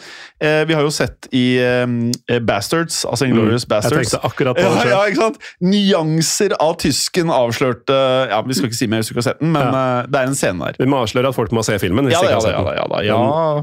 eh, 0.41 0.63
vi 0.69 0.75
har 0.77 0.83
jo 0.87 0.93
sett 0.95 1.29
i 1.37 1.45
eh, 1.61 2.41
Bastards, 2.41 3.05
altså 3.09 3.29
Inglorious 3.29 3.67
Mm. 3.67 3.83
Jeg 3.83 3.93
tenkte 4.07 4.21
akkurat 4.27 4.57
på 4.57 4.63
det 4.63 4.91
ja, 4.91 5.01
ja? 5.11 5.29
Nyanser 5.65 6.55
av 6.63 6.77
tysken 6.81 7.31
avslørte 7.35 7.97
Ja, 8.31 8.41
Vi 8.47 8.57
skal 8.57 8.71
ikke 8.71 8.79
si 8.79 8.89
mer 8.91 9.03
hvis 9.03 9.11
du 9.11 9.15
ikke 9.15 9.23
har 9.23 9.29
sett 9.31 9.43
den, 9.43 9.53
men 9.55 9.69
eh, 9.75 10.07
det 10.11 10.21
er 10.21 10.31
en 10.31 10.39
scene 10.39 10.71
der. 10.71 10.79
Vi 10.81 10.89
må 10.91 11.01
avsløre 11.05 11.33
at 11.33 11.37
folk 11.37 11.53
må 11.57 11.65
se 11.67 11.77
filmen. 11.83 12.07
hvis 12.09 12.17
Ja 12.17 12.23
ikke 12.25 12.39
har 12.39 12.45
sett 12.45 12.57
ja 12.57 12.87
den. 12.87 12.97
da. 12.97 13.03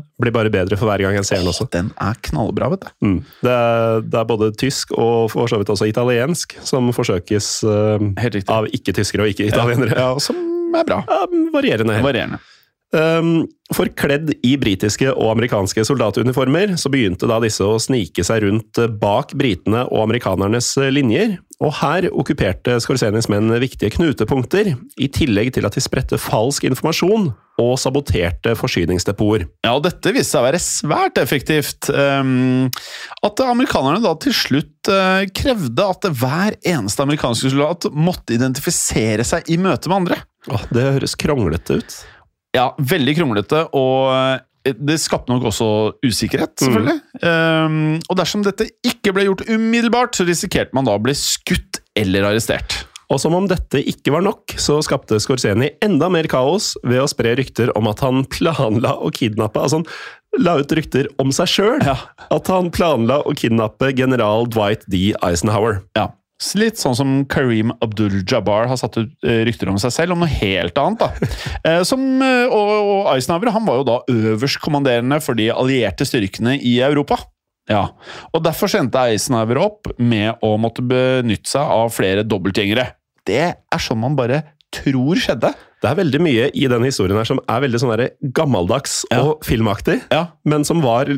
Den 0.03 0.25
blir 0.25 0.35
bare 0.35 0.53
bedre 0.53 0.79
for 0.79 0.89
hver 0.89 1.03
gang 1.05 1.17
jeg 1.17 1.27
ser 1.29 1.41
den 1.41 1.49
også. 1.51 1.67
Den 1.73 1.91
er 2.01 2.19
knallbra, 2.29 2.69
vet 2.75 2.85
du. 2.85 2.91
Mm. 3.07 3.17
Det, 3.41 3.51
er, 3.57 4.01
det 4.05 4.21
er 4.21 4.29
både 4.29 4.51
tysk 4.59 4.93
og 4.97 5.31
for 5.33 5.49
så 5.51 5.61
vidt 5.61 5.71
også 5.73 5.89
italiensk 5.89 6.57
som 6.63 6.91
forsøkes 6.95 7.51
eh, 7.67 8.07
Helt 8.23 8.49
av 8.51 8.67
ikke-tyskere 8.73 9.25
og 9.25 9.33
ikke-italienere. 9.33 9.97
Ja, 9.97 10.11
som 10.21 10.37
er 10.75 10.87
bra. 10.87 11.03
Ja, 11.07 11.25
varierende. 11.53 11.97
helt. 11.97 12.05
Varierende. 12.05 12.41
Um, 12.93 13.43
Forkledd 13.73 14.33
i 14.45 14.53
britiske 14.59 15.07
og 15.13 15.31
amerikanske 15.31 15.85
soldatuniformer, 15.87 16.75
så 16.77 16.91
begynte 16.93 17.29
da 17.29 17.39
disse 17.41 17.65
å 17.65 17.79
snike 17.81 18.25
seg 18.25 18.43
rundt 18.43 18.77
eh, 18.81 18.91
bak 18.91 19.33
britene 19.39 19.85
og 19.87 20.03
amerikanernes 20.03 20.67
eh, 20.81 20.91
linjer, 20.93 21.37
og 21.63 21.71
her 21.79 22.09
okkuperte 22.11 22.75
Skorsenis 22.83 23.29
menn 23.31 23.49
viktige 23.63 23.93
knutepunkter, 23.95 24.73
i 24.99 25.07
tillegg 25.15 25.53
til 25.55 25.65
at 25.65 25.77
de 25.77 25.83
spredte 25.83 26.19
falsk 26.21 26.67
informasjon 26.67 27.31
og 27.61 27.73
saboterte 27.79 28.55
forsyningsdepoter. 28.59 29.47
Ja, 29.63 29.75
og 29.77 29.85
dette 29.85 30.11
viste 30.11 30.35
seg 30.35 30.43
å 30.43 30.47
være 30.49 30.61
svært 30.61 31.21
effektivt. 31.21 31.89
ehm, 31.89 32.69
at 33.23 33.43
amerikanerne 33.47 34.03
da 34.03 34.13
til 34.19 34.35
slutt 34.35 34.91
eh, 34.91 35.29
krevde 35.33 35.87
at 35.87 36.09
hver 36.11 36.59
eneste 36.59 37.05
amerikanske 37.05 37.53
soldat 37.55 37.89
måtte 37.93 38.35
identifisere 38.35 39.25
seg 39.25 39.49
i 39.49 39.57
møte 39.61 39.89
med 39.89 40.01
andre. 40.03 40.23
Åh, 40.51 40.67
det 40.75 40.89
høres 40.97 41.15
kronglete 41.15 41.79
ut. 41.79 42.01
Ja, 42.53 42.69
veldig 42.77 43.15
kronglete, 43.17 43.65
og 43.73 44.13
eh, 44.13 44.73
det 44.77 44.99
skapte 45.01 45.33
nok 45.33 45.49
også 45.49 45.67
usikkerhet, 46.05 46.53
selvfølgelig. 46.61 46.99
Ehm, 47.27 47.97
og 48.07 48.19
dersom 48.19 48.45
dette 48.45 48.69
ikke 48.85 49.11
ble 49.15 49.27
gjort 49.27 49.43
umiddelbart, 49.49 50.15
så 50.15 50.27
risikerte 50.27 50.75
man 50.77 50.87
da 50.87 50.95
å 50.95 51.03
bli 51.03 51.15
skutt 51.17 51.81
eller 51.99 52.29
arrestert. 52.29 52.83
Og 53.11 53.19
som 53.21 53.35
om 53.37 53.45
dette 53.49 53.81
ikke 53.89 54.13
var 54.15 54.23
nok, 54.25 54.55
så 54.57 54.79
skapte 54.85 55.19
Skorseni 55.21 55.73
enda 55.85 56.07
mer 56.09 56.25
kaos 56.31 56.71
ved 56.85 57.03
å 57.03 57.09
spre 57.11 57.35
rykter 57.37 57.69
om 57.77 57.89
at 57.91 58.01
han 58.05 58.23
planla 58.31 58.95
å 59.03 59.11
kidnappe 59.13 59.61
Altså, 59.61 59.83
han 59.83 60.41
la 60.41 60.55
ut 60.61 60.73
rykter 60.73 61.11
om 61.21 61.33
seg 61.35 61.51
sjøl. 61.51 61.83
Ja. 61.85 61.97
At 62.33 62.49
han 62.49 62.71
planla 62.73 63.19
å 63.27 63.35
kidnappe 63.37 63.91
general 63.93 64.47
Dwight 64.49 64.87
D. 64.89 65.11
Eisenhower. 65.21 65.83
Ja. 65.99 66.09
Litt 66.59 66.79
sånn 66.81 66.95
som 66.97 67.11
Kareem 67.31 67.71
Abdul-Jabbar 67.83 68.67
har 68.71 68.79
satt 68.79 68.97
ut 68.99 69.11
eh, 69.25 69.43
rykter 69.47 69.69
om 69.71 69.77
seg 69.81 69.93
selv, 69.95 70.15
om 70.15 70.23
noe 70.23 70.31
helt 70.31 70.77
annet. 70.81 70.99
da. 71.03 71.29
Eh, 71.63 71.81
som, 71.87 72.01
eh, 72.19 72.51
og, 72.51 72.71
og 72.91 73.05
Eisenhower 73.13 73.53
han 73.55 73.63
var 73.67 73.77
jo 73.79 73.85
da 73.87 73.97
øverstkommanderende 74.11 75.21
for 75.23 75.37
de 75.39 75.45
allierte 75.53 76.03
styrkene 76.07 76.57
i 76.59 76.73
Europa. 76.83 77.21
Ja, 77.71 77.85
og 78.35 78.43
Derfor 78.43 78.67
sendte 78.67 78.99
Eisenhower 79.07 79.61
opp 79.63 79.87
med 79.97 80.41
å 80.43 80.57
måtte 80.59 80.83
benytte 80.83 81.53
seg 81.53 81.63
av 81.77 81.93
flere 81.95 82.25
dobbeltgjengere. 82.27 82.89
Det 83.23 83.39
er 83.55 83.79
sånn 83.85 84.01
man 84.03 84.17
bare 84.19 84.41
tror 84.73 85.19
skjedde. 85.21 85.53
Det 85.83 85.89
er 85.91 85.97
veldig 85.99 86.19
mye 86.23 86.45
i 86.55 86.67
denne 86.71 86.87
historien 86.87 87.19
her 87.19 87.27
som 87.27 87.39
er 87.51 87.63
veldig 87.65 87.79
sånn 87.81 88.03
gammeldags 88.35 89.03
Ja. 89.11 89.21
og 89.21 89.43
filmaktig, 89.45 90.01
Ja, 90.11 90.27
men 90.47 90.63
som 90.67 90.81
var 90.81 91.11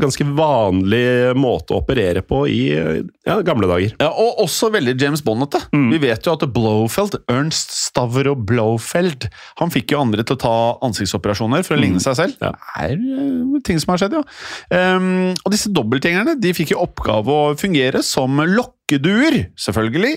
ganske 0.00 0.24
vanlig 0.36 1.32
måte 1.38 1.74
å 1.74 1.80
operere 1.82 2.22
på 2.26 2.42
i 2.50 2.60
ja, 2.72 3.38
gamle 3.44 3.68
dager. 3.70 3.94
Ja, 4.00 4.10
Og 4.10 4.42
også 4.44 4.70
veldig 4.74 4.96
James 5.00 5.22
Bondete. 5.24 5.60
Vi 5.72 6.00
vet 6.02 6.26
jo 6.26 6.34
at 6.36 6.44
Blofeld, 6.54 7.18
Ernst 7.30 7.74
Stavro 7.76 8.34
Blofeld, 8.36 9.28
han 9.60 9.72
fikk 9.72 9.94
jo 9.94 10.02
andre 10.02 10.24
til 10.26 10.38
å 10.38 10.42
ta 10.42 10.56
ansiktsoperasjoner 10.86 11.64
for 11.66 11.76
å 11.76 11.82
ligne 11.82 12.02
seg 12.02 12.18
selv. 12.18 12.36
Ja. 12.42 12.52
Det 12.52 12.88
er 12.88 12.96
eh, 12.98 13.62
ting 13.66 13.80
som 13.82 13.94
har 13.94 14.02
skjedd, 14.02 14.18
ja. 14.18 14.24
Um, 14.96 15.32
og 15.44 15.54
disse 15.54 15.72
dobbeltgjengerne 15.72 16.36
de 16.40 16.54
fikk 16.56 16.74
jo 16.74 16.82
oppgave 16.84 17.32
å 17.32 17.56
fungere 17.58 18.02
som 18.06 18.40
lokkeduer, 18.42 19.38
selvfølgelig. 19.60 20.14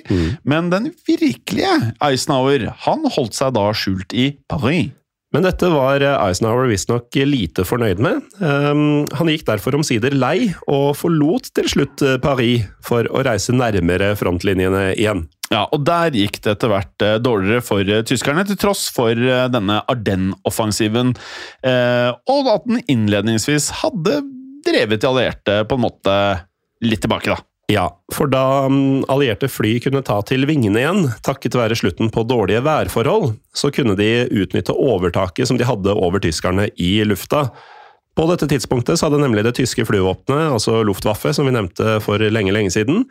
Men 0.48 0.72
den 0.74 0.92
virkelige 1.08 1.94
Eisenhower 2.04 2.70
han 2.86 3.06
holdt 3.18 3.38
seg 3.38 3.56
da 3.58 3.70
skjult 3.76 4.16
i 4.16 4.32
Paris. 4.52 4.94
Men 5.36 5.44
dette 5.44 5.68
var 5.68 6.00
Eisenhower 6.00 6.70
visstnok 6.72 7.16
lite 7.28 7.66
fornøyd 7.68 8.00
med. 8.04 8.24
Um, 8.40 9.04
han 9.20 9.32
gikk 9.32 9.44
derfor 9.50 9.76
omsider 9.76 10.16
lei, 10.16 10.54
og 10.72 10.94
forlot 10.96 11.50
til 11.56 11.68
slutt 11.72 12.04
eh, 12.06 12.16
Paris 12.24 12.64
for 12.86 13.08
å 13.12 13.24
reise 13.26 13.56
nærmere 13.56 14.14
frontlinjene 14.20 14.94
igjen. 14.96 15.26
Ja, 15.52 15.66
og 15.70 15.84
der 15.86 16.16
gikk 16.16 16.40
det 16.42 16.56
etter 16.56 16.72
hvert 16.72 17.06
eh, 17.06 17.18
dårligere 17.22 17.64
for 17.66 17.84
eh, 17.86 18.04
tyskerne, 18.08 18.46
til 18.48 18.58
tross 18.60 18.88
for 18.94 19.14
eh, 19.14 19.46
denne 19.54 19.82
Ardennes-offensiven, 19.92 21.14
eh, 21.68 22.12
og 22.32 22.52
at 22.54 22.66
den 22.70 22.82
innledningsvis 22.92 23.70
hadde 23.84 24.22
drevet 24.66 25.04
de 25.04 25.12
allierte 25.12 25.60
på 25.70 25.78
en 25.78 25.86
måte 25.86 26.16
litt 26.86 27.04
tilbake, 27.06 27.36
da. 27.36 27.44
Ja, 27.72 27.88
for 28.14 28.30
da 28.30 28.68
mm, 28.70 29.08
allierte 29.10 29.50
fly 29.50 29.80
kunne 29.82 30.04
ta 30.06 30.20
til 30.28 30.46
vingene 30.46 30.84
igjen, 30.84 31.08
takket 31.26 31.58
være 31.58 31.78
slutten 31.78 32.12
på 32.14 32.22
dårlige 32.30 32.62
værforhold, 32.66 33.32
så 33.58 33.72
kunne 33.74 33.96
de 33.98 34.28
utnytte 34.30 34.76
overtaket 34.76 35.50
som 35.50 35.58
de 35.58 35.66
hadde 35.66 35.96
over 35.98 36.22
tyskerne 36.22 36.68
i 36.78 37.00
lufta. 37.08 37.48
På 38.16 38.28
dette 38.30 38.48
tidspunktet 38.52 39.02
hadde 39.02 39.20
nemlig 39.20 39.44
det 39.48 39.56
tyske 39.58 39.84
flyvåpenet, 39.90 40.54
altså 40.54 40.84
Luftwaffe, 40.86 41.34
som 41.36 41.50
vi 41.50 41.56
nevnte 41.56 41.98
for 42.06 42.22
lenge, 42.22 42.54
lenge 42.54 42.72
siden, 42.72 43.04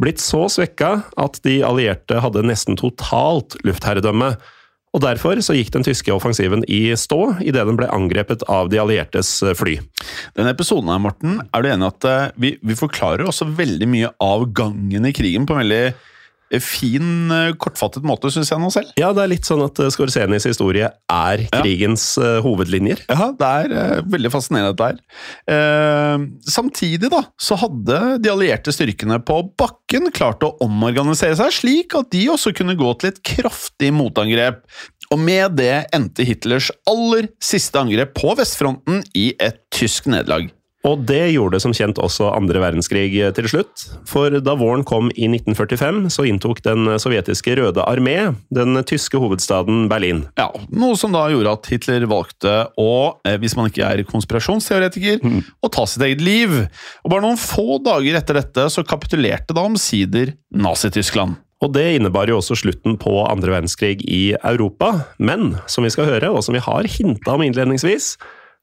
blitt 0.00 0.22
så 0.22 0.46
svekka 0.50 1.02
at 1.20 1.38
de 1.44 1.60
allierte 1.66 2.22
hadde 2.22 2.46
nesten 2.46 2.78
totalt 2.80 3.58
luftherredømme. 3.66 4.32
Og 4.96 5.02
Derfor 5.04 5.40
så 5.44 5.56
gikk 5.56 5.70
den 5.74 5.84
tyske 5.86 6.12
offensiven 6.14 6.64
i 6.64 6.94
stå 6.96 7.38
idet 7.44 7.66
den 7.68 7.78
ble 7.78 7.90
angrepet 7.92 8.44
av 8.50 8.70
de 8.72 8.80
alliertes 8.80 9.30
eh, 9.44 9.56
fly. 9.58 9.76
Denne 10.38 10.54
episoden 10.54 10.90
her, 10.92 11.02
Morten, 11.02 11.42
er 11.52 11.64
du 11.64 11.70
enig 11.70 11.90
at 11.90 12.08
eh, 12.08 12.30
vi, 12.40 12.54
vi, 12.64 12.78
forklarer 12.78 13.28
også 13.28 13.50
veldig 13.58 13.88
mye 13.90 14.12
av 14.24 14.46
gangen 14.56 15.08
i 15.08 15.14
krigen 15.16 15.48
på 15.48 15.56
en 15.56 15.62
veldig 15.64 15.82
fin, 16.56 17.30
eh, 17.30 17.52
kortfattet 17.60 18.06
måte, 18.06 18.30
syns 18.32 18.50
jeg 18.52 18.60
nå 18.62 18.70
selv. 18.72 18.92
Ja, 19.00 19.12
det 19.16 19.24
er 19.24 19.32
litt 19.34 19.48
sånn 19.48 19.62
at 19.66 19.78
Skorsenis 19.92 20.46
eh, 20.46 20.52
historie 20.52 20.88
er 20.88 21.44
krigens 21.52 22.10
ja. 22.16 22.38
Eh, 22.38 22.40
hovedlinjer. 22.44 23.04
Ja, 23.10 23.30
det 23.36 23.48
er 23.48 24.02
veldig 24.08 24.32
fascinerende 24.32 24.74
dette 24.74 24.88
her. 24.88 26.26
Samtidig 26.48 27.10
da, 27.12 27.22
så 27.40 27.58
hadde 27.60 28.00
de 28.22 28.32
allierte 28.32 28.72
styrkene 28.74 29.20
på 29.24 29.40
bakken 29.60 30.10
klart 30.14 30.44
å 30.46 30.54
omorganisere 30.64 31.36
seg 31.38 31.54
slik 31.54 31.96
at 31.98 32.10
de 32.14 32.26
også 32.32 32.54
kunne 32.56 32.76
gå 32.78 32.92
til 32.98 33.12
et 33.12 33.22
kraftig 33.36 33.92
motangrep. 33.94 34.62
Og 35.14 35.20
med 35.22 35.56
det 35.56 35.88
endte 35.96 36.26
Hitlers 36.28 36.68
aller 36.88 37.30
siste 37.40 37.80
angrep 37.80 38.12
på 38.18 38.34
vestfronten 38.38 39.02
i 39.16 39.30
et 39.40 39.62
tysk 39.74 40.10
nederlag. 40.10 40.50
Og 40.86 41.00
det 41.08 41.32
gjorde 41.32 41.58
som 41.62 41.72
kjent 41.74 41.98
også 41.98 42.28
andre 42.30 42.60
verdenskrig 42.62 43.10
til 43.34 43.48
slutt. 43.50 43.82
For 44.06 44.38
da 44.44 44.54
våren 44.58 44.84
kom 44.86 45.10
i 45.16 45.26
1945, 45.26 46.04
så 46.14 46.26
inntok 46.28 46.62
den 46.66 46.86
sovjetiske 47.02 47.56
Røde 47.58 47.82
armé 47.82 48.16
den 48.54 48.78
tyske 48.86 49.18
hovedstaden 49.18 49.88
Berlin. 49.90 50.22
Ja, 50.38 50.52
Noe 50.70 50.94
som 50.98 51.14
da 51.14 51.24
gjorde 51.32 51.56
at 51.58 51.66
Hitler 51.72 52.06
valgte 52.10 52.54
å, 52.78 53.18
eh, 53.26 53.38
hvis 53.42 53.56
man 53.58 53.72
ikke 53.72 53.88
er 53.88 54.04
konspirasjonsteoretiker, 54.06 55.18
mm. 55.24 55.42
å 55.66 55.72
ta 55.74 55.84
sitt 55.88 56.04
eget 56.06 56.22
liv. 56.22 56.54
Og 57.02 57.10
bare 57.10 57.26
noen 57.26 57.40
få 57.40 57.80
dager 57.82 58.20
etter 58.20 58.38
dette 58.38 58.68
så 58.70 58.86
kapitulerte 58.86 59.56
da 59.56 59.66
omsider 59.66 60.36
Nazi-Tyskland. 60.54 61.40
Og 61.58 61.72
Det 61.74 61.96
innebar 61.96 62.30
jo 62.30 62.38
også 62.38 62.54
slutten 62.54 62.94
på 63.02 63.18
andre 63.26 63.56
verdenskrig 63.56 64.04
i 64.06 64.36
Europa. 64.46 65.08
Men 65.18 65.56
som 65.66 65.82
vi 65.82 65.90
skal 65.90 66.06
høre, 66.06 66.30
og 66.30 66.44
som 66.46 66.54
vi 66.54 66.62
har 66.62 66.86
hinta 66.86 67.34
om 67.34 67.42
innledningsvis, 67.42 68.14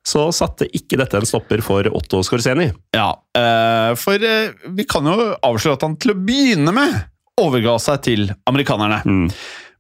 så 0.06 0.28
satte 0.36 0.68
ikke 0.78 1.00
dette 1.02 1.18
en 1.18 1.28
stopper 1.28 1.64
for 1.66 1.88
Otto 1.98 2.22
Skorseni. 2.26 2.70
Ja, 2.94 3.10
eh, 3.38 3.92
for 3.98 4.22
eh, 4.22 4.54
vi 4.78 4.86
kan 4.90 5.08
jo 5.10 5.32
avsløre 5.34 5.80
at 5.80 5.86
han 5.88 5.98
til 6.02 6.14
å 6.14 6.20
begynne 6.20 6.74
med 6.76 6.98
overga 7.42 7.78
seg 7.82 8.04
til 8.06 8.28
amerikanerne. 8.48 9.02
Mm. 9.04 9.26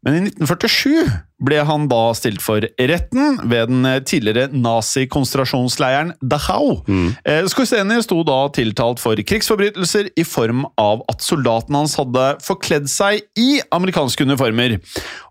Men 0.05 0.17
i 0.17 0.23
1947 0.27 1.05
ble 1.43 1.59
han 1.67 1.87
da 1.91 2.13
stilt 2.15 2.43
for 2.43 2.63
retten 2.63 3.39
ved 3.49 3.71
den 3.71 3.87
tidligere 4.07 4.47
nazi-konsentrasjonsleiren 4.55 6.13
Dachau. 6.23 6.79
Mm. 6.87 7.09
Eh, 7.27 7.99
sto 8.05 8.21
da 8.27 8.37
tiltalt 8.55 9.01
for 9.03 9.19
krigsforbrytelser 9.19 10.11
i 10.15 10.23
form 10.27 10.65
av 10.79 11.03
at 11.11 11.25
soldatene 11.25 11.83
hans 11.83 11.97
hadde 11.99 12.27
forkledd 12.45 12.87
seg 12.91 13.25
i 13.39 13.59
amerikanske 13.75 14.27
uniformer. 14.27 14.79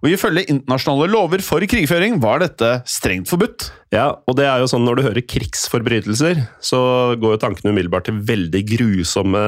Og 0.02 0.12
Ifølge 0.14 0.46
internasjonale 0.52 1.10
lover 1.10 1.42
for 1.42 1.64
krigføring 1.68 2.20
var 2.22 2.44
dette 2.44 2.76
strengt 2.86 3.30
forbudt. 3.32 3.70
Ja, 3.94 4.08
og 4.26 4.36
det 4.38 4.46
er 4.48 4.58
jo 4.58 4.68
sånn 4.70 4.82
Når 4.86 4.98
du 4.98 5.02
hører 5.06 5.22
krigsforbrytelser, 5.22 6.40
så 6.64 6.80
går 7.20 7.36
jo 7.36 7.40
tankene 7.42 7.72
umiddelbart 7.74 8.08
til 8.08 8.20
veldig 8.26 8.62
grusomme 8.74 9.42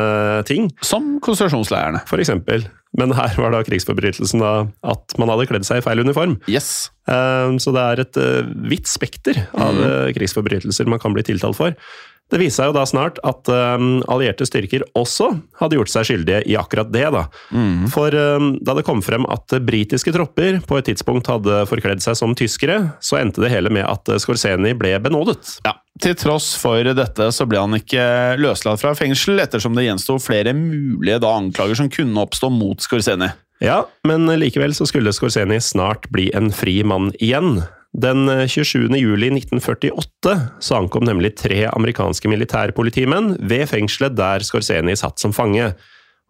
ting. 0.48 0.70
Som 0.86 1.16
konsentrasjonsleirene. 1.24 2.04
For 2.08 2.22
eksempel. 2.22 2.66
Men 2.96 3.12
her 3.16 3.34
var 3.36 3.52
da 3.52 3.62
krigsforbrytelsen 3.66 4.40
da 4.40 4.52
at 4.86 5.16
man 5.20 5.30
hadde 5.32 5.48
kledd 5.50 5.66
seg 5.68 5.82
i 5.82 5.84
feil 5.84 6.00
uniform. 6.00 6.38
Yes. 6.50 6.90
Eh, 7.08 7.54
så 7.62 7.74
det 7.76 7.86
er 7.86 8.04
et 8.06 8.20
eh, 8.22 8.52
vidt 8.70 8.90
spekter 8.90 9.46
av 9.54 9.76
mm. 9.76 10.12
krigsforbrytelser 10.18 10.90
man 10.90 11.02
kan 11.02 11.16
bli 11.16 11.26
tiltalt 11.26 11.58
for. 11.58 11.78
Det 12.26 12.40
viste 12.40 12.58
seg 12.58 12.72
jo 12.72 12.74
da 12.74 12.82
snart 12.88 13.20
at 13.26 13.46
um, 13.46 14.00
allierte 14.10 14.46
styrker 14.48 14.82
også 14.98 15.28
hadde 15.60 15.76
gjort 15.78 15.92
seg 15.92 16.08
skyldige 16.08 16.40
i 16.50 16.56
akkurat 16.58 16.90
det. 16.90 17.04
Da. 17.14 17.22
Mm. 17.54 17.84
For 17.92 18.10
um, 18.10 18.48
da 18.66 18.74
det 18.74 18.82
kom 18.88 18.98
frem 19.06 19.28
at 19.30 19.54
britiske 19.62 20.10
tropper 20.14 20.58
på 20.66 20.80
et 20.80 20.88
tidspunkt 20.90 21.30
hadde 21.30 21.62
forkledd 21.70 22.02
seg 22.02 22.18
som 22.18 22.34
tyskere, 22.38 22.80
så 22.98 23.20
endte 23.20 23.44
det 23.44 23.52
hele 23.54 23.70
med 23.70 23.86
at 23.86 24.10
Skorseni 24.22 24.74
ble 24.74 24.96
benådet. 25.04 25.60
Ja, 25.68 25.76
Til 26.02 26.18
tross 26.18 26.50
for 26.58 26.82
dette 26.82 27.30
så 27.30 27.46
ble 27.46 27.62
han 27.62 27.78
ikke 27.78 28.02
løslatt 28.42 28.82
fra 28.82 28.96
fengsel, 28.98 29.38
ettersom 29.46 29.78
det 29.78 29.86
gjensto 29.86 30.18
flere 30.18 30.56
mulige 30.56 31.22
da, 31.22 31.30
anklager 31.30 31.78
som 31.78 31.92
kunne 31.92 32.26
oppstå 32.26 32.50
mot 32.50 32.82
Skorseni. 32.82 33.30
Ja, 33.64 33.86
men 34.04 34.28
likevel 34.40 34.74
så 34.76 34.86
skulle 34.88 35.14
Skorseni 35.16 35.58
snart 35.64 36.10
bli 36.12 36.28
en 36.36 36.50
fri 36.52 36.82
mann 36.84 37.12
igjen. 37.18 37.62
Den 37.96 38.28
27. 38.28 38.90
Eh, 38.90 39.00
juli 39.00 39.30
1948 39.32 40.34
så 40.60 40.76
ankom 40.76 41.06
nemlig 41.08 41.36
tre 41.40 41.62
amerikanske 41.70 42.28
militærpolitimenn 42.28 43.36
ved 43.40 43.64
fengselet 43.70 44.18
der 44.18 44.44
Skorseni 44.44 44.96
satt 44.98 45.22
som 45.22 45.32
fange. 45.32 45.70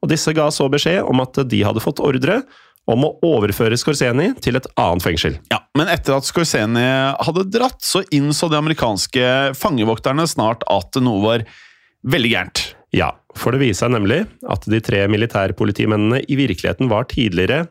Og 0.03 0.13
Disse 0.13 0.35
ga 0.37 0.47
så 0.55 0.69
beskjed 0.71 1.03
om 1.03 1.25
at 1.25 1.41
de 1.51 1.65
hadde 1.67 1.83
fått 1.83 2.03
ordre 2.05 2.43
om 2.87 3.03
å 3.03 3.15
overføre 3.27 3.79
Skorseni 3.81 4.31
til 4.45 4.59
et 4.61 4.69
annet 4.79 5.03
fengsel. 5.03 5.41
Ja, 5.51 5.65
Men 5.77 5.91
etter 5.91 6.15
at 6.17 6.29
Skorseni 6.29 6.87
hadde 7.19 7.49
dratt, 7.51 7.83
så 7.83 8.05
innså 8.15 8.49
de 8.49 8.61
amerikanske 8.61 9.57
fangevokterne 9.59 10.29
snart 10.31 10.63
at 10.71 10.97
noe 11.03 11.21
var 11.25 11.47
veldig 12.07 12.31
gærent. 12.31 12.63
Ja, 12.95 13.11
for 13.37 13.53
det 13.53 13.65
viser 13.65 13.87
seg 13.87 13.97
nemlig 13.97 14.23
at 14.49 14.69
de 14.71 14.81
tre 14.85 15.03
militærpolitimennene 15.11 16.23
i 16.31 16.39
virkeligheten 16.39 16.91
var 16.93 17.09
tidligere 17.11 17.67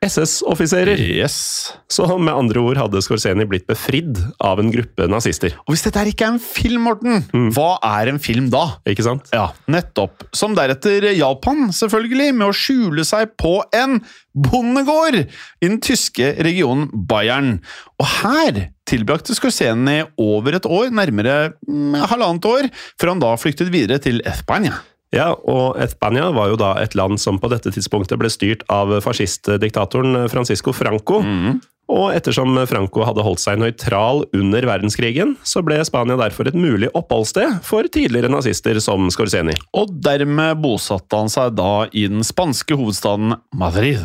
SS-offiserer. 0.00 0.96
Yes. 0.96 1.74
Så 1.92 2.06
med 2.16 2.32
andre 2.32 2.62
ord 2.62 2.78
hadde 2.80 3.02
Skorseni 3.04 3.44
blitt 3.48 3.66
befridd 3.68 4.16
av 4.40 4.62
en 4.62 4.70
gruppe 4.72 5.04
nazister. 5.12 5.52
Og 5.66 5.74
hvis 5.74 5.84
dette 5.84 6.06
ikke 6.08 6.24
er 6.24 6.32
en 6.32 6.40
film, 6.40 6.86
Morten, 6.88 7.20
mm. 7.28 7.50
hva 7.52 7.74
er 7.84 8.08
en 8.08 8.20
film 8.22 8.48
da? 8.52 8.62
Ikke 8.88 9.04
sant? 9.04 9.28
Ja, 9.36 9.50
nettopp. 9.68 10.24
Som 10.32 10.56
deretter 10.56 11.10
Japan, 11.12 11.68
selvfølgelig, 11.76 12.30
med 12.32 12.48
å 12.48 12.56
skjule 12.56 13.04
seg 13.04 13.36
på 13.40 13.58
en 13.76 14.00
bondegård 14.32 15.20
i 15.20 15.68
den 15.68 15.82
tyske 15.84 16.32
regionen 16.48 16.88
Bayern. 17.10 17.58
Og 18.00 18.08
her 18.22 18.70
tilbrakte 18.90 19.36
Skorseni 19.36 20.00
over 20.20 20.58
et 20.58 20.68
år, 20.68 20.90
nærmere 20.94 21.52
mm, 21.66 21.98
halvannet 22.10 22.48
år, 22.50 22.70
før 23.00 23.14
han 23.14 23.22
da 23.22 23.34
flyktet 23.40 23.72
videre 23.72 24.00
til 24.02 24.22
Espania. 24.28 24.80
Ja, 25.14 25.32
og 25.34 25.78
Espania 25.82 26.28
var 26.34 26.52
jo 26.52 26.58
da 26.58 26.74
et 26.78 26.94
land 26.98 27.18
som 27.18 27.40
på 27.42 27.50
dette 27.50 27.72
tidspunktet 27.74 28.18
ble 28.20 28.30
styrt 28.30 28.62
av 28.70 28.92
fascistdiktatoren 29.02 30.28
Francisco 30.30 30.74
Franco. 30.76 31.18
Mm. 31.26 31.58
Og 31.90 32.12
ettersom 32.14 32.54
Franco 32.70 33.02
hadde 33.06 33.24
holdt 33.26 33.42
seg 33.42 33.58
nøytral 33.58 34.22
under 34.36 34.66
verdenskrigen, 34.68 35.34
så 35.42 35.62
ble 35.66 35.80
Spania 35.86 36.14
derfor 36.20 36.46
et 36.46 36.58
mulig 36.58 36.90
oppholdssted 36.94 37.58
for 37.66 37.88
tidligere 37.90 38.30
nazister 38.30 38.78
som 38.82 39.08
Scorseni. 39.10 39.56
Og 39.74 39.90
dermed 40.04 40.60
bosatte 40.62 41.18
han 41.18 41.32
seg 41.32 41.56
da 41.58 41.88
i 41.90 42.06
den 42.10 42.22
spanske 42.26 42.78
hovedstaden 42.78 43.34
Madrid. 43.58 44.04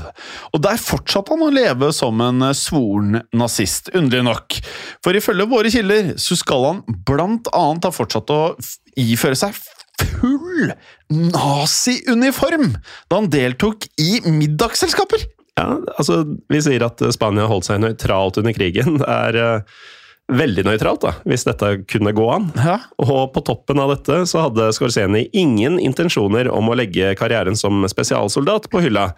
Og 0.56 0.64
der 0.66 0.82
fortsatte 0.82 1.36
han 1.36 1.46
å 1.46 1.54
leve 1.54 1.92
som 1.96 2.26
en 2.26 2.50
svoren 2.58 3.22
nazist, 3.36 3.94
underlig 3.94 4.26
nok. 4.32 4.60
For 5.06 5.18
ifølge 5.18 5.50
våre 5.52 5.74
kilder 5.74 6.16
så 6.22 6.38
skal 6.40 6.70
han 6.72 6.84
blant 7.06 7.52
annet 7.54 7.86
ha 7.86 7.94
fortsatt 7.94 8.34
å 8.34 8.42
iføre 8.98 9.38
seg 9.38 9.56
full 9.96 10.74
nazi-uniform 11.14 12.74
da 13.10 13.20
han 13.20 13.32
deltok 13.32 13.88
i 14.02 14.20
middagsselskaper! 14.26 15.35
Ja, 15.56 15.68
altså, 15.96 16.24
Vi 16.52 16.60
sier 16.64 16.84
at 16.84 17.04
Spania 17.16 17.48
holdt 17.48 17.70
seg 17.70 17.80
nøytralt 17.84 18.40
under 18.42 18.56
krigen. 18.56 19.00
Det 19.00 19.08
er 19.08 19.38
uh, 19.40 19.78
veldig 20.36 20.66
nøytralt, 20.68 21.04
da, 21.06 21.14
hvis 21.30 21.46
dette 21.48 21.72
kunne 21.92 22.14
gå 22.16 22.26
an. 22.34 22.50
Ja. 22.60 22.80
Og 23.04 23.32
på 23.36 23.44
toppen 23.46 23.80
av 23.82 23.94
dette 23.94 24.24
så 24.30 24.48
hadde 24.48 24.72
Skorseni 24.76 25.28
ingen 25.38 25.80
intensjoner 25.80 26.50
om 26.52 26.70
å 26.72 26.78
legge 26.78 27.14
karrieren 27.20 27.58
som 27.60 27.86
spesialsoldat 27.92 28.70
på 28.72 28.84
hylla. 28.88 29.12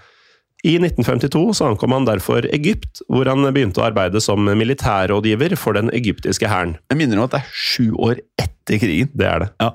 I 0.67 0.75
1952 0.75 1.53
så 1.53 1.69
ankom 1.69 1.93
han 1.95 2.05
derfor 2.07 2.43
Egypt, 2.51 2.99
hvor 3.07 3.29
han 3.29 3.45
begynte 3.55 3.79
å 3.79 3.85
arbeide 3.87 4.19
som 4.19 4.43
militærrådgiver 4.43 5.55
for 5.55 5.77
den 5.77 5.87
egyptiske 5.95 6.49
hæren. 6.51 6.73
Jeg 6.91 6.99
minner 6.99 7.21
om 7.21 7.27
at 7.27 7.37
det 7.37 7.39
er 7.39 7.51
sju 7.55 7.93
år 7.95 8.19
etter 8.35 8.81
krigen. 8.81 9.07
Det 9.15 9.29
er 9.29 9.45
det. 9.45 9.47
Ja. 9.63 9.69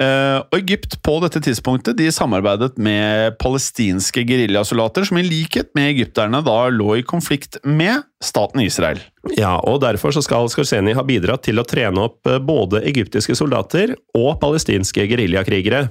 Uh, 0.00 0.38
og 0.46 0.54
Egypt 0.62 0.96
på 1.04 1.18
dette 1.20 1.42
tidspunktet 1.44 1.98
de 1.98 2.06
samarbeidet 2.14 2.78
med 2.80 3.36
palestinske 3.42 4.24
geriljasoldater, 4.24 5.04
som 5.10 5.18
i 5.20 5.26
likhet 5.26 5.74
med 5.76 5.90
egypterne 5.90 6.40
da 6.46 6.54
lå 6.72 6.96
i 6.96 7.04
konflikt 7.04 7.58
med 7.66 8.06
staten 8.24 8.62
Israel. 8.64 9.02
Ja, 9.36 9.58
og 9.60 9.82
Derfor 9.84 10.14
så 10.16 10.22
skal 10.24 10.48
Skorseni 10.48 10.94
ha 10.96 11.04
bidratt 11.04 11.44
til 11.44 11.60
å 11.60 11.66
trene 11.68 12.06
opp 12.06 12.28
eh, 12.30 12.40
både 12.40 12.80
egyptiske 12.88 13.36
soldater 13.36 13.92
og 14.16 14.38
palestinske 14.40 15.04
geriljakrigere. 15.10 15.90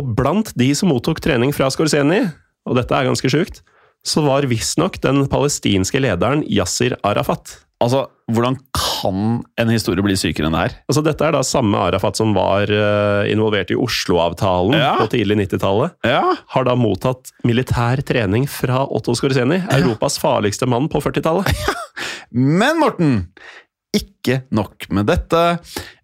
Og 0.00 0.10
blant 0.18 0.50
de 0.58 0.72
som 0.74 0.90
mottok 0.90 1.22
trening 1.22 1.54
fra 1.54 1.70
Skorseni, 1.70 2.24
og 2.66 2.80
dette 2.80 2.96
er 2.96 3.06
ganske 3.06 3.30
sjukt, 3.30 3.62
så 4.06 4.22
var 4.26 4.44
visstnok 4.50 4.98
den 5.04 5.24
palestinske 5.32 6.00
lederen 6.02 6.42
Yasir 6.50 6.96
Arafat. 7.06 7.60
Altså, 7.84 8.04
hvordan 8.32 8.54
kan 8.76 9.42
en 9.60 9.70
historie 9.72 10.04
bli 10.04 10.14
sykere 10.16 10.46
enn 10.48 10.54
det 10.56 10.60
her? 10.62 10.74
Altså, 10.88 11.02
dette 11.04 11.24
er 11.26 11.34
da 11.34 11.40
samme 11.44 11.80
Arafat 11.88 12.16
som 12.16 12.30
var 12.36 12.70
uh, 12.70 13.24
involvert 13.28 13.72
i 13.74 13.76
Oslo-avtalen 13.76 14.76
Ja. 14.78 14.94
på 15.00 15.08
tidlig 15.12 15.36
90-tallet. 15.42 15.96
Ja, 16.06 16.22
Har 16.54 16.64
da 16.68 16.76
mottatt 16.78 17.32
militær 17.44 18.00
trening 18.06 18.46
fra 18.48 18.84
Otto 18.86 19.16
Skorzeny, 19.18 19.58
Europas 19.74 20.16
farligste 20.22 20.68
mann 20.70 20.88
på 20.92 21.02
40-tallet. 21.04 21.50
Men 22.60 22.80
Morten, 22.80 23.18
ikke 23.94 24.40
nok 24.54 24.88
med 24.94 25.06
dette. 25.10 25.42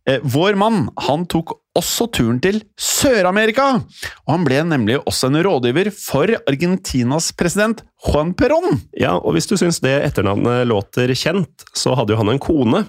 Eh, 0.09 0.21
Vår 0.23 0.57
mann 0.59 0.89
han 1.07 1.27
tok 1.31 1.53
også 1.77 2.09
turen 2.15 2.41
til 2.43 2.63
Sør-Amerika, 2.81 3.67
og 4.25 4.33
han 4.33 4.47
ble 4.47 4.63
nemlig 4.67 4.99
også 5.05 5.29
en 5.31 5.39
rådgiver 5.45 5.93
for 5.95 6.33
Argentinas 6.51 7.31
president 7.37 7.85
Juan 8.07 8.33
Perón. 8.35 8.81
Ja, 8.99 9.17
og 9.19 9.37
hvis 9.37 9.47
du 9.51 9.57
syns 9.61 9.83
det 9.85 9.95
etternavnet 10.09 10.67
låter 10.71 11.13
kjent, 11.15 11.67
så 11.77 11.95
hadde 11.99 12.17
jo 12.17 12.21
han 12.23 12.33
en 12.33 12.43
kone. 12.43 12.85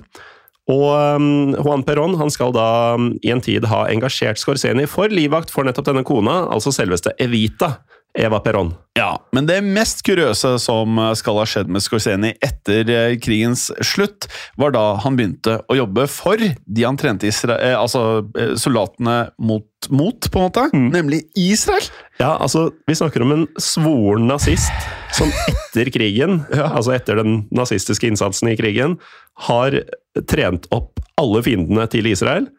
Og 0.72 0.88
um, 1.18 1.54
Juan 1.58 1.84
Perón 1.84 2.16
han 2.20 2.32
skal 2.34 2.54
da 2.56 2.96
um, 2.96 3.12
i 3.26 3.32
en 3.34 3.42
tid 3.44 3.66
ha 3.70 3.84
engasjert 3.92 4.40
Scorseni 4.40 4.88
for 4.90 5.12
livvakt 5.12 5.52
for 5.54 5.68
nettopp 5.68 5.90
denne 5.90 6.06
kona, 6.08 6.46
altså 6.54 6.74
selveste 6.74 7.14
Evita. 7.22 7.76
Eva 8.18 8.40
Perón. 8.44 8.74
Ja, 8.98 9.14
men 9.32 9.46
det 9.48 9.62
mest 9.64 10.02
kuriøse 10.04 10.58
som 10.60 10.98
skal 11.16 11.38
ha 11.40 11.46
skjedd 11.48 11.70
med 11.72 11.84
Scorseni 11.84 12.34
etter 12.44 12.90
eh, 12.92 13.14
krigens 13.24 13.70
slutt, 13.88 14.28
var 14.60 14.74
da 14.76 14.82
han 15.06 15.16
begynte 15.16 15.62
å 15.72 15.78
jobbe 15.78 16.04
for 16.12 16.42
de 16.42 16.84
han 16.84 17.00
trente 17.00 17.30
Isra 17.30 17.56
eh, 17.64 17.76
altså 17.80 18.26
eh, 18.36 18.52
soldatene 18.60 19.30
mot, 19.40 19.88
mot, 19.96 20.28
på 20.28 20.42
en 20.42 20.48
måte, 20.50 20.66
nemlig 20.76 21.22
Israel. 21.40 21.88
Ja, 22.20 22.34
altså, 22.36 22.68
vi 22.90 22.98
snakker 23.00 23.24
om 23.24 23.32
en 23.38 23.48
svoren 23.64 24.28
nazist 24.28 24.90
som 25.16 25.32
etter 25.48 25.92
krigen, 25.96 26.42
Ja. 26.60 26.68
altså 26.76 26.98
etter 26.98 27.22
den 27.22 27.46
nazistiske 27.56 28.12
innsatsen 28.12 28.52
i 28.52 28.58
krigen, 28.60 29.00
har 29.48 29.80
trent 30.28 30.68
opp 30.76 31.00
alle 31.22 31.40
fiendene 31.48 31.88
til 31.92 32.12
Israel. 32.12 32.50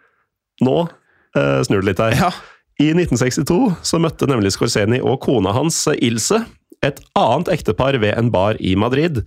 Nå 0.65 0.79
eh, 1.37 1.61
snur 1.69 1.85
det 1.85 1.93
litt 1.93 2.03
her. 2.03 2.17
Ja, 2.17 2.33
I 2.83 2.91
1962 2.97 3.87
så 3.87 4.01
møtte 4.03 4.27
nemlig 4.31 4.55
Scorseni 4.55 4.99
og 5.05 5.21
kona 5.23 5.53
hans, 5.55 5.85
Ilse, 6.03 6.41
et 6.83 6.99
annet 7.19 7.51
ektepar 7.53 7.99
ved 8.03 8.17
en 8.17 8.31
bar 8.35 8.59
i 8.59 8.75
Madrid. 8.79 9.23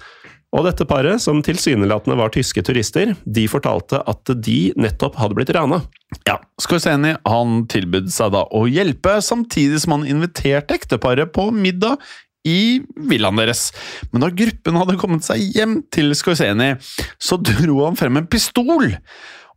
Og 0.56 0.64
dette 0.68 0.86
paret, 0.88 1.20
som 1.24 1.42
tilsynelatende 1.44 2.18
var 2.20 2.32
tyske 2.32 2.64
turister, 2.64 3.14
de 3.24 3.46
fortalte 3.52 4.00
at 4.08 4.32
de 4.44 4.60
nettopp 4.80 5.18
hadde 5.20 5.38
blitt 5.38 5.52
rana. 5.56 5.82
Ja, 6.28 6.38
Scorseni 6.64 7.16
han 7.28 7.66
tilbød 7.72 8.12
seg 8.16 8.34
da 8.36 8.46
å 8.56 8.64
hjelpe, 8.72 9.18
samtidig 9.24 9.82
som 9.84 9.98
han 9.98 10.08
inviterte 10.10 10.78
ekteparet 10.78 11.34
på 11.36 11.50
middag 11.56 12.00
i 12.48 12.82
villaen 13.10 13.42
deres. 13.42 13.70
Men 14.12 14.24
da 14.24 14.32
gruppen 14.32 14.80
hadde 14.80 15.00
kommet 15.02 15.28
seg 15.28 15.44
hjem 15.56 15.80
til 15.94 16.14
Scorseni, 16.16 16.76
så 17.20 17.40
dro 17.42 17.82
han 17.84 18.00
frem 18.00 18.22
en 18.22 18.30
pistol. 18.32 18.94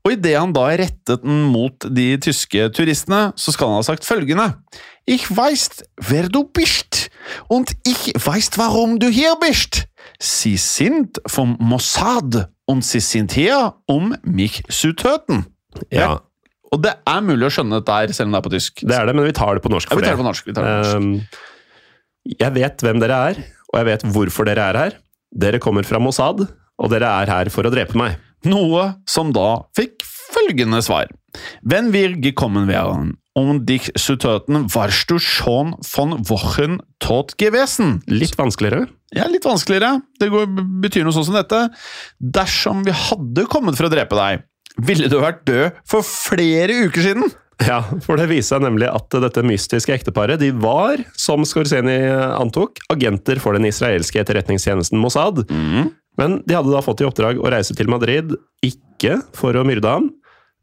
Og 0.07 0.13
idet 0.15 0.37
han 0.39 0.53
da 0.57 0.67
rettet 0.79 1.25
den 1.25 1.43
mot 1.53 1.85
de 1.95 2.07
tyske 2.23 2.69
turistene, 2.77 3.33
så 3.37 3.53
skal 3.53 3.69
han 3.73 3.81
ha 3.81 3.87
sagt 3.87 4.07
følgende 4.07 4.55
Ich 5.09 5.25
weiß, 5.31 5.83
wer 6.11 6.29
du 6.29 6.45
bist, 6.45 7.09
und 7.49 7.73
ich 7.87 8.13
weiß, 8.15 8.51
warum 8.59 8.99
du 8.99 9.09
hier 9.09 9.35
bist. 9.41 9.87
Sie 10.21 10.57
sind 10.59 11.19
vom 11.27 11.57
Mossad, 11.61 12.51
und 12.67 12.85
sie 12.85 13.01
sind 13.01 13.33
hier, 13.33 13.75
um 13.87 14.15
mich 14.23 14.63
zu 14.69 14.93
töten. 14.93 15.47
Ja, 15.91 16.21
Og 16.71 16.83
det 16.85 16.93
er 17.09 17.23
mulig 17.25 17.47
å 17.49 17.51
skjønne 17.55 17.79
dette 17.81 17.95
her, 17.97 18.13
selv 18.13 18.29
om 18.29 18.35
det 18.37 18.39
er 18.43 18.45
på 18.45 18.53
tysk. 18.53 18.83
det 18.85 18.93
er 18.99 19.07
det, 19.09 19.15
men 19.17 19.25
vi 19.25 19.33
tar 19.33 19.55
det 19.57 19.63
på 19.65 19.71
norsk 19.73 19.89
Ja, 19.89 19.95
for 19.97 20.03
vi 20.03 20.05
tar 20.05 20.13
det 20.13 20.19
det. 20.19 20.21
på 20.21 20.29
norsk. 20.29 20.47
Vi 20.47 20.53
tar 20.53 20.67
det 20.67 20.73
på 20.75 20.83
norsk. 20.85 20.97
Um, 21.01 22.35
jeg 22.39 22.53
vet 22.59 22.85
hvem 22.85 23.01
dere 23.01 23.21
er, 23.31 23.39
og 23.73 23.79
jeg 23.81 23.87
vet 23.89 24.05
hvorfor 24.13 24.45
dere 24.45 24.67
er 24.69 24.77
her. 24.77 24.99
Dere 25.33 25.59
kommer 25.65 25.89
fra 25.89 25.99
Mossad, 25.99 26.45
og 26.79 26.91
dere 26.93 27.09
er 27.23 27.33
her 27.33 27.49
for 27.49 27.65
å 27.65 27.73
drepe 27.73 27.97
meg. 27.97 28.19
Noe 28.47 28.93
som 29.09 29.33
da 29.35 29.65
fikk 29.77 30.05
følgende 30.05 30.83
svar. 30.85 31.09
Wenn 31.63 31.93
wir 31.93 32.17
gekommen 32.21 32.69
wären, 32.69 33.17
um 33.39 33.65
dich 33.67 33.93
zu 33.97 34.17
töten, 34.17 34.67
warst 34.75 35.11
du 35.11 35.19
schon 35.19 35.77
von 35.87 36.29
Wochen 36.29 36.81
tot 36.99 37.39
gewesen. 37.39 38.03
Litt 38.07 38.39
vanskeligere. 38.39 38.89
Ja, 39.15 39.27
litt 39.31 39.47
vanskeligere. 39.47 40.03
Det 40.21 40.29
går, 40.33 40.49
betyr 40.83 41.07
noe 41.07 41.15
sånn 41.17 41.29
som 41.29 41.39
dette. 41.39 41.69
Dersom 42.19 42.83
vi 42.87 42.95
hadde 42.95 43.47
kommet 43.51 43.79
for 43.79 43.89
å 43.89 43.93
drepe 43.93 44.19
deg, 44.19 44.47
ville 44.79 45.11
du 45.11 45.19
vært 45.23 45.45
død 45.49 45.79
for 45.89 46.07
flere 46.07 46.85
uker 46.89 47.07
siden. 47.07 47.31
Ja, 47.67 47.81
for 48.05 48.21
det 48.21 48.29
viser 48.31 48.57
seg 48.57 48.67
nemlig 48.69 48.87
at 48.91 49.15
dette 49.23 49.43
mystiske 49.43 49.91
ekteparet 49.91 50.39
de 50.39 50.53
var, 50.55 51.01
som 51.19 51.43
Skorzeny 51.47 51.97
antok, 52.39 52.79
agenter 52.93 53.41
for 53.43 53.59
den 53.59 53.67
israelske 53.67 54.21
etterretningstjenesten 54.23 55.01
Mossad. 55.03 55.43
Men 56.19 56.41
de 56.47 56.57
hadde 56.59 56.73
da 56.75 56.83
fått 56.85 57.03
i 57.03 57.07
oppdrag 57.09 57.41
å 57.41 57.51
reise 57.53 57.77
til 57.79 57.91
Madrid, 57.91 58.35
ikke 58.65 59.21
for 59.37 59.57
å 59.57 59.65
myrde 59.67 59.91
ham, 59.91 60.09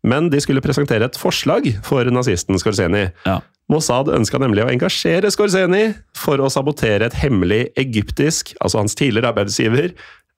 men 0.05 0.29
de 0.29 0.41
skulle 0.43 0.61
presentere 0.61 1.07
et 1.07 1.17
forslag 1.17 1.67
for 1.85 2.05
nazisten 2.13 2.59
Skorzeny. 2.61 3.07
Ja. 3.25 3.39
Mossad 3.71 4.11
ønska 4.13 4.37
nemlig 4.37 4.61
å 4.61 4.69
engasjere 4.69 5.31
Skorzeny 5.33 5.95
for 6.17 6.43
å 6.43 6.51
sabotere 6.53 7.07
et 7.07 7.17
hemmelig 7.17 7.63
egyptisk, 7.81 8.53
altså 8.61 8.83
hans 8.83 8.97
tidligere 8.97 9.31
arbeidsgiver, 9.31 9.95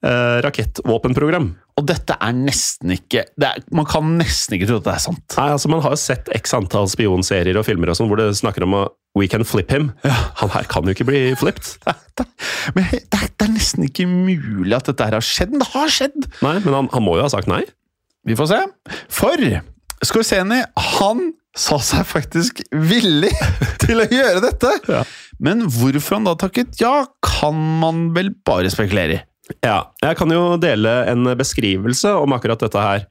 eh, 0.08 0.38
rakettvåpenprogram. 0.46 1.50
Og 1.78 1.86
dette 1.86 2.16
er 2.18 2.34
nesten 2.34 2.96
ikke 2.96 3.28
det 3.38 3.50
er, 3.52 3.66
Man 3.76 3.86
kan 3.86 4.16
nesten 4.18 4.56
ikke 4.58 4.70
tro 4.70 4.80
at 4.82 4.88
det 4.88 4.94
er 4.96 5.04
sant. 5.04 5.26
Nei, 5.38 5.50
altså 5.54 5.70
Man 5.70 5.84
har 5.86 5.94
jo 5.94 6.00
sett 6.02 6.32
x 6.34 6.56
antall 6.58 6.90
spionserier 6.90 7.60
og 7.60 7.68
filmer 7.68 7.92
og 7.94 8.00
sånn, 8.00 8.10
hvor 8.10 8.22
det 8.22 8.32
snakker 8.40 8.66
om 8.66 8.80
å 8.80 8.88
We 9.18 9.26
can 9.26 9.46
flip 9.48 9.72
him. 9.74 9.90
Ja. 10.06 10.14
Han 10.44 10.52
her 10.54 10.68
kan 10.70 10.86
jo 10.86 10.94
ikke 10.94 11.08
bli 11.08 11.22
flipped. 11.40 11.72
Men 12.76 12.86
det 12.92 13.18
er, 13.18 13.32
det 13.34 13.48
er 13.48 13.54
nesten 13.56 13.88
ikke 13.88 14.06
mulig 14.10 14.76
at 14.78 14.92
dette 14.92 15.08
her 15.08 15.18
har 15.18 15.26
skjedd, 15.26 15.56
men 15.56 15.64
det 15.64 15.70
har 15.72 15.90
skjedd! 15.94 16.28
Nei, 16.46 16.58
men 16.60 16.76
han, 16.76 16.90
han 16.94 17.06
må 17.06 17.16
jo 17.18 17.24
ha 17.26 17.32
sagt 17.32 17.50
nei. 17.50 17.64
Vi 18.28 18.36
får 18.38 18.50
se. 18.52 18.60
For 19.14 19.42
Scorseni, 20.06 20.60
han 21.00 21.22
sa 21.58 21.80
seg 21.82 22.06
faktisk 22.06 22.62
villig 22.70 23.32
til 23.84 24.04
å 24.04 24.08
gjøre 24.12 24.44
dette. 24.44 24.74
Ja. 24.92 25.02
Men 25.42 25.66
hvorfor 25.72 26.18
han 26.20 26.28
da 26.28 26.36
takket 26.38 26.78
ja, 26.82 27.08
kan 27.26 27.58
man 27.82 28.12
vel 28.18 28.34
bare 28.46 28.70
spekulere 28.74 29.18
i. 29.18 29.24
Ja, 29.64 29.92
jeg 30.04 30.18
kan 30.20 30.32
jo 30.32 30.58
dele 30.62 30.94
en 31.12 31.30
beskrivelse 31.40 32.12
om 32.20 32.36
akkurat 32.36 32.62
dette 32.64 32.82
her. 32.82 33.08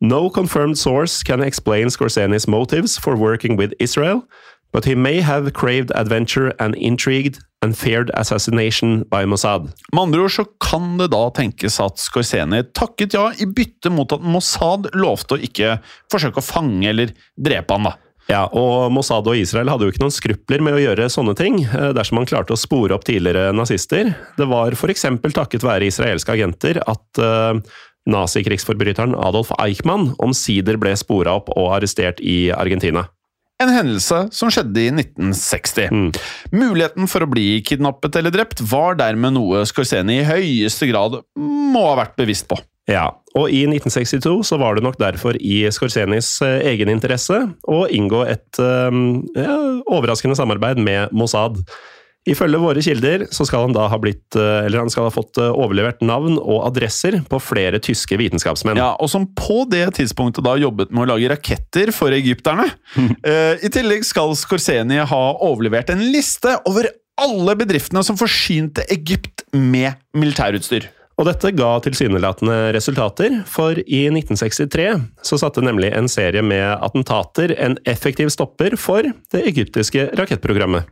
No 0.00 0.30
confirmed 0.30 0.78
source 0.78 1.22
can 1.22 1.42
explain 1.42 1.90
Scorseny's 1.90 2.48
motives 2.48 2.96
for 2.98 3.16
working 3.16 3.58
with 3.58 3.74
Israel, 3.78 4.24
but 4.72 4.84
he 4.84 4.94
may 4.94 5.20
have 5.20 5.52
craved 5.52 5.92
adventure 5.94 6.54
and 6.58 6.74
intrigued 6.76 7.38
and 7.62 7.76
feared 7.76 8.10
assassination 8.14 9.04
by 9.10 9.26
Mossad. 9.26 9.68
Med 9.92 10.02
andre 10.02 10.22
ord 10.24 10.32
så 10.32 10.44
kan 10.60 10.96
det 10.96 11.10
da 11.12 11.26
tenkes 11.36 11.76
at 11.84 12.00
Skorzeny 12.00 12.62
takket 12.72 13.14
ja 13.14 13.26
i 13.36 13.44
bytte 13.44 13.92
mot 13.92 14.12
at 14.16 14.24
Mossad 14.24 14.88
lovte 14.96 15.36
å 15.36 15.44
ikke 15.44 15.76
forsøke 16.12 16.40
å 16.40 16.46
fange 16.46 16.88
eller 16.88 17.12
drepe 17.36 17.76
han. 17.76 17.90
da. 17.90 17.98
Ja, 18.30 18.44
og 18.54 18.92
Mossad 18.94 19.26
og 19.26 19.38
Israel 19.38 19.70
hadde 19.72 19.86
jo 19.86 19.92
ikke 19.92 20.04
noen 20.04 20.14
skrupler 20.14 20.62
med 20.62 20.76
å 20.76 20.82
gjøre 20.82 21.08
sånne 21.10 21.34
ting, 21.38 21.64
eh, 21.66 21.90
dersom 21.96 22.20
man 22.20 22.28
klarte 22.30 22.54
å 22.54 22.60
spore 22.60 22.94
opp 22.94 23.06
tidligere 23.08 23.50
nazister. 23.56 24.12
Det 24.38 24.46
var 24.50 24.76
f.eks. 24.76 25.06
takket 25.34 25.66
være 25.66 25.88
israelske 25.90 26.36
agenter 26.36 26.78
at 26.84 27.22
uh, 27.22 27.58
nazikrigsforbryteren 28.10 29.16
Adolf 29.18 29.50
Eichmann 29.58 30.12
omsider 30.22 30.78
ble 30.80 30.94
spora 30.98 31.40
opp 31.40 31.50
og 31.56 31.72
arrestert 31.74 32.22
i 32.22 32.52
Argentina. 32.54 33.08
En 33.60 33.68
hendelse 33.68 34.22
som 34.32 34.48
skjedde 34.52 34.80
i 34.80 34.88
1960. 34.94 36.16
Muligheten 36.54 37.10
for 37.10 37.24
å 37.24 37.28
bli 37.28 37.60
kidnappet 37.66 38.16
eller 38.16 38.32
drept 38.32 38.62
var 38.70 38.96
dermed 38.96 39.36
noe 39.36 39.66
Scorsene 39.68 40.16
i 40.16 40.24
høyeste 40.24 40.88
grad 40.88 41.20
må 41.36 41.84
ha 41.90 41.98
vært 42.00 42.16
bevisst 42.20 42.48
på. 42.48 42.56
Ja, 42.90 43.04
og 43.38 43.52
i 43.52 43.62
1962 43.68 44.32
så 44.48 44.58
var 44.58 44.74
det 44.74 44.82
nok 44.82 44.96
derfor 44.98 45.36
i 45.36 45.62
Scorsenis 45.70 46.32
egeninteresse 46.40 46.70
egen 46.72 46.90
interesse 46.90 47.38
å 47.70 47.84
inngå 47.92 48.24
et 48.26 48.58
eh, 48.62 48.98
ja, 49.36 49.56
overraskende 49.86 50.38
samarbeid 50.38 50.80
med 50.82 51.12
Mossad. 51.14 51.60
Ifølge 52.28 52.58
våre 52.60 52.82
kilder 52.84 53.24
så 53.32 53.46
skal 53.48 53.64
han 53.64 53.74
da 53.74 53.86
ha 53.88 53.98
blitt, 54.00 54.36
eh, 54.36 54.66
eller 54.66 54.82
han 54.82 54.92
skal 54.92 55.06
ha 55.08 55.12
fått 55.14 55.40
eh, 55.40 55.48
overlevert 55.48 56.02
navn 56.04 56.36
og 56.36 56.66
adresser 56.66 57.16
på 57.30 57.40
flere 57.40 57.80
tyske 57.80 58.18
vitenskapsmenn. 58.20 58.76
Ja, 58.76 58.92
Og 59.00 59.08
som 59.08 59.24
på 59.32 59.62
det 59.70 59.86
tidspunktet 59.96 60.44
da 60.44 60.52
jobbet 60.60 60.92
med 60.92 61.06
å 61.06 61.14
lage 61.14 61.30
raketter 61.32 61.94
for 61.96 62.12
egypterne. 62.16 62.68
Eh, 63.30 63.60
I 63.66 63.68
tillegg 63.72 64.04
skal 64.06 64.32
Skorzeny 64.38 65.00
ha 65.06 65.24
overlevert 65.44 65.90
en 65.92 66.00
liste 66.12 66.52
over 66.68 66.88
alle 67.20 67.54
bedriftene 67.58 68.02
som 68.06 68.16
forsynte 68.18 68.84
Egypt 68.92 69.44
med 69.52 69.98
militærutstyr. 70.16 70.88
Og 71.20 71.26
dette 71.28 71.52
ga 71.52 71.74
tilsynelatende 71.84 72.70
resultater, 72.72 73.42
for 73.50 73.76
i 73.76 74.06
1963 74.08 74.86
så 75.26 75.38
satte 75.42 75.64
nemlig 75.64 75.90
en 75.92 76.08
serie 76.08 76.40
med 76.44 76.64
attentater 76.80 77.52
en 77.60 77.76
effektiv 77.90 78.32
stopper 78.32 78.78
for 78.80 79.04
det 79.04 79.44
egyptiske 79.52 80.08
rakettprogrammet. 80.16 80.88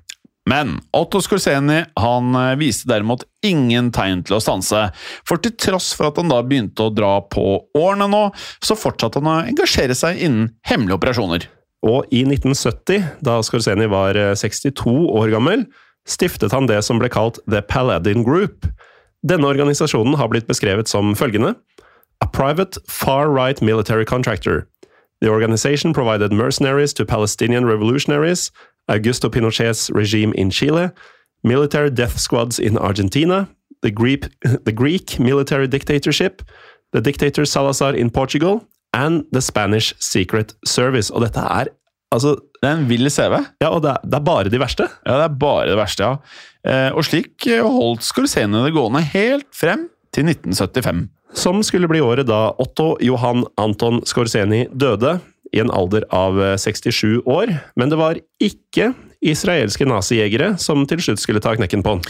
Men 0.49 0.79
Otto 0.97 1.21
Skorseni, 1.21 1.83
han 2.01 2.35
eh, 2.35 2.55
viste 2.61 2.89
derimot 2.89 3.27
ingen 3.45 3.91
tegn 3.93 4.23
til 4.25 4.39
å 4.39 4.43
stanse, 4.43 4.87
for 5.29 5.41
til 5.43 5.53
tross 5.61 5.91
for 5.97 6.09
at 6.09 6.21
han 6.21 6.33
da 6.33 6.41
begynte 6.47 6.87
å 6.87 6.95
dra 6.95 7.19
på 7.29 7.45
årene 7.77 8.09
nå, 8.09 8.23
så 8.65 8.79
fortsatte 8.79 9.21
han 9.21 9.29
å 9.29 9.37
engasjere 9.51 9.97
seg 9.99 10.23
innen 10.25 10.55
hemmelige 10.69 10.97
operasjoner. 10.97 11.49
Og 11.87 12.09
i 12.11 12.25
1970, 12.25 13.05
da 13.25 13.39
Skorseni 13.45 13.91
var 13.93 14.17
eh, 14.19 14.33
62 14.39 14.95
år 15.21 15.35
gammel, 15.37 15.67
stiftet 16.09 16.55
han 16.57 16.71
det 16.71 16.81
som 16.87 17.01
ble 17.03 17.11
kalt 17.13 17.43
The 17.51 17.61
Paladin 17.61 18.25
Group. 18.25 18.71
Denne 19.27 19.51
organisasjonen 19.51 20.17
har 20.17 20.31
blitt 20.33 20.49
beskrevet 20.49 20.89
som 20.89 21.13
følgende 21.19 21.57
A 22.19 22.27
private 22.27 22.81
far-right 22.89 23.61
military 23.63 24.05
contractor. 24.05 24.67
The 25.21 25.29
organization 25.31 25.93
provided 25.93 26.33
mercenaries 26.33 26.95
to 26.95 27.05
Palestinian 27.05 27.67
revolutionaries, 27.67 28.51
Augusto 28.89 29.29
Pinochet's 29.29 29.91
regime 29.95 30.33
in 30.35 30.51
Chile, 30.51 30.91
military 31.45 31.91
death 31.91 32.19
squads 32.19 32.59
in 32.59 32.79
Argentina, 32.79 33.49
the 33.83 33.91
Greek, 33.91 34.27
the 34.65 34.73
Greek 34.73 35.19
military 35.19 35.69
dictatorship, 35.69 36.43
the 36.93 37.01
dictator 37.01 37.45
Salazar 37.45 37.95
in 37.95 38.11
Portugal, 38.11 38.65
and 38.93 39.25
the 39.33 39.41
Spanish 39.41 39.95
Secret 39.99 40.55
Service. 40.65 41.13
Og 41.13 41.23
dette 41.23 41.41
er 41.41 41.69
altså 42.13 42.39
Det 42.59 42.67
er 42.67 42.81
en 42.81 42.89
vill 42.89 43.07
CV. 43.11 43.37
Ja, 43.63 43.69
og 43.69 43.83
det 43.85 43.93
er, 43.93 44.01
det 44.03 44.17
er 44.19 44.25
bare 44.27 44.51
de 44.51 44.59
verste. 44.59 44.89
Ja, 45.07 45.21
det 45.21 45.27
er 45.29 45.37
bare 45.39 45.69
det 45.69 45.77
verste, 45.79 46.03
ja. 46.03 46.17
Eh, 46.67 46.91
og 46.91 47.05
slik 47.07 47.47
eh, 47.47 47.63
holdt 47.63 48.03
Scorsene 48.03 48.65
det 48.65 48.73
gående 48.75 49.05
helt 49.13 49.47
frem 49.55 49.85
til 50.11 50.27
1975. 50.27 51.05
Som 51.39 51.63
skulle 51.63 51.87
bli 51.87 52.01
året 52.03 52.27
da 52.27 52.49
Otto 52.59 52.97
Johan 53.05 53.45
Anton 53.61 54.01
Skorseni 54.09 54.65
døde, 54.73 55.19
i 55.55 55.61
en 55.63 55.71
alder 55.73 56.05
av 56.15 56.37
67 56.61 57.23
år. 57.25 57.53
Men 57.79 57.89
det 57.93 57.99
var 58.01 58.19
ikke 58.43 58.93
israelske 59.25 59.87
nazijegere 59.89 60.53
som 60.63 60.85
til 60.87 61.01
slutt 61.03 61.19
skulle 61.23 61.41
ta 61.43 61.55
knekken 61.59 61.83
på 61.83 61.97
han. 61.97 62.03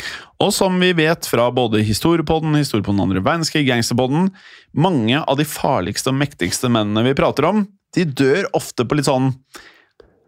Og 0.44 0.50
som 0.52 0.76
vi 0.82 0.90
vet 0.98 1.24
fra 1.30 1.46
både 1.54 1.80
historiepodden, 1.86 2.56
historiepodden 2.60 3.00
andre 3.06 3.22
verdenskrig, 3.24 3.64
gangsterpodden, 3.70 4.28
mange 4.76 5.22
av 5.22 5.38
de 5.40 5.46
farligste 5.48 6.12
og 6.12 6.18
mektigste 6.20 6.68
mennene 6.72 7.06
vi 7.08 7.16
prater 7.16 7.48
om, 7.48 7.62
de 7.96 8.04
dør 8.04 8.50
ofte 8.58 8.84
på 8.84 8.98
litt 8.98 9.08
sånn 9.08 9.30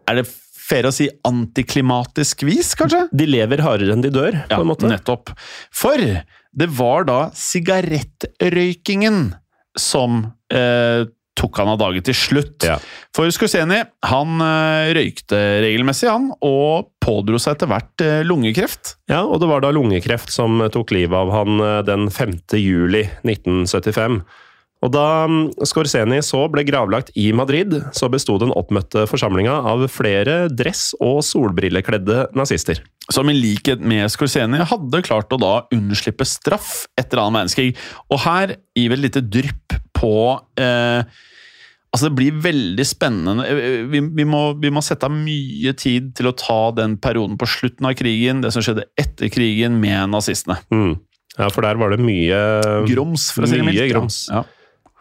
Er 0.09 0.17
det 0.17 0.25
fair 0.31 0.87
å 0.87 0.91
si 0.95 1.05
antiklimatisk 1.27 2.41
vis, 2.47 2.71
kanskje? 2.79 3.03
De 3.13 3.27
lever 3.29 3.61
hardere 3.61 3.93
enn 3.93 4.01
de 4.01 4.09
dør, 4.09 4.31
på 4.47 4.55
Ja, 4.55 4.61
en 4.63 4.69
måte. 4.71 4.87
nettopp. 4.89 5.29
For 5.75 5.99
det 5.99 6.67
var 6.79 7.05
da 7.05 7.19
sigarettrøykingen 7.37 9.33
som 9.77 10.23
eh, 10.51 11.05
tok 11.41 11.61
han 11.61 11.71
av 11.73 11.79
dage 11.81 12.03
til 12.05 12.17
slutt. 12.17 12.67
Ja. 12.67 12.77
For 13.15 13.29
Skorseni 13.33 13.81
han 14.07 14.45
eh, 14.45 14.91
røykte 14.97 15.39
regelmessig, 15.65 16.09
han, 16.11 16.29
og 16.45 16.91
pådro 17.01 17.41
seg 17.41 17.57
etter 17.57 17.71
hvert 17.71 18.05
eh, 18.05 18.21
lungekreft. 18.27 18.95
Ja, 19.11 19.23
og 19.25 19.41
det 19.41 19.49
var 19.51 19.65
da 19.65 19.73
lungekreft 19.73 20.31
som 20.33 20.61
tok 20.73 20.93
livet 20.95 21.17
av 21.17 21.33
han 21.33 21.65
eh, 21.65 21.81
den 21.87 22.07
5. 22.13 22.39
juli 22.61 23.07
1975. 23.25 24.21
Og 24.81 24.89
da 24.93 25.27
mm, 25.29 25.65
Skorseni 25.69 26.21
så 26.25 26.45
ble 26.49 26.63
gravlagt 26.65 27.11
i 27.19 27.27
Madrid, 27.37 27.75
så 27.93 28.09
besto 28.11 28.37
den 28.41 28.53
oppmøtte 28.57 29.05
forsamlinga 29.09 29.53
av 29.69 29.85
flere 29.93 30.47
dress- 30.49 30.95
og 30.97 31.21
solbrillekledde 31.25 32.31
nazister. 32.37 32.81
Som 33.11 33.29
i 33.29 33.37
likhet 33.37 33.83
med 33.85 34.09
Skorseni 34.13 34.63
hadde 34.71 35.03
klart 35.05 35.33
å 35.33 35.39
da 35.41 35.53
unnslippe 35.75 36.25
straff 36.25 36.87
etter 36.97 37.21
annen 37.21 37.41
verdenskrig. 37.41 37.75
Og 38.09 38.23
her 38.25 38.55
gir 38.77 38.89
vi 38.89 38.97
et 38.97 39.05
lite 39.05 39.25
drypp 39.25 39.77
på 40.01 40.15
eh, 40.59 41.03
Altså, 41.91 42.07
det 42.07 42.15
blir 42.15 42.37
veldig 42.39 42.83
spennende. 42.87 43.43
Eh, 43.51 43.81
Vi, 43.91 43.99
vi, 44.15 44.23
må, 44.23 44.53
vi 44.61 44.69
må 44.71 44.79
sette 44.79 45.09
av 45.09 45.11
mye 45.11 45.73
tid 45.75 46.13
til 46.15 46.29
å 46.29 46.35
ta 46.39 46.59
den 46.77 46.93
perioden 47.03 47.35
på 47.35 47.49
slutten 47.51 47.89
av 47.89 47.97
krigen, 47.99 48.39
det 48.39 48.53
som 48.55 48.63
skjedde 48.63 48.85
etter 48.95 49.27
krigen 49.33 49.75
med 49.83 50.13
nazistene. 50.13 50.55
Mm. 50.71 50.93
Ja, 51.35 51.49
for 51.51 51.67
der 51.67 51.75
var 51.79 51.91
det 51.91 51.99
mye 51.99 52.39
Grums, 52.87 53.29
for 53.35 53.43
å 53.43 53.51
si 53.51 53.59
det 53.59 53.67
mildt. 53.67 53.83
grums. 53.91 54.21
Ja. 54.31 54.45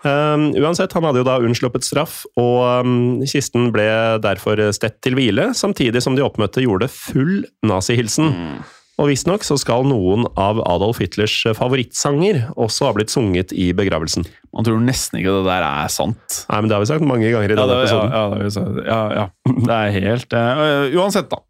Um, 0.02 0.48
uansett, 0.58 0.94
han 0.96 1.04
hadde 1.06 1.20
jo 1.22 1.28
da 1.28 1.36
unnsluppet 1.44 1.84
straff, 1.86 2.24
og 2.40 2.86
um, 2.86 3.22
kisten 3.28 3.68
ble 3.74 3.86
derfor 4.24 4.58
stett 4.74 4.98
til 5.04 5.14
hvile, 5.18 5.50
samtidig 5.54 6.02
som 6.02 6.18
de 6.18 6.24
oppmøtte 6.26 6.62
gjorde 6.64 6.88
full 6.90 7.44
nazihilsen. 7.70 8.30
Mm. 8.34 8.60
Og 9.00 9.08
visstnok 9.08 9.44
så 9.46 9.56
skal 9.56 9.86
noen 9.88 10.26
av 10.38 10.58
Adolf 10.68 10.98
Hitlers 11.00 11.32
favorittsanger 11.56 12.42
også 12.60 12.90
ha 12.90 12.94
blitt 12.96 13.12
sunget 13.12 13.54
i 13.56 13.70
begravelsen. 13.76 14.26
Man 14.52 14.66
tror 14.66 14.80
nesten 14.84 15.20
ikke 15.20 15.32
det 15.38 15.46
der 15.46 15.64
er 15.64 15.92
sant. 15.92 16.40
Nei, 16.50 16.58
men 16.60 16.68
det 16.68 16.76
har 16.76 16.82
vi 16.84 16.88
sagt 16.90 17.06
mange 17.08 17.30
ganger 17.32 17.54
i 17.54 17.56
Ja, 17.56 17.62
denne 17.62 17.78
det, 17.78 17.86
episoden. 17.86 18.10
ja, 18.12 18.24
det, 18.34 18.40
er 18.44 18.52
sagt. 18.56 18.80
ja, 18.90 18.98
ja. 19.16 19.54
det 19.68 19.76
er 19.78 19.94
helt 19.96 20.36
uh, 20.36 20.98
Uansett, 21.00 21.30
da. 21.32 21.40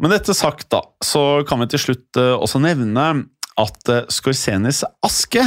Men 0.00 0.14
dette 0.16 0.34
sagt, 0.34 0.66
da, 0.72 0.80
så 1.04 1.22
kan 1.46 1.62
vi 1.62 1.68
til 1.70 1.84
slutt 1.84 2.18
uh, 2.18 2.32
også 2.40 2.62
nevne 2.64 3.04
at 3.60 3.92
uh, 3.92 4.00
Skorsenis 4.10 4.82
aske 5.06 5.44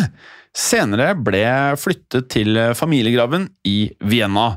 senere 0.53 1.09
ble 1.17 1.43
flyttet 1.81 2.29
til 2.31 2.59
familiegraven 2.77 3.49
i 3.67 3.89
Vienna. 4.05 4.53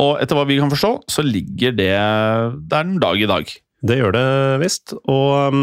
Og 0.00 0.20
etter 0.20 0.36
hva 0.38 0.46
vi 0.48 0.60
kan 0.60 0.70
forstå, 0.72 0.92
så 1.10 1.24
ligger 1.26 1.74
det 1.74 1.90
der 1.90 2.54
den 2.70 2.98
dag 3.02 3.18
i 3.18 3.28
dag. 3.28 3.50
Det 3.80 3.96
gjør 3.96 4.12
det 4.12 4.24
visst, 4.60 4.92
og 5.08 5.54
um, 5.54 5.60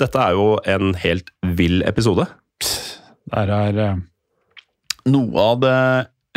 dette 0.00 0.18
er 0.18 0.34
jo 0.34 0.46
en 0.66 0.94
helt 0.98 1.30
vill 1.58 1.84
episode. 1.86 2.26
Der 3.30 3.52
er 3.54 3.78
uh, 3.78 4.00
noe 5.06 5.44
av 5.52 5.60
det 5.62 5.76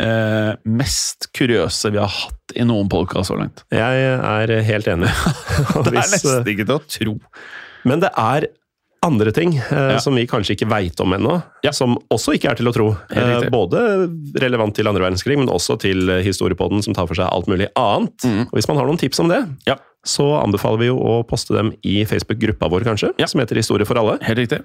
uh, 0.04 0.52
mest 0.68 1.28
kuriøse 1.34 1.90
vi 1.94 1.98
har 1.98 2.12
hatt 2.12 2.54
i 2.54 2.66
noen 2.68 2.90
podkast 2.92 3.32
så 3.32 3.38
langt. 3.40 3.64
Jeg 3.74 4.04
er 4.14 4.54
helt 4.70 4.90
enig. 4.94 5.10
Det 5.74 5.90
er 5.90 5.98
uh, 5.98 6.04
nesten 6.14 6.52
ikke 6.54 6.68
til 6.68 6.76
å 6.76 6.82
tro. 6.98 7.16
Men 7.84 8.00
det 8.04 8.14
er 8.14 8.46
andre 9.04 9.32
ting 9.36 9.56
eh, 9.58 9.90
Ja. 9.94 9.98
som 10.00 10.14
vi 10.16 10.22
kanskje 10.28 10.54
ikke 10.56 10.68
veit 10.70 11.00
om 11.04 11.12
ennå, 11.12 11.34
Ja. 11.66 11.72
som 11.76 11.98
også 12.12 12.32
ikke 12.38 12.50
er 12.54 12.56
til 12.60 12.70
å 12.70 12.72
tro. 12.72 12.86
Eh, 13.12 13.48
både 13.52 13.82
relevant 14.40 14.74
til 14.76 14.88
andre 14.88 15.04
verdenskrig, 15.04 15.36
men 15.36 15.50
også 15.52 15.76
til 15.82 16.08
eh, 16.10 16.22
historiepodden 16.24 16.80
som 16.84 16.96
tar 16.96 17.04
for 17.10 17.18
seg 17.18 17.28
alt 17.28 17.50
mulig 17.50 17.68
annet. 17.76 18.16
Mm. 18.24 18.46
Og 18.48 18.54
Hvis 18.56 18.68
man 18.70 18.80
har 18.80 18.88
noen 18.88 19.00
tips 19.00 19.20
om 19.20 19.28
det, 19.28 19.42
Ja. 19.68 19.76
Så 20.04 20.26
anbefaler 20.42 20.78
vi 20.84 20.86
jo 20.92 20.98
å 21.00 21.18
poste 21.26 21.54
dem 21.56 21.72
i 21.82 22.04
Facebook-gruppa 22.04 22.68
vår, 22.70 22.84
kanskje, 22.84 23.12
Ja. 23.18 23.26
som 23.26 23.40
heter 23.40 23.56
Historie 23.56 23.86
for 23.88 23.96
alle. 23.98 24.18
Helt 24.22 24.38
riktig. 24.38 24.62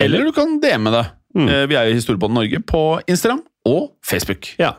Eller 0.00 0.24
du 0.24 0.32
kan 0.32 0.58
DM 0.60 0.90
det. 0.90 1.06
Mm. 1.36 1.48
Eh, 1.48 1.66
Vi 1.66 1.74
er 1.76 1.86
jo 1.88 1.92
i 1.94 1.98
Historiepodden 2.00 2.34
Norge 2.34 2.60
på 2.66 3.00
Instagram 3.08 3.42
og 3.66 3.92
Facebook. 4.04 4.54
Ja. 4.58 4.74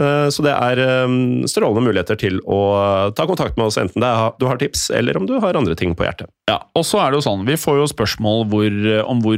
Eh, 0.00 0.28
Så 0.30 0.42
det 0.42 0.52
er 0.54 0.78
eh, 0.78 1.08
strålende 1.50 1.82
muligheter 1.82 2.16
til 2.18 2.40
å 2.46 3.12
ta 3.14 3.26
kontakt 3.26 3.56
med 3.58 3.66
oss, 3.66 3.76
enten 3.76 4.00
det 4.00 4.06
er, 4.08 4.32
du 4.38 4.46
har 4.46 4.56
tips, 4.56 4.90
eller 4.90 5.16
om 5.16 5.26
du 5.26 5.38
har 5.40 5.54
andre 5.58 5.74
ting 5.76 5.94
på 5.94 6.04
hjertet. 6.06 6.28
Ja, 6.48 6.58
og 6.74 6.84
så 6.84 6.98
er 7.02 7.10
det 7.10 7.18
jo 7.20 7.26
sånn, 7.30 7.44
Vi 7.46 7.54
får 7.58 7.76
jo 7.82 7.86
spørsmål 7.90 8.46
hvor, 8.48 9.04
om 9.10 9.20
hvor 9.20 9.36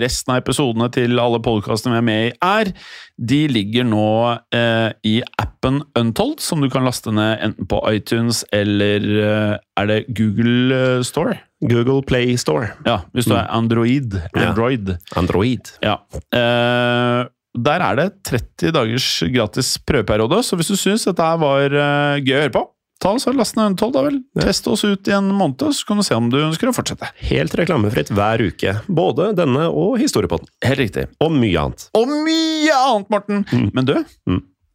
resten 0.00 0.34
av 0.34 0.42
episodene 0.42 0.90
til 0.92 1.18
alle 1.18 1.40
podkastene 1.40 1.94
vi 1.94 1.98
er 1.98 2.02
med 2.02 2.28
i, 2.28 2.36
er. 2.42 2.72
De 3.18 3.48
ligger 3.48 3.84
nå 3.84 4.38
eh, 4.52 4.92
i 5.04 5.20
appen 5.38 5.43
Untold, 5.64 6.40
som 6.44 6.60
du 6.60 6.68
kan 6.72 6.84
laste 6.86 7.12
ned 7.14 7.38
enten 7.44 7.68
på 7.70 7.78
iTunes 7.92 8.42
eller 8.54 9.06
eh, 9.24 9.54
Er 9.80 9.86
det 9.90 9.98
Google 10.16 10.74
eh, 10.98 11.02
Store? 11.06 11.38
Google 11.64 12.02
Play 12.04 12.36
Store. 12.40 12.72
Ja, 12.84 13.00
hvis 13.16 13.24
du 13.30 13.34
er 13.38 13.48
Android. 13.54 14.18
Ja. 14.34 14.50
Android. 14.50 14.94
Android. 15.16 15.70
Ja. 15.84 15.98
Eh, 16.34 17.24
der 17.54 17.84
er 17.86 17.96
det 18.00 18.06
30 18.26 18.72
dagers 18.74 19.08
gratis 19.32 19.74
prøveperiode, 19.86 20.40
så 20.44 20.58
hvis 20.58 20.72
du 20.72 20.76
syns 20.76 21.06
dette 21.06 21.28
var 21.40 21.70
eh, 21.70 22.20
gøy 22.20 22.34
å 22.34 22.40
høre 22.42 22.54
på, 22.56 22.64
ta 23.04 23.12
oss 23.14 23.26
og 23.30 23.36
last 23.38 23.56
ned 23.58 23.72
Untold, 23.72 23.94
da 23.96 24.02
vel. 24.06 24.16
Ja. 24.36 24.46
Test 24.48 24.66
oss 24.70 24.82
ut 24.84 25.08
i 25.08 25.14
en 25.16 25.28
måned, 25.36 25.62
så 25.76 25.86
kan 25.88 26.00
du 26.00 26.04
se 26.06 26.16
om 26.18 26.28
du 26.32 26.38
ønsker 26.42 26.70
å 26.70 26.74
fortsette. 26.76 27.08
Helt 27.30 27.54
reklamefritt 27.60 28.10
hver 28.16 28.42
uke. 28.48 28.76
Både 28.88 29.30
denne 29.38 29.68
og 29.70 29.96
Historiepodden. 30.02 30.50
Helt 30.66 30.82
riktig. 30.82 31.06
Og 31.24 31.32
mye 31.36 31.62
annet. 31.62 31.86
Og 31.96 32.10
mye 32.26 32.74
annet, 32.80 33.10
Morten! 33.14 33.46
Mm. 33.52 33.70
Men 33.76 33.88
du, 33.92 33.94
Mm. 34.28 34.42